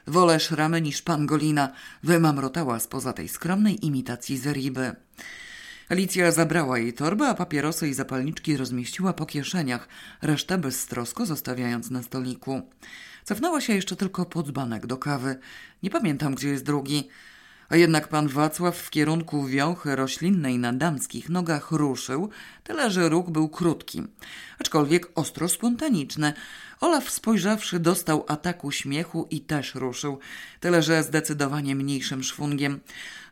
Wolę 0.08 0.40
szramy 0.40 0.82
niż 0.82 1.02
pangolina, 1.02 1.72
wymamrotała 2.04 2.80
spoza 2.80 3.14
tej 3.14 3.30
skromnej 3.30 3.86
imitacji 3.86 4.38
zeriby. 4.38 4.96
Alicja 5.90 6.32
zabrała 6.32 6.78
jej 6.80 6.94
torbę, 6.94 7.28
a 7.28 7.34
papierosy 7.34 7.88
i 7.88 7.94
zapalniczki 7.94 8.58
rozmieściła 8.58 9.14
po 9.14 9.26
kieszeniach, 9.26 9.88
resztę 10.22 10.58
beztrosko 10.58 11.26
zostawiając 11.26 11.90
na 11.90 12.04
stoliku. 12.04 12.62
Cofnęła 13.24 13.62
się 13.62 13.74
jeszcze 13.74 13.96
tylko 13.96 14.26
pod 14.26 14.48
dzbanek 14.48 14.88
do 14.88 14.98
kawy. 14.98 15.40
Nie 15.84 15.90
pamiętam, 15.90 16.36
gdzie 16.36 16.50
jest 16.50 16.66
drugi. 16.66 17.08
A 17.70 17.76
jednak 17.76 18.08
pan 18.08 18.28
Wacław 18.28 18.78
w 18.78 18.90
kierunku 18.90 19.46
wiąchy 19.46 19.96
roślinnej 19.96 20.60
na 20.60 20.74
damskich 20.74 21.30
nogach 21.30 21.72
ruszył, 21.72 22.30
tyle 22.64 22.92
że 22.92 23.10
ruch 23.10 23.30
był 23.30 23.50
krótki, 23.50 24.04
aczkolwiek 24.60 25.12
ostro 25.16 25.50
spontaniczny. 25.50 26.34
Olaf 26.82 27.10
spojrzawszy 27.10 27.80
dostał 27.80 28.26
ataku 28.28 28.72
śmiechu 28.72 29.28
i 29.32 29.42
też 29.42 29.76
ruszył, 29.76 30.20
tyle 30.60 30.84
że 30.84 31.04
zdecydowanie 31.04 31.76
mniejszym 31.76 32.24
szwungiem. 32.24 32.80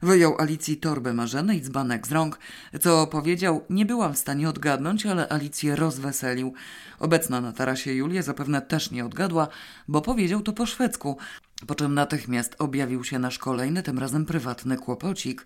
Wyjął 0.01 0.41
Alicji 0.41 0.77
torbę 0.77 1.13
Marzeny 1.13 1.55
i 1.55 1.61
dzbanek 1.61 2.07
z 2.07 2.11
rąk. 2.11 2.39
Co 2.81 3.07
powiedział, 3.07 3.65
nie 3.69 3.85
byłam 3.85 4.13
w 4.13 4.17
stanie 4.17 4.49
odgadnąć, 4.49 5.05
ale 5.05 5.29
Alicję 5.29 5.75
rozweselił. 5.75 6.53
Obecna 6.99 7.41
na 7.41 7.51
tarasie 7.51 7.93
Julia 7.93 8.21
zapewne 8.21 8.61
też 8.61 8.91
nie 8.91 9.05
odgadła, 9.05 9.47
bo 9.87 10.01
powiedział 10.01 10.41
to 10.41 10.53
po 10.53 10.65
szwedzku. 10.65 11.17
Po 11.65 11.75
czym 11.75 11.93
natychmiast 11.93 12.55
objawił 12.59 13.03
się 13.03 13.19
nasz 13.19 13.39
kolejny, 13.39 13.83
tym 13.83 13.99
razem 13.99 14.25
prywatny 14.25 14.77
kłopocik. 14.77 15.45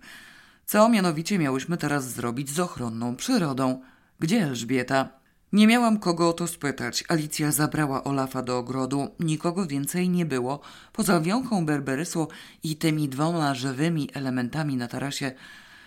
Co 0.66 0.88
mianowicie 0.88 1.38
miałyśmy 1.38 1.76
teraz 1.76 2.12
zrobić 2.12 2.50
z 2.50 2.60
ochronną 2.60 3.16
przyrodą? 3.16 3.80
Gdzie 4.20 4.42
Elżbieta? 4.42 5.08
Nie 5.52 5.66
miałam 5.66 5.98
kogo 5.98 6.28
o 6.28 6.32
to 6.32 6.46
spytać. 6.46 7.04
Alicja 7.08 7.52
zabrała 7.52 8.04
Olafa 8.04 8.42
do 8.42 8.58
ogrodu. 8.58 9.08
Nikogo 9.20 9.66
więcej 9.66 10.08
nie 10.08 10.26
było. 10.26 10.60
Poza 10.92 11.20
wiąchą 11.20 11.66
berberysu 11.66 12.28
i 12.62 12.76
tymi 12.76 13.08
dwoma 13.08 13.54
żywymi 13.54 14.08
elementami 14.14 14.76
na 14.76 14.88
tarasie, 14.88 15.32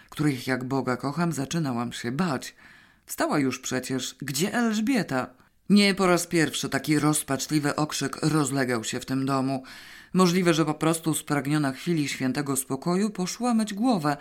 których 0.09 0.47
jak 0.47 0.63
Boga 0.63 0.97
kocham, 0.97 1.31
zaczynałam 1.31 1.93
się 1.93 2.11
bać. 2.11 2.55
Wstała 3.05 3.39
już 3.39 3.59
przecież. 3.59 4.15
Gdzie 4.21 4.53
Elżbieta? 4.53 5.27
Nie 5.69 5.95
po 5.95 6.07
raz 6.07 6.27
pierwszy 6.27 6.69
taki 6.69 6.99
rozpaczliwy 6.99 7.75
okrzyk 7.75 8.17
rozlegał 8.21 8.83
się 8.83 8.99
w 8.99 9.05
tym 9.05 9.25
domu. 9.25 9.63
Możliwe, 10.13 10.53
że 10.53 10.65
po 10.65 10.73
prostu 10.73 11.13
spragniona 11.13 11.71
chwili 11.71 12.07
świętego 12.07 12.55
spokoju 12.55 13.09
poszła 13.09 13.53
myć 13.53 13.73
głowę. 13.73 14.17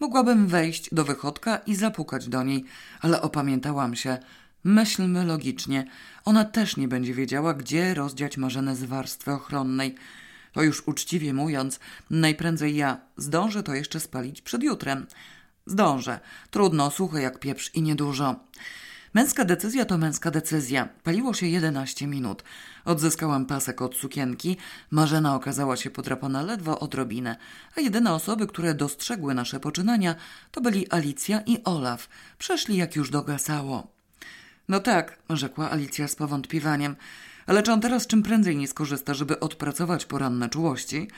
Mogłabym 0.00 0.46
wejść 0.46 0.94
do 0.94 1.04
wychodka 1.04 1.56
i 1.56 1.74
zapukać 1.74 2.28
do 2.28 2.42
niej, 2.42 2.64
ale 3.00 3.22
opamiętałam 3.22 3.96
się. 3.96 4.18
Myślmy 4.64 5.24
logicznie. 5.24 5.84
Ona 6.24 6.44
też 6.44 6.76
nie 6.76 6.88
będzie 6.88 7.14
wiedziała, 7.14 7.54
gdzie 7.54 7.94
rozdziać 7.94 8.36
marzenę 8.36 8.76
z 8.76 8.84
warstwy 8.84 9.32
ochronnej. 9.32 9.94
To 10.52 10.62
już 10.62 10.88
uczciwie 10.88 11.34
mówiąc, 11.34 11.80
najprędzej 12.10 12.76
ja 12.76 13.00
zdążę 13.16 13.62
to 13.62 13.74
jeszcze 13.74 14.00
spalić 14.00 14.42
przed 14.42 14.62
jutrem. 14.62 15.06
Zdążę. 15.66 16.20
Trudno, 16.50 16.90
suche 16.90 17.22
jak 17.22 17.38
pieprz 17.38 17.70
i 17.74 17.82
niedużo. 17.82 18.36
Męska 19.14 19.44
decyzja 19.44 19.84
to 19.84 19.98
męska 19.98 20.30
decyzja. 20.30 20.88
Paliło 21.02 21.34
się 21.34 21.46
11 21.46 22.06
minut. 22.06 22.44
Odzyskałam 22.84 23.46
pasek 23.46 23.82
od 23.82 23.96
sukienki. 23.96 24.56
Marzena 24.90 25.34
okazała 25.34 25.76
się 25.76 25.90
podrapana 25.90 26.42
ledwo 26.42 26.80
odrobinę, 26.80 27.36
a 27.76 27.80
jedyne 27.80 28.14
osoby, 28.14 28.46
które 28.46 28.74
dostrzegły 28.74 29.34
nasze 29.34 29.60
poczynania, 29.60 30.14
to 30.50 30.60
byli 30.60 30.92
Alicja 30.92 31.40
i 31.46 31.64
Olaf. 31.64 32.08
Przeszli 32.38 32.76
jak 32.76 32.96
już 32.96 33.10
dogasało. 33.10 33.86
No 34.68 34.80
tak, 34.80 35.18
rzekła 35.30 35.70
Alicja 35.70 36.08
z 36.08 36.14
powątpiewaniem, 36.14 36.96
ale 37.46 37.62
czy 37.62 37.72
on 37.72 37.80
teraz 37.80 38.06
czym 38.06 38.22
prędzej 38.22 38.56
nie 38.56 38.68
skorzysta, 38.68 39.14
żeby 39.14 39.40
odpracować 39.40 40.04
poranne 40.04 40.48
czułości? 40.48 41.08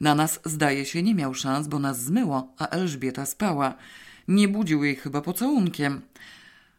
Na 0.00 0.14
nas, 0.14 0.40
zdaje 0.44 0.84
się, 0.84 1.02
nie 1.02 1.14
miał 1.14 1.34
szans, 1.34 1.68
bo 1.68 1.78
nas 1.78 2.00
zmyło, 2.00 2.48
a 2.58 2.68
Elżbieta 2.68 3.26
spała. 3.26 3.74
Nie 4.28 4.48
budził 4.48 4.84
jej 4.84 4.96
chyba 4.96 5.20
pocałunkiem. 5.20 6.02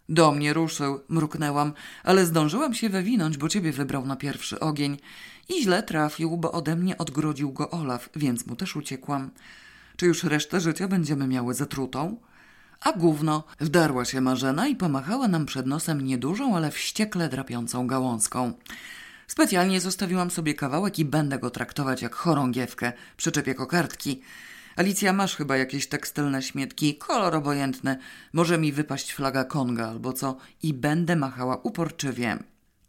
Do 0.09 0.31
mnie 0.31 0.53
ruszył, 0.53 0.99
mruknęłam, 1.09 1.73
ale 2.03 2.25
zdążyłam 2.25 2.73
się 2.73 2.89
wywinąć, 2.89 3.37
bo 3.37 3.49
ciebie 3.49 3.71
wybrał 3.71 4.05
na 4.05 4.15
pierwszy 4.15 4.59
ogień. 4.59 4.97
I 5.49 5.63
źle 5.63 5.83
trafił, 5.83 6.37
bo 6.37 6.51
ode 6.51 6.75
mnie 6.75 6.97
odgrodził 6.97 7.53
go 7.53 7.69
Olaf, 7.69 8.09
więc 8.15 8.45
mu 8.45 8.55
też 8.55 8.75
uciekłam. 8.75 9.31
Czy 9.97 10.05
już 10.05 10.23
resztę 10.23 10.61
życia 10.61 10.87
będziemy 10.87 11.27
miały 11.27 11.53
zatrutą? 11.53 12.17
A 12.81 12.91
gówno, 12.91 13.43
wdarła 13.59 14.05
się 14.05 14.21
Marzena 14.21 14.67
i 14.67 14.75
pomachała 14.75 15.27
nam 15.27 15.45
przed 15.45 15.65
nosem 15.65 16.01
niedużą, 16.01 16.55
ale 16.55 16.71
wściekle 16.71 17.29
drapiącą 17.29 17.87
gałązką. 17.87 18.53
Specjalnie 19.27 19.81
zostawiłam 19.81 20.31
sobie 20.31 20.53
kawałek 20.53 20.99
i 20.99 21.05
będę 21.05 21.39
go 21.39 21.49
traktować 21.49 22.01
jak 22.01 22.15
chorągiewkę, 22.15 22.93
przyczepię 23.17 23.55
kokardki. 23.55 24.21
Alicja, 24.77 25.13
masz 25.13 25.35
chyba 25.35 25.57
jakieś 25.57 25.87
tekstylne 25.87 26.41
śmietki, 26.41 26.95
kolor 26.95 27.35
obojętny. 27.35 27.97
Może 28.33 28.57
mi 28.57 28.71
wypaść 28.71 29.13
flaga 29.13 29.43
Konga 29.43 29.89
albo 29.89 30.13
co 30.13 30.37
i 30.63 30.73
będę 30.73 31.15
machała 31.15 31.57
uporczywie. 31.57 32.37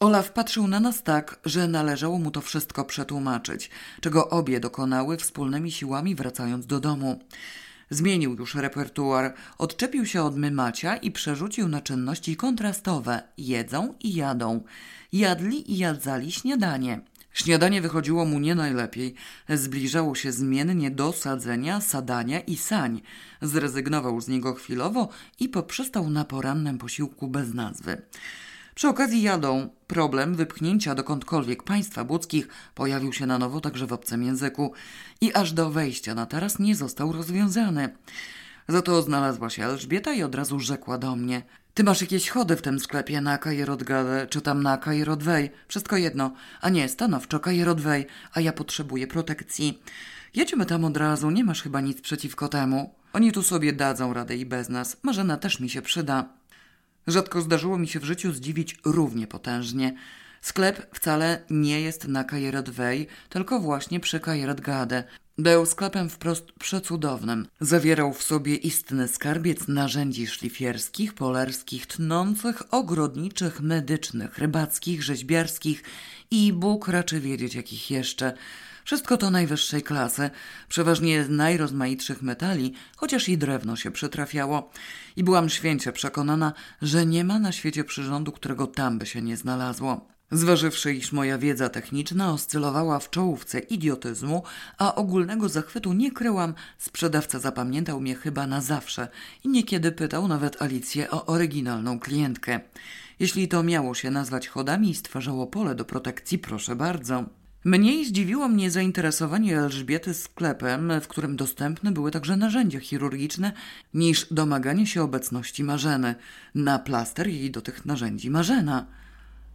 Olaf 0.01 0.33
patrzył 0.33 0.67
na 0.67 0.81
nas 0.81 1.03
tak, 1.03 1.41
że 1.45 1.69
należało 1.69 2.19
mu 2.19 2.31
to 2.31 2.41
wszystko 2.41 2.85
przetłumaczyć, 2.85 3.71
czego 4.01 4.29
obie 4.29 4.61
dokonały 4.61 5.17
wspólnymi 5.17 5.73
siłami 5.73 6.15
wracając 6.15 6.67
do 6.67 6.81
domu. 6.81 7.21
Zmienił 7.91 8.35
już 8.35 8.55
repertuar, 8.55 9.35
odczepił 9.59 10.07
się 10.07 10.23
od 10.23 10.37
mymacia 10.37 10.97
i 10.97 11.11
przerzucił 11.11 11.69
na 11.69 11.81
czynności 11.81 12.37
kontrastowe. 12.37 13.23
Jedzą 13.39 13.95
i 14.01 14.15
jadą. 14.15 14.65
Jadli 15.13 15.73
i 15.73 15.79
jadzali 15.79 16.33
śniadanie. 16.33 17.01
Śniadanie 17.33 17.81
wychodziło 17.81 18.25
mu 18.25 18.39
nie 18.39 18.55
najlepiej. 18.55 19.15
Zbliżało 19.49 20.15
się 20.15 20.33
zmiennie 20.33 20.91
do 20.91 21.13
sadzenia, 21.13 21.81
sadania 21.81 22.41
i 22.41 22.57
sań. 22.57 23.01
Zrezygnował 23.43 24.21
z 24.21 24.29
niego 24.29 24.55
chwilowo 24.55 25.09
i 25.41 25.49
poprzestał 25.49 26.11
na 26.11 26.25
porannym 26.25 26.79
posiłku 26.79 27.29
bez 27.29 27.55
nazwy. 27.55 28.03
Przy 28.75 28.89
okazji 28.89 29.23
jadą 29.23 29.69
problem 29.87 30.35
wypchnięcia 30.35 30.95
dokądkolwiek 30.95 31.63
państwa 31.63 32.03
łódzkich 32.03 32.49
pojawił 32.75 33.13
się 33.13 33.27
na 33.27 33.39
nowo 33.39 33.61
także 33.61 33.87
w 33.87 33.93
obcym 33.93 34.23
języku 34.23 34.73
i 35.21 35.35
aż 35.35 35.53
do 35.53 35.71
wejścia 35.71 36.15
na 36.15 36.27
taras 36.27 36.59
nie 36.59 36.77
został 36.77 37.13
rozwiązany. 37.13 37.89
Za 38.69 38.83
to 38.83 39.03
znalazła 39.03 39.51
się 39.51 39.65
Elżbieta 39.65 40.13
i 40.13 40.23
od 40.23 40.35
razu 40.35 40.61
rzekła 40.61 40.99
do 40.99 41.17
mnie– 41.17 41.43
ty 41.79 41.85
masz 41.85 42.01
jakieś 42.01 42.29
chody 42.29 42.57
w 42.57 42.63
tym 42.63 42.81
sklepie 42.81 43.21
na 43.21 43.39
Kajerodgadę, 43.39 44.27
czy 44.31 44.41
tam 44.41 44.63
na 44.63 44.77
Kajerodwej. 44.77 45.51
Wszystko 45.69 45.97
jedno. 45.97 46.33
A 46.61 46.69
nie, 46.69 46.89
stanowczo 46.89 47.41
Kajerodwej, 47.41 48.07
a 48.33 48.41
ja 48.41 48.53
potrzebuję 48.53 49.07
protekcji. 49.07 49.83
Jedźmy 50.35 50.67
tam 50.67 50.85
od 50.85 50.97
razu, 50.97 51.31
nie 51.31 51.45
masz 51.45 51.63
chyba 51.63 51.81
nic 51.81 52.01
przeciwko 52.01 52.49
temu. 52.49 52.95
Oni 53.13 53.33
tu 53.33 53.43
sobie 53.43 53.73
dadzą 53.73 54.15
radę 54.15 54.37
i 54.37 54.47
bez 54.47 54.69
nas. 54.69 54.97
Marzena 55.03 55.37
też 55.37 55.61
mi 55.61 55.71
się 55.71 55.83
przyda. 55.83 56.29
Rzadko 57.07 57.41
zdarzyło 57.41 57.79
mi 57.79 57.89
się 57.89 58.01
w 58.01 58.05
życiu 58.05 58.33
zdziwić 58.33 58.77
równie 58.85 59.27
potężnie. 59.27 59.95
Sklep 60.41 60.97
wcale 60.97 61.43
nie 61.51 61.81
jest 61.81 62.09
na 62.09 62.25
Kajerodwej, 62.25 63.07
tylko 63.29 63.61
właśnie 63.61 64.01
przy 64.01 64.21
Kajerodgadę. 64.21 65.05
Był 65.41 65.67
sklepem 65.67 66.09
wprost 66.09 66.53
przecudownym. 66.53 67.49
Zawierał 67.61 68.13
w 68.13 68.23
sobie 68.23 68.55
istny 68.55 69.09
skarbiec 69.09 69.69
narzędzi 69.69 70.27
szlifierskich, 70.27 71.15
polerskich, 71.15 71.87
tnących, 71.87 72.75
ogrodniczych, 72.75 73.61
medycznych, 73.61 74.39
rybackich, 74.39 75.03
rzeźbiarskich 75.03 75.83
i 76.31 76.53
Bóg 76.53 76.89
raczy 76.89 77.21
wiedzieć 77.21 77.55
jakich 77.55 77.91
jeszcze. 77.91 78.33
Wszystko 78.85 79.17
to 79.17 79.31
najwyższej 79.31 79.83
klasy, 79.83 80.31
przeważnie 80.69 81.25
z 81.25 81.29
najrozmaitszych 81.29 82.23
metali, 82.23 82.75
chociaż 82.97 83.29
i 83.29 83.39
drewno 83.39 83.77
się 83.77 83.91
przytrafiało. 83.91 84.71
I 85.17 85.25
byłam 85.25 85.49
święcie 85.49 85.93
przekonana, 85.93 86.53
że 86.83 87.07
nie 87.07 87.25
ma 87.25 87.39
na 87.39 87.53
świecie 87.53 87.85
przyrządu, 87.85 88.33
którego 88.33 88.67
tam 88.67 88.99
by 88.99 89.07
się 89.07 89.23
nie 89.23 89.37
znalazło. 89.37 90.18
Zważywszy, 90.33 90.95
iż 90.95 91.13
moja 91.13 91.39
wiedza 91.39 91.69
techniczna 91.69 92.33
oscylowała 92.33 92.99
w 92.99 93.11
czołówce 93.11 93.59
idiotyzmu, 93.59 94.43
a 94.79 94.95
ogólnego 94.95 95.49
zachwytu 95.49 95.93
nie 95.93 96.13
kryłam, 96.13 96.55
sprzedawca 96.79 97.39
zapamiętał 97.39 98.01
mnie 98.01 98.15
chyba 98.15 98.47
na 98.47 98.61
zawsze 98.61 99.09
i 99.45 99.49
niekiedy 99.49 99.93
pytał 99.93 100.29
nawet 100.29 100.63
Alicję 100.63 101.11
o 101.11 101.27
oryginalną 101.27 102.01
klientkę. 102.01 102.61
Jeśli 103.19 103.49
to 103.49 103.63
miało 103.63 103.95
się 103.95 104.11
nazwać 104.11 104.49
chodami 104.49 104.91
i 104.91 104.95
stwarzało 104.95 105.47
pole 105.47 105.75
do 105.75 105.85
protekcji, 105.85 106.39
proszę 106.39 106.77
bardzo. 106.77 107.25
Mniej 107.65 108.07
zdziwiło 108.07 108.49
mnie 108.49 108.71
zainteresowanie 108.71 109.59
Elżbiety 109.59 110.15
sklepem, 110.15 110.93
w 111.01 111.09
którym 111.09 111.37
dostępne 111.37 111.93
były 111.93 112.11
także 112.11 112.37
narzędzia 112.37 112.81
chirurgiczne, 112.81 113.53
niż 113.95 114.27
domaganie 114.31 114.87
się 114.87 115.03
obecności 115.03 115.65
Marzeny. 115.65 116.15
Na 116.55 116.79
plaster 116.79 117.27
jej 117.27 117.51
do 117.51 117.61
tych 117.63 117.87
narzędzi 117.87 118.31
Marzena. 118.31 118.87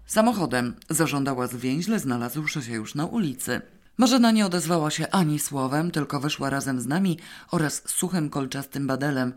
Samochodem 0.05 0.75
zażądała 0.89 1.47
zwięźle, 1.47 1.99
znalazłszy 1.99 2.61
się 2.61 2.73
już 2.73 2.95
na 2.95 3.05
ulicy. 3.05 3.61
Marzena 3.97 4.31
nie 4.31 4.45
odezwała 4.45 4.91
się 4.91 5.09
ani 5.11 5.39
słowem, 5.39 5.91
tylko 5.91 6.19
wyszła 6.19 6.49
razem 6.49 6.81
z 6.81 6.87
nami 6.87 7.19
oraz 7.51 7.83
suchym 7.85 8.29
kolczastym 8.29 8.87
badelem, 8.87 9.33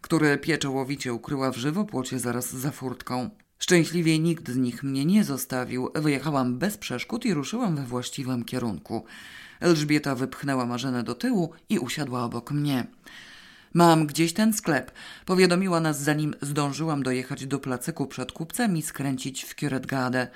który 0.00 0.38
pieczołowicie 0.38 1.14
ukryła 1.14 1.50
w 1.50 1.56
żywopłocie 1.56 2.18
zaraz 2.18 2.52
za 2.52 2.70
furtką. 2.70 3.30
Szczęśliwie 3.58 4.18
nikt 4.18 4.50
z 4.50 4.56
nich 4.56 4.82
mnie 4.82 5.04
nie 5.04 5.24
zostawił. 5.24 5.90
Wyjechałam 5.94 6.58
bez 6.58 6.78
przeszkód 6.78 7.24
i 7.24 7.34
ruszyłam 7.34 7.76
we 7.76 7.86
właściwym 7.86 8.44
kierunku. 8.44 9.04
Elżbieta 9.60 10.14
wypchnęła 10.14 10.66
Marzenę 10.66 11.02
do 11.02 11.14
tyłu 11.14 11.52
i 11.68 11.78
usiadła 11.78 12.24
obok 12.24 12.50
mnie. 12.50 12.86
Mam 13.74 14.06
gdzieś 14.06 14.32
ten 14.32 14.52
sklep. 14.52 14.92
Powiadomiła 15.26 15.80
nas, 15.80 16.00
zanim 16.00 16.34
zdążyłam 16.42 17.02
dojechać 17.02 17.46
do 17.46 17.58
placyku 17.58 18.06
przed 18.06 18.32
kupcem 18.32 18.76
i 18.76 18.82
skręcić 18.82 19.44
w 19.44 19.54
Kieretgadę. 19.54 20.28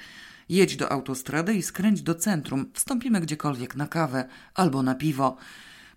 Jedź 0.48 0.76
do 0.76 0.92
autostrady 0.92 1.54
i 1.54 1.62
skręć 1.62 2.02
do 2.02 2.14
centrum. 2.14 2.70
Wstąpimy 2.74 3.20
gdziekolwiek 3.20 3.76
na 3.76 3.86
kawę 3.86 4.28
albo 4.54 4.82
na 4.82 4.94
piwo. 4.94 5.36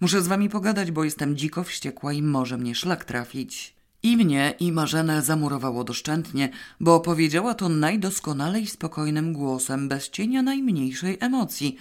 Muszę 0.01 0.21
z 0.21 0.27
wami 0.27 0.49
pogadać, 0.49 0.91
bo 0.91 1.03
jestem 1.03 1.37
dziko 1.37 1.63
wściekła 1.63 2.13
i 2.13 2.21
może 2.21 2.57
mnie 2.57 2.75
szlak 2.75 3.05
trafić. 3.05 3.75
I 4.03 4.17
mnie, 4.17 4.53
i 4.59 4.71
Marzenę 4.71 5.21
zamurowało 5.21 5.83
doszczętnie, 5.83 6.49
bo 6.79 6.99
powiedziała 6.99 7.53
to 7.53 7.69
najdoskonalej 7.69 8.67
spokojnym 8.67 9.33
głosem, 9.33 9.89
bez 9.89 10.09
cienia 10.09 10.41
najmniejszej 10.41 11.17
emocji. 11.19 11.77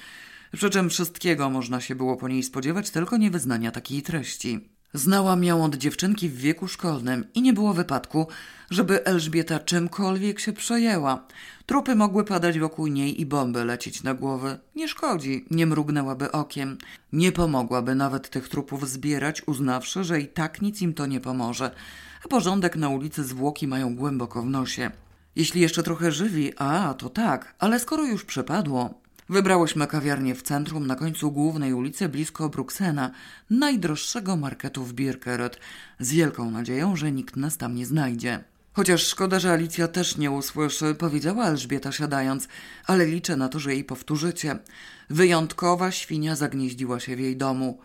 Przy 0.53 0.71
czym 0.71 0.91
wszystkiego 0.91 1.51
można 1.51 1.81
się 1.81 1.95
było 1.95 2.17
po 2.17 2.29
niej 2.29 2.43
spodziewać, 2.43 2.91
tylko 2.91 3.17
nie 3.17 3.31
wyznania 3.31 3.71
takiej 3.71 4.03
treści. 4.03 4.80
Znałam 4.95 5.45
ją 5.45 5.65
od 5.65 5.75
dziewczynki 5.75 6.29
w 6.29 6.37
wieku 6.37 6.69
szkolnym 6.69 7.25
i 7.35 7.43
nie 7.43 7.53
było 7.53 7.75
wypadku, 7.75 8.27
żeby 8.71 9.05
Elżbieta 9.05 9.59
czymkolwiek 9.59 10.41
się 10.41 10.53
przejęła. 10.53 11.27
Trupy 11.67 11.95
mogły 11.95 12.25
padać 12.25 12.59
wokół 12.59 12.87
niej 12.87 13.21
i 13.21 13.27
bomby 13.27 13.65
lecieć 13.65 14.03
na 14.03 14.15
głowy. 14.15 14.59
Nie 14.77 14.89
szkodzi, 14.89 15.45
nie 15.51 15.67
mrugnęłaby 15.67 16.33
okiem. 16.33 16.79
Nie 17.13 17.33
pomogłaby 17.33 17.95
nawet 17.95 18.31
tych 18.31 18.49
trupów 18.49 18.89
zbierać, 18.89 19.43
uznawszy, 19.47 20.05
że 20.05 20.21
i 20.21 20.29
tak 20.29 20.63
nic 20.63 20.83
im 20.83 20.95
to 20.95 21.07
nie 21.07 21.21
pomoże. 21.21 21.71
A 22.25 22.29
porządek 22.29 22.77
na 22.77 22.89
ulicy 22.89 23.25
zwłoki 23.25 23.67
mają 23.67 23.97
głęboko 23.97 24.43
w 24.43 24.47
nosie. 24.47 24.91
Jeśli 25.37 25.61
jeszcze 25.61 25.83
trochę 25.83 26.13
żywi, 26.13 26.53
a 26.59 26.95
to 26.95 27.09
tak, 27.09 27.55
ale 27.59 27.81
skoro 27.81 28.05
już 28.05 28.25
przepadło. 28.25 29.00
Wybrałyśmy 29.31 29.87
kawiarnię 29.87 30.35
w 30.35 30.43
centrum, 30.43 30.87
na 30.87 30.97
końcu 30.97 31.33
głównej 31.33 31.75
ulicy, 31.75 32.09
blisko 32.09 32.49
Bruksena, 32.49 33.11
najdroższego 33.51 34.37
marketu 34.37 34.85
w 34.85 34.93
Birkeret, 34.93 35.59
z 36.01 36.13
wielką 36.13 36.51
nadzieją, 36.51 36.97
że 36.97 37.13
nikt 37.13 37.37
nas 37.37 37.57
tam 37.57 37.75
nie 37.75 37.87
znajdzie. 37.87 38.45
Chociaż 38.73 39.07
szkoda, 39.07 39.39
że 39.39 39.53
Alicja 39.53 39.89
też 39.89 40.17
nie 40.17 40.31
usłyszy, 40.31 40.95
powiedziała 40.95 41.47
Elżbieta 41.47 41.93
siadając, 41.93 42.49
ale 42.87 43.07
liczę 43.07 43.37
na 43.37 43.49
to, 43.49 43.59
że 43.59 43.75
jej 43.75 43.85
powtórzycie. 43.85 44.59
Wyjątkowa 45.11 45.91
świnia 45.91 46.37
zagnieździła 46.37 47.01
się 47.01 47.17
w 47.17 47.21
jej 47.21 47.37
domu. 47.37 47.81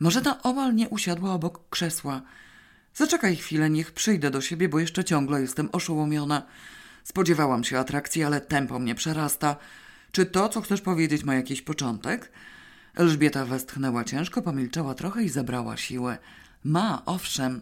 Może 0.00 0.22
ta 0.22 0.42
omal 0.42 0.74
nie 0.74 0.88
usiadła 0.88 1.32
obok 1.32 1.68
krzesła. 1.70 2.22
Zaczekaj 2.94 3.36
chwilę, 3.36 3.70
niech 3.70 3.92
przyjdę 3.92 4.30
do 4.30 4.40
siebie, 4.40 4.68
bo 4.68 4.78
jeszcze 4.78 5.04
ciągle 5.04 5.40
jestem 5.40 5.68
oszołomiona. 5.72 6.42
Spodziewałam 7.04 7.64
się 7.64 7.78
atrakcji, 7.78 8.24
ale 8.24 8.40
tempo 8.40 8.78
mnie 8.78 8.94
przerasta. 8.94 9.56
Czy 10.16 10.26
to, 10.26 10.48
co 10.48 10.60
chcesz 10.60 10.80
powiedzieć, 10.80 11.24
ma 11.24 11.34
jakiś 11.34 11.62
początek? 11.62 12.32
Elżbieta 12.94 13.44
westchnęła 13.44 14.04
ciężko, 14.04 14.42
pomilczała 14.42 14.94
trochę 14.94 15.24
i 15.24 15.28
zabrała 15.28 15.76
siłę. 15.76 16.18
Ma, 16.64 17.02
owszem. 17.06 17.60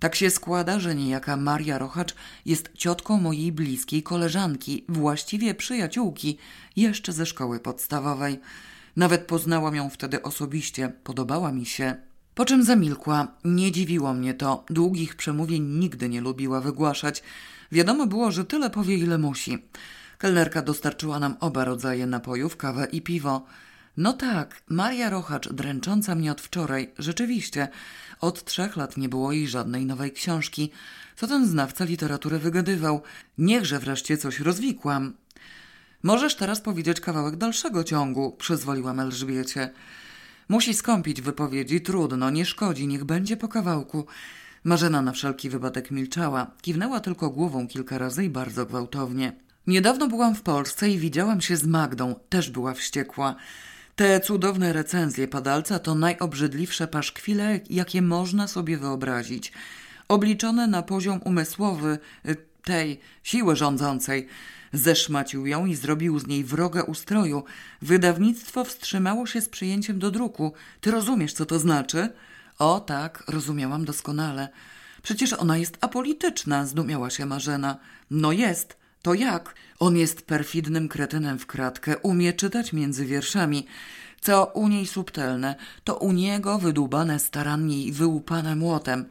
Tak 0.00 0.14
się 0.14 0.30
składa, 0.30 0.80
że 0.80 0.94
niejaka 0.94 1.36
Maria 1.36 1.78
Rochacz 1.78 2.14
jest 2.46 2.70
ciotką 2.74 3.20
mojej 3.20 3.52
bliskiej 3.52 4.02
koleżanki, 4.02 4.84
właściwie 4.88 5.54
przyjaciółki, 5.54 6.38
jeszcze 6.76 7.12
ze 7.12 7.26
szkoły 7.26 7.60
podstawowej. 7.60 8.40
Nawet 8.96 9.26
poznałam 9.26 9.74
ją 9.74 9.90
wtedy 9.90 10.22
osobiście, 10.22 10.92
podobała 11.04 11.52
mi 11.52 11.66
się. 11.66 11.94
Po 12.34 12.44
czym 12.44 12.64
zamilkła. 12.64 13.28
Nie 13.44 13.72
dziwiło 13.72 14.14
mnie 14.14 14.34
to. 14.34 14.64
Długich 14.70 15.16
przemówień 15.16 15.62
nigdy 15.62 16.08
nie 16.08 16.20
lubiła 16.20 16.60
wygłaszać. 16.60 17.22
Wiadomo 17.72 18.06
było, 18.06 18.30
że 18.30 18.44
tyle 18.44 18.70
powie, 18.70 18.96
ile 18.96 19.18
musi. 19.18 19.58
Kelnerka 20.24 20.62
dostarczyła 20.62 21.18
nam 21.18 21.36
oba 21.40 21.64
rodzaje 21.64 22.06
napojów, 22.06 22.56
kawę 22.56 22.86
i 22.92 23.02
piwo. 23.02 23.46
No 23.96 24.12
tak, 24.12 24.62
Maria 24.68 25.10
Rochacz, 25.10 25.48
dręcząca 25.48 26.14
mnie 26.14 26.32
od 26.32 26.40
wczoraj, 26.40 26.92
rzeczywiście. 26.98 27.68
Od 28.20 28.44
trzech 28.44 28.76
lat 28.76 28.96
nie 28.96 29.08
było 29.08 29.32
jej 29.32 29.48
żadnej 29.48 29.86
nowej 29.86 30.12
książki. 30.12 30.70
Co 31.16 31.26
ten 31.26 31.46
znawca 31.46 31.84
literatury 31.84 32.38
wygadywał? 32.38 33.02
Niechże 33.38 33.78
wreszcie 33.78 34.16
coś 34.16 34.40
rozwikłam. 34.40 35.12
Możesz 36.02 36.36
teraz 36.36 36.60
powiedzieć 36.60 37.00
kawałek 37.00 37.36
dalszego 37.36 37.84
ciągu, 37.84 38.32
przyzwoliłam 38.32 39.00
Elżbiecie. 39.00 39.70
Musi 40.48 40.74
skąpić 40.74 41.22
wypowiedzi, 41.22 41.80
trudno, 41.80 42.30
nie 42.30 42.46
szkodzi, 42.46 42.86
niech 42.86 43.04
będzie 43.04 43.36
po 43.36 43.48
kawałku. 43.48 44.06
Marzena 44.64 45.02
na 45.02 45.12
wszelki 45.12 45.50
wypadek 45.50 45.90
milczała, 45.90 46.50
kiwnęła 46.62 47.00
tylko 47.00 47.30
głową 47.30 47.68
kilka 47.68 47.98
razy 47.98 48.24
i 48.24 48.30
bardzo 48.30 48.66
gwałtownie. 48.66 49.43
Niedawno 49.66 50.08
byłam 50.08 50.34
w 50.34 50.42
Polsce 50.42 50.90
i 50.90 50.98
widziałam 50.98 51.40
się 51.40 51.56
z 51.56 51.66
Magdą, 51.66 52.14
też 52.28 52.50
była 52.50 52.74
wściekła. 52.74 53.36
Te 53.96 54.20
cudowne 54.20 54.72
recenzje 54.72 55.28
padalca 55.28 55.78
to 55.78 55.94
najobrzydliwsze 55.94 56.88
paszkwile, 56.88 57.60
jakie 57.70 58.02
można 58.02 58.48
sobie 58.48 58.78
wyobrazić. 58.78 59.52
Obliczone 60.08 60.66
na 60.66 60.82
poziom 60.82 61.20
umysłowy 61.24 61.98
y, 62.28 62.36
tej 62.64 63.00
siły 63.22 63.56
rządzącej. 63.56 64.28
Zeszmacił 64.72 65.46
ją 65.46 65.66
i 65.66 65.74
zrobił 65.74 66.18
z 66.18 66.26
niej 66.26 66.44
wrogę 66.44 66.84
ustroju. 66.84 67.44
Wydawnictwo 67.82 68.64
wstrzymało 68.64 69.26
się 69.26 69.40
z 69.40 69.48
przyjęciem 69.48 69.98
do 69.98 70.10
druku. 70.10 70.52
Ty 70.80 70.90
rozumiesz, 70.90 71.32
co 71.32 71.46
to 71.46 71.58
znaczy? 71.58 72.08
O 72.58 72.80
tak, 72.80 73.24
rozumiałam 73.28 73.84
doskonale. 73.84 74.48
Przecież 75.02 75.32
ona 75.32 75.56
jest 75.56 75.78
apolityczna, 75.80 76.66
zdumiała 76.66 77.10
się 77.10 77.26
Marzena. 77.26 77.76
No 78.10 78.32
jest. 78.32 78.83
To 79.04 79.14
jak? 79.14 79.54
On 79.78 79.96
jest 79.96 80.22
perfidnym 80.22 80.88
kretynem 80.88 81.38
w 81.38 81.46
kratkę, 81.46 81.98
umie 81.98 82.32
czytać 82.32 82.72
między 82.72 83.06
wierszami. 83.06 83.66
Co 84.20 84.44
u 84.44 84.68
niej 84.68 84.86
subtelne, 84.86 85.54
to 85.84 85.96
u 85.96 86.12
niego 86.12 86.58
wydłubane 86.58 87.18
starannie 87.18 87.82
i 87.84 87.92
wyłupane 87.92 88.56
młotem. 88.56 89.04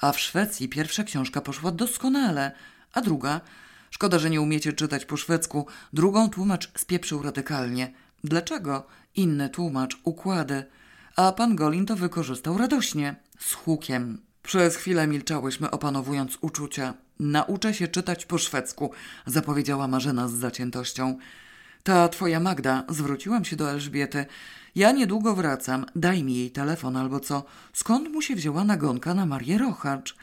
A 0.00 0.12
w 0.12 0.20
Szwecji 0.20 0.68
pierwsza 0.68 1.04
książka 1.04 1.40
poszła 1.40 1.72
doskonale, 1.72 2.52
a 2.92 3.00
druga... 3.00 3.40
Szkoda, 3.90 4.18
że 4.18 4.30
nie 4.30 4.40
umiecie 4.40 4.72
czytać 4.72 5.04
po 5.04 5.16
szwedzku. 5.16 5.66
Drugą 5.92 6.30
tłumacz 6.30 6.70
spieprzył 6.78 7.22
radykalnie. 7.22 7.94
Dlaczego? 8.24 8.86
Inny 9.16 9.48
tłumacz, 9.48 9.96
układy. 10.04 10.64
A 11.16 11.32
pan 11.32 11.56
Golin 11.56 11.86
to 11.86 11.96
wykorzystał 11.96 12.58
radośnie, 12.58 13.16
z 13.38 13.52
hukiem. 13.52 14.20
Przez 14.42 14.76
chwilę 14.76 15.06
milczałyśmy, 15.06 15.70
opanowując 15.70 16.38
uczucia. 16.40 16.94
Nauczę 17.20 17.74
się 17.74 17.88
czytać 17.88 18.26
po 18.26 18.38
szwedzku, 18.38 18.90
zapowiedziała 19.26 19.88
Marzena 19.88 20.28
z 20.28 20.32
zaciętością. 20.32 21.18
Ta 21.82 22.08
twoja 22.08 22.40
Magda, 22.40 22.84
zwróciłam 22.88 23.44
się 23.44 23.56
do 23.56 23.70
Elżbiety. 23.70 24.26
Ja 24.74 24.92
niedługo 24.92 25.34
wracam, 25.34 25.86
daj 25.96 26.24
mi 26.24 26.36
jej 26.36 26.50
telefon 26.50 26.96
albo 26.96 27.20
co. 27.20 27.44
Skąd 27.72 28.08
mu 28.08 28.22
się 28.22 28.36
wzięła 28.36 28.64
nagonka 28.64 29.14
na 29.14 29.26
Marię 29.26 29.58
Rochacz? 29.58 30.16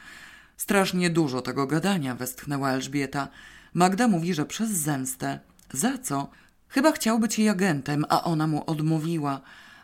Strasznie 0.58 1.10
dużo 1.10 1.42
tego 1.42 1.68
gadania, 1.68 2.16
westchnęła 2.16 2.72
Elżbieta. 2.72 3.28
Magda 3.74 4.08
mówi, 4.08 4.34
że 4.34 4.46
przez 4.46 4.70
zemstę. 4.70 5.40
Za 5.74 5.98
co? 5.98 6.30
Chyba 6.68 6.92
chciał 6.92 7.20
być 7.20 7.40
jej 7.40 7.50
agentem, 7.50 8.06
a 8.10 8.24
ona 8.24 8.48
mu 8.48 8.64
odmówiła. 8.70 9.42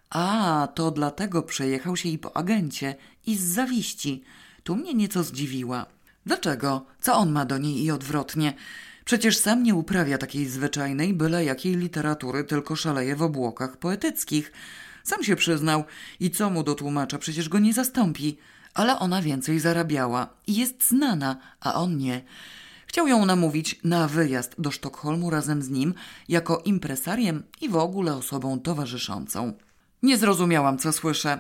A, 0.10 0.68
to 0.76 0.92
dlatego 0.92 1.44
przejechał 1.44 1.96
się 1.96 2.10
i 2.10 2.18
po 2.18 2.38
agencie 2.38 2.96
i 3.26 3.36
z 3.36 3.44
zawiści. 3.44 4.24
Tu 4.64 4.76
mnie 4.76 4.94
nieco 4.94 5.24
zdziwiła. 5.24 5.93
Dlaczego? 6.26 6.86
Co 7.02 7.16
on 7.16 7.32
ma 7.32 7.46
do 7.46 7.58
niej 7.58 7.84
i 7.84 7.92
odwrotnie? 7.92 8.54
Przecież 9.06 9.38
sam 9.38 9.64
nie 9.64 9.76
uprawia 9.76 10.18
takiej 10.18 10.46
zwyczajnej, 10.46 11.14
byle 11.14 11.46
jakiej 11.46 11.76
literatury, 11.76 12.44
tylko 12.44 12.76
szaleje 12.76 13.16
w 13.16 13.22
obłokach 13.22 13.78
poetyckich. 13.78 14.52
Sam 15.04 15.24
się 15.24 15.36
przyznał. 15.36 15.84
I 16.20 16.32
co 16.32 16.50
mu 16.50 16.64
do 16.64 16.76
tłumacza? 16.76 17.18
Przecież 17.18 17.50
go 17.50 17.60
nie 17.60 17.74
zastąpi. 17.74 18.38
Ale 18.74 19.00
ona 19.00 19.22
więcej 19.22 19.60
zarabiała 19.60 20.30
i 20.48 20.56
jest 20.56 20.88
znana, 20.88 21.38
a 21.60 21.74
on 21.74 21.98
nie. 21.98 22.22
Chciał 22.88 23.08
ją 23.08 23.26
namówić 23.26 23.80
na 23.84 24.08
wyjazd 24.08 24.56
do 24.58 24.72
Sztokholmu 24.72 25.30
razem 25.30 25.62
z 25.62 25.70
nim, 25.70 25.94
jako 26.30 26.62
impresariem 26.66 27.44
i 27.62 27.70
w 27.70 27.76
ogóle 27.76 28.16
osobą 28.16 28.60
towarzyszącą. 28.60 29.54
Nie 30.04 30.18
zrozumiałam, 30.18 30.78
co 30.78 30.94
słyszę. 30.94 31.40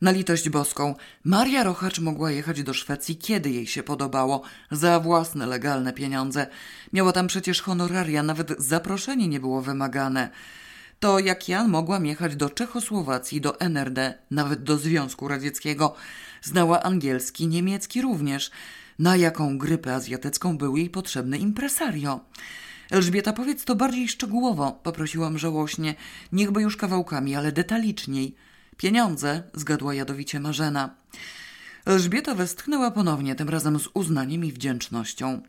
Na 0.00 0.10
litość 0.10 0.48
boską, 0.48 0.94
Maria 1.24 1.64
Rochacz 1.64 1.98
mogła 1.98 2.30
jechać 2.30 2.62
do 2.62 2.74
Szwecji, 2.74 3.16
kiedy 3.16 3.50
jej 3.50 3.66
się 3.66 3.82
podobało, 3.82 4.42
za 4.70 5.00
własne 5.00 5.46
legalne 5.46 5.92
pieniądze. 5.92 6.46
Miała 6.92 7.12
tam 7.12 7.26
przecież 7.26 7.62
honoraria, 7.62 8.22
nawet 8.22 8.54
zaproszenie 8.58 9.28
nie 9.28 9.40
było 9.40 9.62
wymagane. 9.62 10.30
To 11.00 11.18
jak 11.18 11.48
ja 11.48 11.68
mogłam 11.68 12.06
jechać 12.06 12.36
do 12.36 12.50
Czechosłowacji, 12.50 13.40
do 13.40 13.60
NRD, 13.60 14.14
nawet 14.30 14.62
do 14.62 14.78
Związku 14.78 15.28
Radzieckiego. 15.28 15.94
Znała 16.42 16.82
angielski, 16.82 17.48
niemiecki 17.48 18.02
również. 18.02 18.50
Na 18.98 19.16
jaką 19.16 19.58
grypę 19.58 19.94
azjatycką 19.94 20.58
był 20.58 20.76
jej 20.76 20.90
potrzebny 20.90 21.38
impresario? 21.38 22.20
Elżbieta, 22.90 23.32
powiedz 23.32 23.64
to 23.64 23.76
bardziej 23.76 24.08
szczegółowo, 24.08 24.80
poprosiłam 24.82 25.38
żałośnie. 25.38 25.94
Niechby 26.32 26.62
już 26.62 26.76
kawałkami, 26.76 27.36
ale 27.36 27.52
detaliczniej. 27.52 28.34
Pieniądze, 28.80 29.42
zgadła 29.54 29.94
jadowicie 29.94 30.40
Marzena. 30.40 30.94
Elżbieta 31.86 32.34
westchnęła 32.34 32.90
ponownie, 32.90 33.34
tym 33.34 33.48
razem 33.48 33.80
z 33.80 33.88
uznaniem 33.94 34.44
i 34.44 34.52
wdzięcznością. 34.52 35.42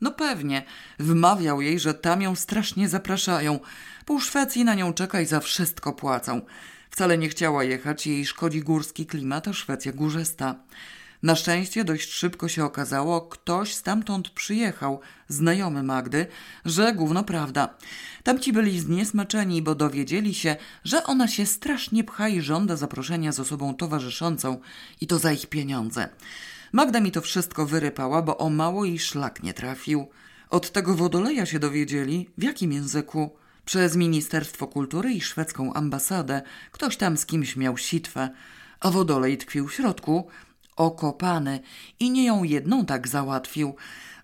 No 0.00 0.10
pewnie, 0.10 0.62
wmawiał 0.98 1.60
jej, 1.60 1.80
że 1.80 1.94
tam 1.94 2.22
ją 2.22 2.34
strasznie 2.34 2.88
zapraszają. 2.88 3.60
Pół 4.06 4.20
Szwecji 4.20 4.64
na 4.64 4.74
nią 4.74 4.92
czeka 4.92 5.20
i 5.20 5.26
za 5.26 5.40
wszystko 5.40 5.92
płacą. 5.92 6.40
Wcale 6.90 7.18
nie 7.18 7.28
chciała 7.28 7.64
jechać, 7.64 8.06
jej 8.06 8.26
szkodzi 8.26 8.60
górski 8.60 9.06
klimat, 9.06 9.48
a 9.48 9.52
Szwecja 9.52 9.92
górzesta. 9.92 10.54
Na 11.22 11.36
szczęście 11.36 11.84
dość 11.84 12.12
szybko 12.12 12.48
się 12.48 12.64
okazało, 12.64 13.20
ktoś 13.20 13.74
stamtąd 13.74 14.30
przyjechał, 14.30 15.00
znajomy 15.28 15.82
Magdy, 15.82 16.26
że 16.64 16.92
gówno 16.92 17.24
prawda. 17.24 17.74
Tamci 18.22 18.52
byli 18.52 18.80
zniesmaczeni, 18.80 19.62
bo 19.62 19.74
dowiedzieli 19.74 20.34
się, 20.34 20.56
że 20.84 21.04
ona 21.04 21.28
się 21.28 21.46
strasznie 21.46 22.04
pcha 22.04 22.28
i 22.28 22.40
żąda 22.40 22.76
zaproszenia 22.76 23.32
z 23.32 23.40
osobą 23.40 23.74
towarzyszącą 23.74 24.60
i 25.00 25.06
to 25.06 25.18
za 25.18 25.32
ich 25.32 25.46
pieniądze. 25.46 26.08
Magda 26.72 27.00
mi 27.00 27.12
to 27.12 27.20
wszystko 27.20 27.66
wyrypała, 27.66 28.22
bo 28.22 28.38
o 28.38 28.50
mało 28.50 28.84
jej 28.84 28.98
szlak 28.98 29.42
nie 29.42 29.54
trafił. 29.54 30.06
Od 30.50 30.72
tego 30.72 30.94
wodoleja 30.94 31.46
się 31.46 31.58
dowiedzieli, 31.58 32.30
w 32.38 32.42
jakim 32.42 32.72
języku. 32.72 33.30
Przez 33.64 33.96
Ministerstwo 33.96 34.66
Kultury 34.66 35.12
i 35.12 35.20
szwedzką 35.20 35.72
ambasadę 35.72 36.42
ktoś 36.72 36.96
tam 36.96 37.16
z 37.16 37.26
kimś 37.26 37.56
miał 37.56 37.76
sitwę, 37.76 38.30
a 38.80 38.90
wodolej 38.90 39.38
tkwił 39.38 39.68
w 39.68 39.74
środku, 39.74 40.28
okopany 40.76 41.60
i 42.00 42.10
nie 42.10 42.24
ją 42.26 42.44
jedną 42.44 42.86
tak 42.86 43.08
załatwił, 43.08 43.76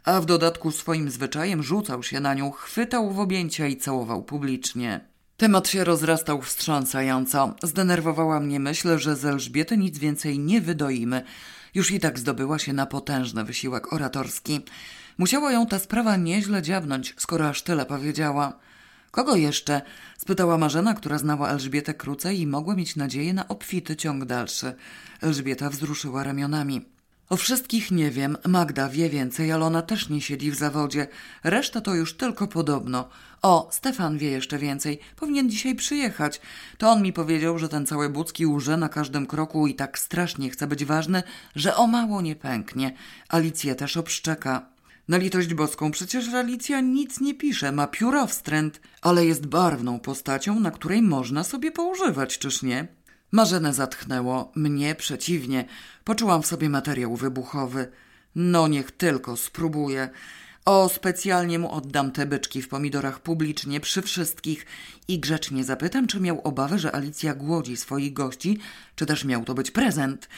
a 0.04 0.20
w 0.20 0.26
dodatku 0.26 0.70
swoim 0.70 1.10
zwyczajem 1.10 1.62
rzucał 1.62 2.02
się 2.02 2.20
na 2.20 2.34
nią, 2.34 2.50
chwytał 2.50 3.10
w 3.10 3.20
objęcia 3.20 3.66
i 3.66 3.76
całował 3.76 4.22
publicznie. 4.22 5.00
Temat 5.36 5.68
się 5.68 5.84
rozrastał 5.84 6.42
wstrząsająco. 6.42 7.54
Zdenerwowała 7.62 8.40
mnie 8.40 8.60
myśl, 8.60 8.98
że 8.98 9.16
z 9.16 9.24
Elżbiety 9.24 9.76
nic 9.76 9.98
więcej 9.98 10.38
nie 10.38 10.60
wydoimy. 10.60 11.22
Już 11.74 11.90
i 11.90 12.00
tak 12.00 12.18
zdobyła 12.18 12.58
się 12.58 12.72
na 12.72 12.86
potężny 12.86 13.44
wysiłek 13.44 13.92
oratorski. 13.92 14.60
Musiała 15.18 15.52
ją 15.52 15.66
ta 15.66 15.78
sprawa 15.78 16.16
nieźle 16.16 16.62
dziabnąć, 16.62 17.14
skoro 17.18 17.48
aż 17.48 17.62
tyle 17.62 17.86
powiedziała. 17.86 18.52
Kogo 19.12 19.36
jeszcze? 19.36 19.82
spytała 20.18 20.58
Marzena, 20.58 20.94
która 20.94 21.18
znała 21.18 21.48
Elżbietę 21.48 21.94
krócej 21.94 22.40
i 22.40 22.46
mogła 22.46 22.74
mieć 22.74 22.96
nadzieję 22.96 23.34
na 23.34 23.48
obfity 23.48 23.96
ciąg 23.96 24.24
dalszy. 24.24 24.74
Elżbieta 25.20 25.70
wzruszyła 25.70 26.24
ramionami. 26.24 26.84
O 27.28 27.36
wszystkich 27.36 27.90
nie 27.90 28.10
wiem, 28.10 28.36
Magda 28.48 28.88
wie 28.88 29.10
więcej, 29.10 29.52
ale 29.52 29.64
ona 29.64 29.82
też 29.82 30.08
nie 30.08 30.20
siedzi 30.20 30.50
w 30.50 30.54
zawodzie. 30.54 31.06
Reszta 31.44 31.80
to 31.80 31.94
już 31.94 32.16
tylko 32.16 32.48
podobno. 32.48 33.08
O, 33.42 33.68
Stefan 33.72 34.18
wie 34.18 34.30
jeszcze 34.30 34.58
więcej. 34.58 34.98
Powinien 35.16 35.50
dzisiaj 35.50 35.74
przyjechać. 35.74 36.40
To 36.78 36.90
on 36.90 37.02
mi 37.02 37.12
powiedział, 37.12 37.58
że 37.58 37.68
ten 37.68 37.86
cały 37.86 38.08
Bucki 38.08 38.46
łże 38.46 38.76
na 38.76 38.88
każdym 38.88 39.26
kroku 39.26 39.66
i 39.66 39.74
tak 39.74 39.98
strasznie 39.98 40.50
chce 40.50 40.66
być 40.66 40.84
ważny, 40.84 41.22
że 41.56 41.76
o 41.76 41.86
mało 41.86 42.20
nie 42.20 42.36
pęknie. 42.36 42.94
Alicję 43.28 43.74
też 43.74 43.96
obszczeka. 43.96 44.71
Na 45.08 45.16
litość 45.16 45.54
boską 45.54 45.90
przecież 45.90 46.28
Alicja 46.28 46.80
nic 46.80 47.20
nie 47.20 47.34
pisze, 47.34 47.72
ma 47.72 47.86
pióro 47.86 48.26
wstręt, 48.26 48.80
ale 49.00 49.26
jest 49.26 49.46
barwną 49.46 50.00
postacią, 50.00 50.60
na 50.60 50.70
której 50.70 51.02
można 51.02 51.44
sobie 51.44 51.72
poużywać, 51.72 52.38
czyż 52.38 52.62
nie? 52.62 52.88
Marzenę 53.32 53.74
zatchnęło, 53.74 54.52
mnie 54.54 54.94
przeciwnie. 54.94 55.64
Poczułam 56.04 56.42
w 56.42 56.46
sobie 56.46 56.68
materiał 56.68 57.16
wybuchowy. 57.16 57.88
No 58.34 58.68
niech 58.68 58.90
tylko 58.90 59.36
spróbuję. 59.36 60.10
O, 60.64 60.88
specjalnie 60.88 61.58
mu 61.58 61.72
oddam 61.72 62.12
te 62.12 62.26
byczki 62.26 62.62
w 62.62 62.68
pomidorach 62.68 63.20
publicznie, 63.20 63.80
przy 63.80 64.02
wszystkich 64.02 64.66
i 65.08 65.20
grzecznie 65.20 65.64
zapytam, 65.64 66.06
czy 66.06 66.20
miał 66.20 66.40
obawę, 66.40 66.78
że 66.78 66.94
Alicja 66.94 67.34
głodzi 67.34 67.76
swoich 67.76 68.12
gości, 68.12 68.58
czy 68.96 69.06
też 69.06 69.24
miał 69.24 69.44
to 69.44 69.54
być 69.54 69.70
prezent. 69.70 70.28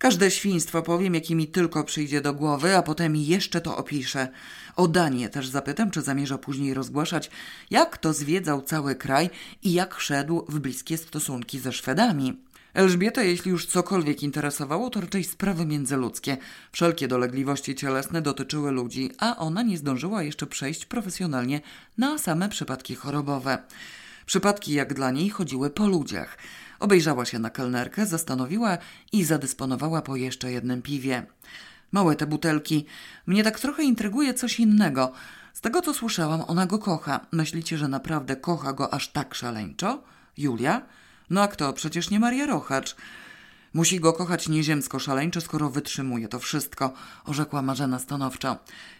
Każde 0.00 0.30
świństwo 0.30 0.82
powiem, 0.82 1.14
jakie 1.14 1.34
mi 1.34 1.48
tylko 1.48 1.84
przyjdzie 1.84 2.20
do 2.20 2.34
głowy, 2.34 2.76
a 2.76 2.82
potem 2.82 3.16
jeszcze 3.16 3.60
to 3.60 3.76
opiszę. 3.76 4.28
O 4.76 4.88
Danię 4.88 5.28
też 5.28 5.48
zapytam, 5.48 5.90
czy 5.90 6.02
zamierza 6.02 6.38
później 6.38 6.74
rozgłaszać, 6.74 7.30
jak 7.70 7.98
to 7.98 8.12
zwiedzał 8.12 8.62
cały 8.62 8.94
kraj 8.94 9.30
i 9.62 9.72
jak 9.72 10.00
szedł 10.00 10.44
w 10.48 10.58
bliskie 10.58 10.98
stosunki 10.98 11.58
ze 11.58 11.72
Szwedami. 11.72 12.42
Elżbieta, 12.74 13.22
jeśli 13.22 13.50
już 13.50 13.66
cokolwiek 13.66 14.22
interesowało, 14.22 14.90
to 14.90 15.00
raczej 15.00 15.24
sprawy 15.24 15.66
międzyludzkie. 15.66 16.36
Wszelkie 16.72 17.08
dolegliwości 17.08 17.74
cielesne 17.74 18.22
dotyczyły 18.22 18.70
ludzi, 18.70 19.10
a 19.18 19.36
ona 19.36 19.62
nie 19.62 19.78
zdążyła 19.78 20.22
jeszcze 20.22 20.46
przejść 20.46 20.86
profesjonalnie 20.86 21.60
na 21.98 22.18
same 22.18 22.48
przypadki 22.48 22.94
chorobowe. 22.94 23.58
Przypadki, 24.26 24.72
jak 24.72 24.94
dla 24.94 25.10
niej, 25.10 25.30
chodziły 25.30 25.70
po 25.70 25.86
ludziach. 25.86 26.38
Obejrzała 26.80 27.24
się 27.24 27.38
na 27.38 27.50
kelnerkę, 27.50 28.06
zastanowiła 28.06 28.78
i 29.12 29.24
zadysponowała 29.24 30.02
po 30.02 30.16
jeszcze 30.16 30.52
jednym 30.52 30.82
piwie. 30.82 31.26
Małe 31.92 32.16
te 32.16 32.26
butelki. 32.26 32.86
Mnie 33.26 33.44
tak 33.44 33.60
trochę 33.60 33.82
intryguje 33.82 34.34
coś 34.34 34.60
innego. 34.60 35.12
Z 35.52 35.60
tego, 35.60 35.82
co 35.82 35.94
słyszałam, 35.94 36.44
ona 36.48 36.66
go 36.66 36.78
kocha. 36.78 37.26
Myślicie, 37.32 37.78
że 37.78 37.88
naprawdę 37.88 38.36
kocha 38.36 38.72
go 38.72 38.94
aż 38.94 39.08
tak 39.08 39.34
szaleńczo? 39.34 40.02
Julia? 40.36 40.82
No 41.30 41.42
a 41.42 41.48
kto? 41.48 41.72
Przecież 41.72 42.10
nie 42.10 42.20
Maria 42.20 42.46
Rochacz. 42.46 42.96
Musi 43.74 44.00
go 44.00 44.12
kochać 44.12 44.48
nieziemsko 44.48 44.98
szaleńczo, 44.98 45.40
skoro 45.40 45.70
wytrzymuje 45.70 46.28
to 46.28 46.38
wszystko, 46.38 46.92
orzekła 47.24 47.62
Marzena 47.62 47.98
stanowczo. 47.98 48.56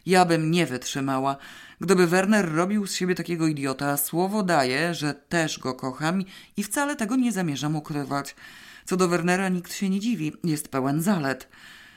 Ja 0.06 0.24
bym 0.24 0.50
nie 0.50 0.66
wytrzymała. 0.66 1.36
Gdyby 1.80 2.06
Werner 2.06 2.54
robił 2.54 2.86
z 2.86 2.94
siebie 2.94 3.14
takiego 3.14 3.46
idiota, 3.46 3.96
słowo 3.96 4.42
daje, 4.42 4.94
że 4.94 5.14
też 5.14 5.58
go 5.58 5.74
kocham 5.74 6.22
i 6.56 6.64
wcale 6.64 6.96
tego 6.96 7.16
nie 7.16 7.32
zamierzam 7.32 7.76
ukrywać. 7.76 8.36
Co 8.84 8.96
do 8.96 9.08
Wernera 9.08 9.48
nikt 9.48 9.74
się 9.74 9.90
nie 9.90 10.00
dziwi, 10.00 10.32
jest 10.44 10.68
pełen 10.68 11.02
zalet. 11.02 11.48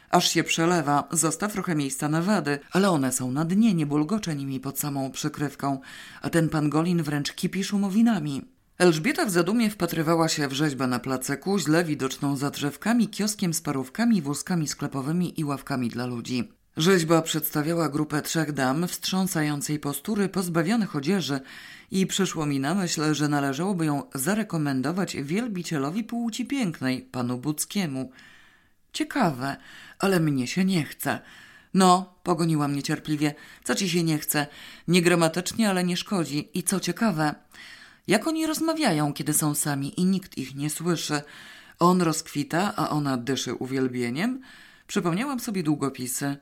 Aż 0.09 0.29
się 0.29 0.43
przelewa, 0.43 1.07
zostaw 1.11 1.53
trochę 1.53 1.75
miejsca 1.75 2.09
na 2.09 2.21
wady, 2.21 2.59
ale 2.71 2.89
one 2.89 3.11
są 3.11 3.31
na 3.31 3.45
dnie, 3.45 3.73
nie 3.73 3.85
bulgocze 3.85 4.35
nimi 4.35 4.59
pod 4.59 4.79
samą 4.79 5.11
przykrywką, 5.11 5.79
a 6.21 6.29
ten 6.29 6.49
pan 6.49 6.69
Golin 6.69 7.03
wręcz 7.03 7.33
kipi 7.33 7.63
szumowinami. 7.63 8.52
Elżbieta 8.77 9.25
w 9.25 9.29
zadumie 9.29 9.69
wpatrywała 9.69 10.29
się 10.29 10.47
w 10.47 10.53
rzeźbę 10.53 10.87
na 10.87 10.99
placeku, 10.99 11.59
źle 11.59 11.83
widoczną 11.83 12.37
za 12.37 12.49
drzewkami, 12.49 13.07
kioskiem 13.07 13.53
z 13.53 13.61
parówkami, 13.61 14.21
wózkami 14.21 14.67
sklepowymi 14.67 15.39
i 15.39 15.43
ławkami 15.43 15.89
dla 15.89 16.05
ludzi. 16.05 16.51
Rzeźba 16.77 17.21
przedstawiała 17.21 17.89
grupę 17.89 18.21
trzech 18.21 18.51
dam 18.51 18.87
wstrząsającej 18.87 19.79
postury, 19.79 20.29
pozbawionych 20.29 20.95
odzieży 20.95 21.39
i 21.91 22.07
przyszło 22.07 22.45
mi 22.45 22.59
na 22.59 22.75
myśl, 22.75 23.13
że 23.13 23.27
należałoby 23.27 23.85
ją 23.85 24.03
zarekomendować 24.15 25.15
wielbicielowi 25.15 26.03
płci 26.03 26.45
pięknej, 26.45 27.01
panu 27.01 27.37
Buckiemu. 27.37 28.11
Ciekawe, 28.93 29.57
ale 29.99 30.19
mnie 30.19 30.47
się 30.47 30.65
nie 30.65 30.83
chce. 30.83 31.19
No, 31.73 32.13
pogoniła 32.23 32.67
mnie 32.67 32.83
cierpliwie. 32.83 33.35
Co 33.63 33.75
ci 33.75 33.89
się 33.89 34.03
nie 34.03 34.17
chce? 34.17 34.47
Niegramatycznie, 34.87 35.69
ale 35.69 35.83
nie 35.83 35.97
szkodzi. 35.97 36.49
I 36.53 36.63
co 36.63 36.79
ciekawe, 36.79 37.35
jak 38.07 38.27
oni 38.27 38.47
rozmawiają, 38.47 39.13
kiedy 39.13 39.33
są 39.33 39.55
sami 39.55 39.99
i 39.99 40.05
nikt 40.05 40.37
ich 40.37 40.55
nie 40.55 40.69
słyszy? 40.69 41.21
On 41.79 42.01
rozkwita, 42.01 42.73
a 42.75 42.89
ona 42.89 43.17
dyszy 43.17 43.53
uwielbieniem? 43.53 44.41
Przypomniałam 44.87 45.39
sobie 45.39 45.63
długopisy. 45.63 46.37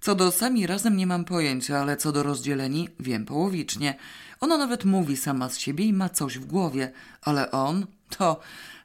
Co 0.00 0.14
do 0.14 0.30
sami 0.30 0.66
razem 0.66 0.96
nie 0.96 1.06
mam 1.06 1.24
pojęcia, 1.24 1.78
ale 1.78 1.96
co 1.96 2.12
do 2.12 2.22
rozdzieleni 2.22 2.88
wiem 3.00 3.24
połowicznie. 3.24 3.94
Ona 4.40 4.58
nawet 4.58 4.84
mówi 4.84 5.16
sama 5.16 5.48
z 5.48 5.58
siebie 5.58 5.84
i 5.84 5.92
ma 5.92 6.08
coś 6.08 6.38
w 6.38 6.44
głowie, 6.46 6.92
ale 7.22 7.50
on 7.50 7.86
to... 8.18 8.40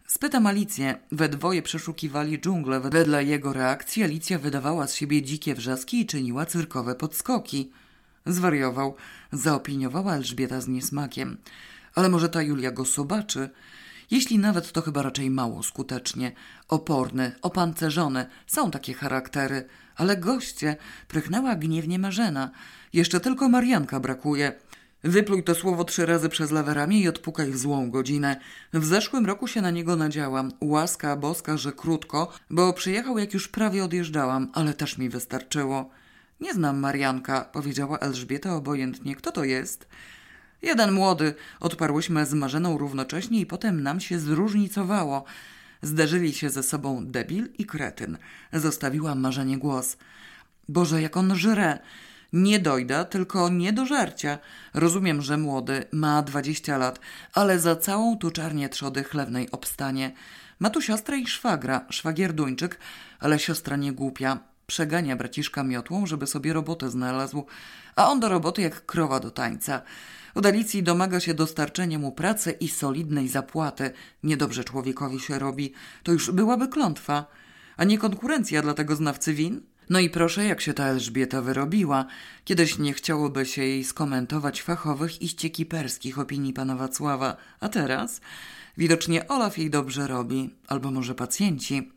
Spytam 0.08 0.48
Alicję. 0.48 0.96
We 1.12 1.30
dwoje 1.30 1.62
przeszukiwali 1.62 2.40
dżunglę. 2.40 2.80
Wedle 2.80 3.24
jego 3.24 3.54
reakcji 3.54 4.04
Alicja 4.04 4.40
wydawała 4.40 4.88
z 4.88 4.96
siebie 4.96 5.22
dzikie 5.22 5.56
wrzaski 5.56 6.00
i 6.00 6.06
czyniła 6.06 6.46
cyrkowe 6.46 6.96
podskoki. 6.96 7.72
Zwariował. 8.26 8.96
Zaopiniowała 9.32 10.16
Elżbieta 10.16 10.62
z 10.62 10.68
niesmakiem. 10.68 11.38
Ale 11.96 12.10
może 12.10 12.30
ta 12.30 12.42
Julia 12.42 12.72
go 12.72 12.86
zobaczy? 12.86 13.50
Jeśli 14.12 14.40
nawet, 14.40 14.72
to 14.72 14.82
chyba 14.82 15.02
raczej 15.02 15.30
mało 15.30 15.64
skutecznie. 15.64 16.32
Oporny, 16.68 17.32
opancerzony, 17.42 18.26
są 18.48 18.72
takie 18.72 18.94
charaktery. 18.94 19.68
Ale 19.96 20.18
goście, 20.18 20.76
prychnęła 21.08 21.56
gniewnie 21.56 22.00
Marzena. 22.00 22.52
Jeszcze 22.94 23.20
tylko 23.20 23.50
Marianka 23.50 24.00
brakuje. 24.00 24.54
Wypluj 25.04 25.44
to 25.44 25.56
słowo 25.56 25.84
trzy 25.84 26.06
razy 26.06 26.30
przez 26.30 26.52
lewe 26.52 26.74
ramię 26.74 27.00
i 27.00 27.08
odpukaj 27.08 27.52
w 27.52 27.58
złą 27.58 27.92
godzinę. 27.92 28.40
W 28.74 28.86
zeszłym 28.86 29.26
roku 29.26 29.48
się 29.48 29.62
na 29.62 29.72
niego 29.72 29.96
nadziałam. 29.96 30.52
Łaska 30.62 31.16
boska, 31.16 31.58
że 31.58 31.72
krótko, 31.72 32.34
bo 32.50 32.74
przyjechał 32.74 33.18
jak 33.18 33.34
już 33.34 33.48
prawie 33.48 33.84
odjeżdżałam, 33.84 34.52
ale 34.54 34.74
też 34.74 34.98
mi 34.98 35.10
wystarczyło. 35.10 35.90
Nie 36.40 36.54
znam 36.54 36.80
Marianka, 36.80 37.42
powiedziała 37.42 38.00
Elżbieta 38.00 38.56
obojętnie. 38.56 39.16
Kto 39.16 39.32
to 39.32 39.44
jest? 39.44 39.88
Jeden 40.64 40.92
młody, 40.92 41.36
odparłyśmy 41.60 42.26
z 42.26 42.34
Marzeną 42.34 42.78
równocześnie 42.78 43.40
i 43.40 43.46
potem 43.46 43.84
nam 43.84 44.00
się 44.00 44.20
zróżnicowało. 44.20 45.24
Zderzyli 45.82 46.34
się 46.34 46.50
ze 46.50 46.64
sobą 46.64 47.06
debil 47.06 47.50
i 47.58 47.66
kretyn. 47.66 48.18
Zostawiłam 48.54 49.20
Marzenie 49.20 49.58
głos. 49.58 49.98
Boże, 50.70 51.02
jak 51.02 51.18
on 51.18 51.36
żre! 51.36 51.80
Nie 52.34 52.60
dojda, 52.60 53.06
tylko 53.06 53.50
nie 53.50 53.74
do 53.74 53.86
żarcia. 53.86 54.38
Rozumiem, 54.74 55.22
że 55.22 55.38
młody, 55.38 55.86
ma 55.92 56.22
dwadzieścia 56.22 56.78
lat, 56.78 57.00
ale 57.34 57.60
za 57.60 57.76
całą 57.76 58.18
tu 58.18 58.32
czarnie 58.32 58.70
trzody 58.70 59.04
chlewnej 59.04 59.52
obstanie. 59.52 60.12
Ma 60.60 60.70
tu 60.70 60.82
siostrę 60.82 61.18
i 61.18 61.28
szwagra, 61.28 61.86
szwagier 61.90 62.34
Duńczyk, 62.34 62.80
ale 63.20 63.40
siostra 63.40 63.76
nie 63.76 63.94
głupia. 63.94 64.53
Przegania 64.74 65.16
braciszka 65.16 65.64
miotłą, 65.64 66.06
żeby 66.06 66.28
sobie 66.28 66.54
robotę 66.54 66.90
znalazł, 66.90 67.46
a 67.96 68.10
on 68.12 68.20
do 68.20 68.30
roboty 68.30 68.62
jak 68.62 68.86
krowa 68.86 69.20
do 69.20 69.32
tańca. 69.32 69.82
Od 70.36 70.46
Alicji 70.46 70.84
domaga 70.84 71.20
się 71.20 71.34
dostarczenia 71.34 72.00
mu 72.00 72.12
pracy 72.12 72.52
i 72.52 72.68
solidnej 72.68 73.28
zapłaty. 73.28 73.92
Niedobrze 74.24 74.64
człowiekowi 74.64 75.20
się 75.20 75.40
robi. 75.40 75.74
To 76.04 76.12
już 76.12 76.32
byłaby 76.32 76.68
klątwa, 76.68 77.26
a 77.78 77.84
nie 77.84 77.98
konkurencja 77.98 78.62
dla 78.62 78.74
tego 78.74 78.96
znawcy 78.96 79.34
win? 79.34 79.62
No 79.90 80.00
i 80.00 80.10
proszę, 80.10 80.46
jak 80.46 80.62
się 80.62 80.74
ta 80.74 80.86
Elżbieta 80.86 81.42
wyrobiła. 81.42 82.06
Kiedyś 82.46 82.78
nie 82.78 82.94
chciałoby 82.94 83.46
się 83.46 83.64
jej 83.64 83.84
skomentować 83.84 84.62
fachowych 84.62 85.22
i 85.22 85.28
ściekiperskich 85.28 86.20
opinii 86.20 86.54
pana 86.54 86.76
Wacława, 86.76 87.38
a 87.60 87.70
teraz 87.70 88.22
widocznie 88.78 89.28
Olaf 89.28 89.58
jej 89.58 89.70
dobrze 89.70 90.08
robi, 90.08 90.50
albo 90.68 90.92
może 90.92 91.16
pacjenci. 91.16 91.92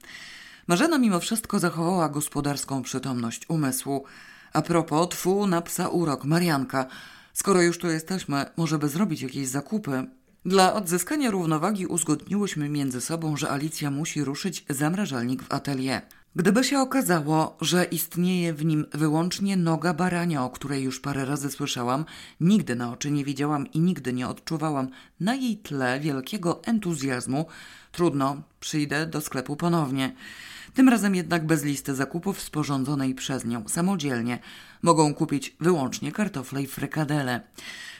Marzena 0.67 0.99
mimo 0.99 1.21
wszystko 1.21 1.59
zachowała 1.59 2.09
gospodarską 2.09 2.83
przytomność 2.83 3.43
umysłu. 3.49 4.05
A 4.53 4.63
propos, 4.63 5.09
tfu 5.09 5.47
na 5.47 5.63
psa 5.63 5.89
urok, 5.89 6.25
Marianka– 6.25 6.87
Skoro 7.37 7.63
już 7.63 7.79
tu 7.79 7.87
jesteśmy, 7.87 8.45
może 8.57 8.79
by 8.79 8.89
zrobić 8.89 9.21
jakieś 9.23 9.49
zakupy. 9.49 10.07
Dla 10.45 10.75
odzyskania 10.75 11.31
równowagi 11.31 11.87
uzgodniłyśmy 11.87 12.69
między 12.69 13.01
sobą, 13.01 13.37
że 13.37 13.51
Alicja 13.51 13.91
musi 13.91 14.25
ruszyć 14.25 14.65
zamrażalnik 14.69 15.43
w 15.43 15.53
atelier. 15.53 16.03
Gdyby 16.37 16.65
się 16.65 16.79
okazało, 16.81 17.57
że 17.61 17.85
istnieje 17.85 18.55
w 18.55 18.65
nim 18.65 18.87
wyłącznie 18.95 19.57
noga 19.57 19.95
barania, 19.95 20.45
o 20.45 20.51
której 20.51 20.83
już 20.83 21.01
parę 21.01 21.25
razy 21.25 21.51
słyszałam, 21.51 22.05
nigdy 22.41 22.77
na 22.77 22.93
oczy 22.93 23.11
nie 23.11 23.25
widziałam 23.25 23.73
i 23.73 23.81
nigdy 23.81 24.13
nie 24.13 24.29
odczuwałam 24.29 24.89
na 25.21 25.35
jej 25.35 25.57
tle 25.57 26.01
wielkiego 26.01 26.63
entuzjazmu, 26.65 27.47
trudno, 27.93 28.43
przyjdę 28.61 29.07
do 29.07 29.21
sklepu 29.21 29.57
ponownie. 29.57 30.15
Tym 30.77 30.89
razem 30.89 31.15
jednak 31.15 31.47
bez 31.47 31.65
listy 31.65 31.95
zakupów 31.95 32.41
sporządzonej 32.41 33.15
przez 33.15 33.45
nią 33.45 33.69
samodzielnie. 33.69 34.39
Mogą 34.83 35.15
kupić 35.15 35.57
wyłącznie 35.61 36.13
kartofle 36.13 36.63
i 36.63 36.67
frykadele. 36.67 37.41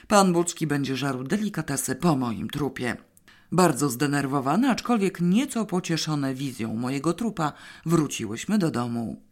Pan 0.07 0.33
Buczki 0.33 0.67
będzie 0.67 0.97
żarł 0.97 1.23
delikatesy 1.23 1.95
po 1.95 2.15
moim 2.15 2.49
trupie. 2.49 2.97
Bardzo 3.51 3.89
zdenerwowane, 3.89 4.69
aczkolwiek 4.69 5.21
nieco 5.21 5.65
pocieszone 5.65 6.33
wizją 6.33 6.75
mojego 6.75 7.13
trupa, 7.13 7.53
wróciłyśmy 7.85 8.57
do 8.57 8.71
domu. 8.71 9.26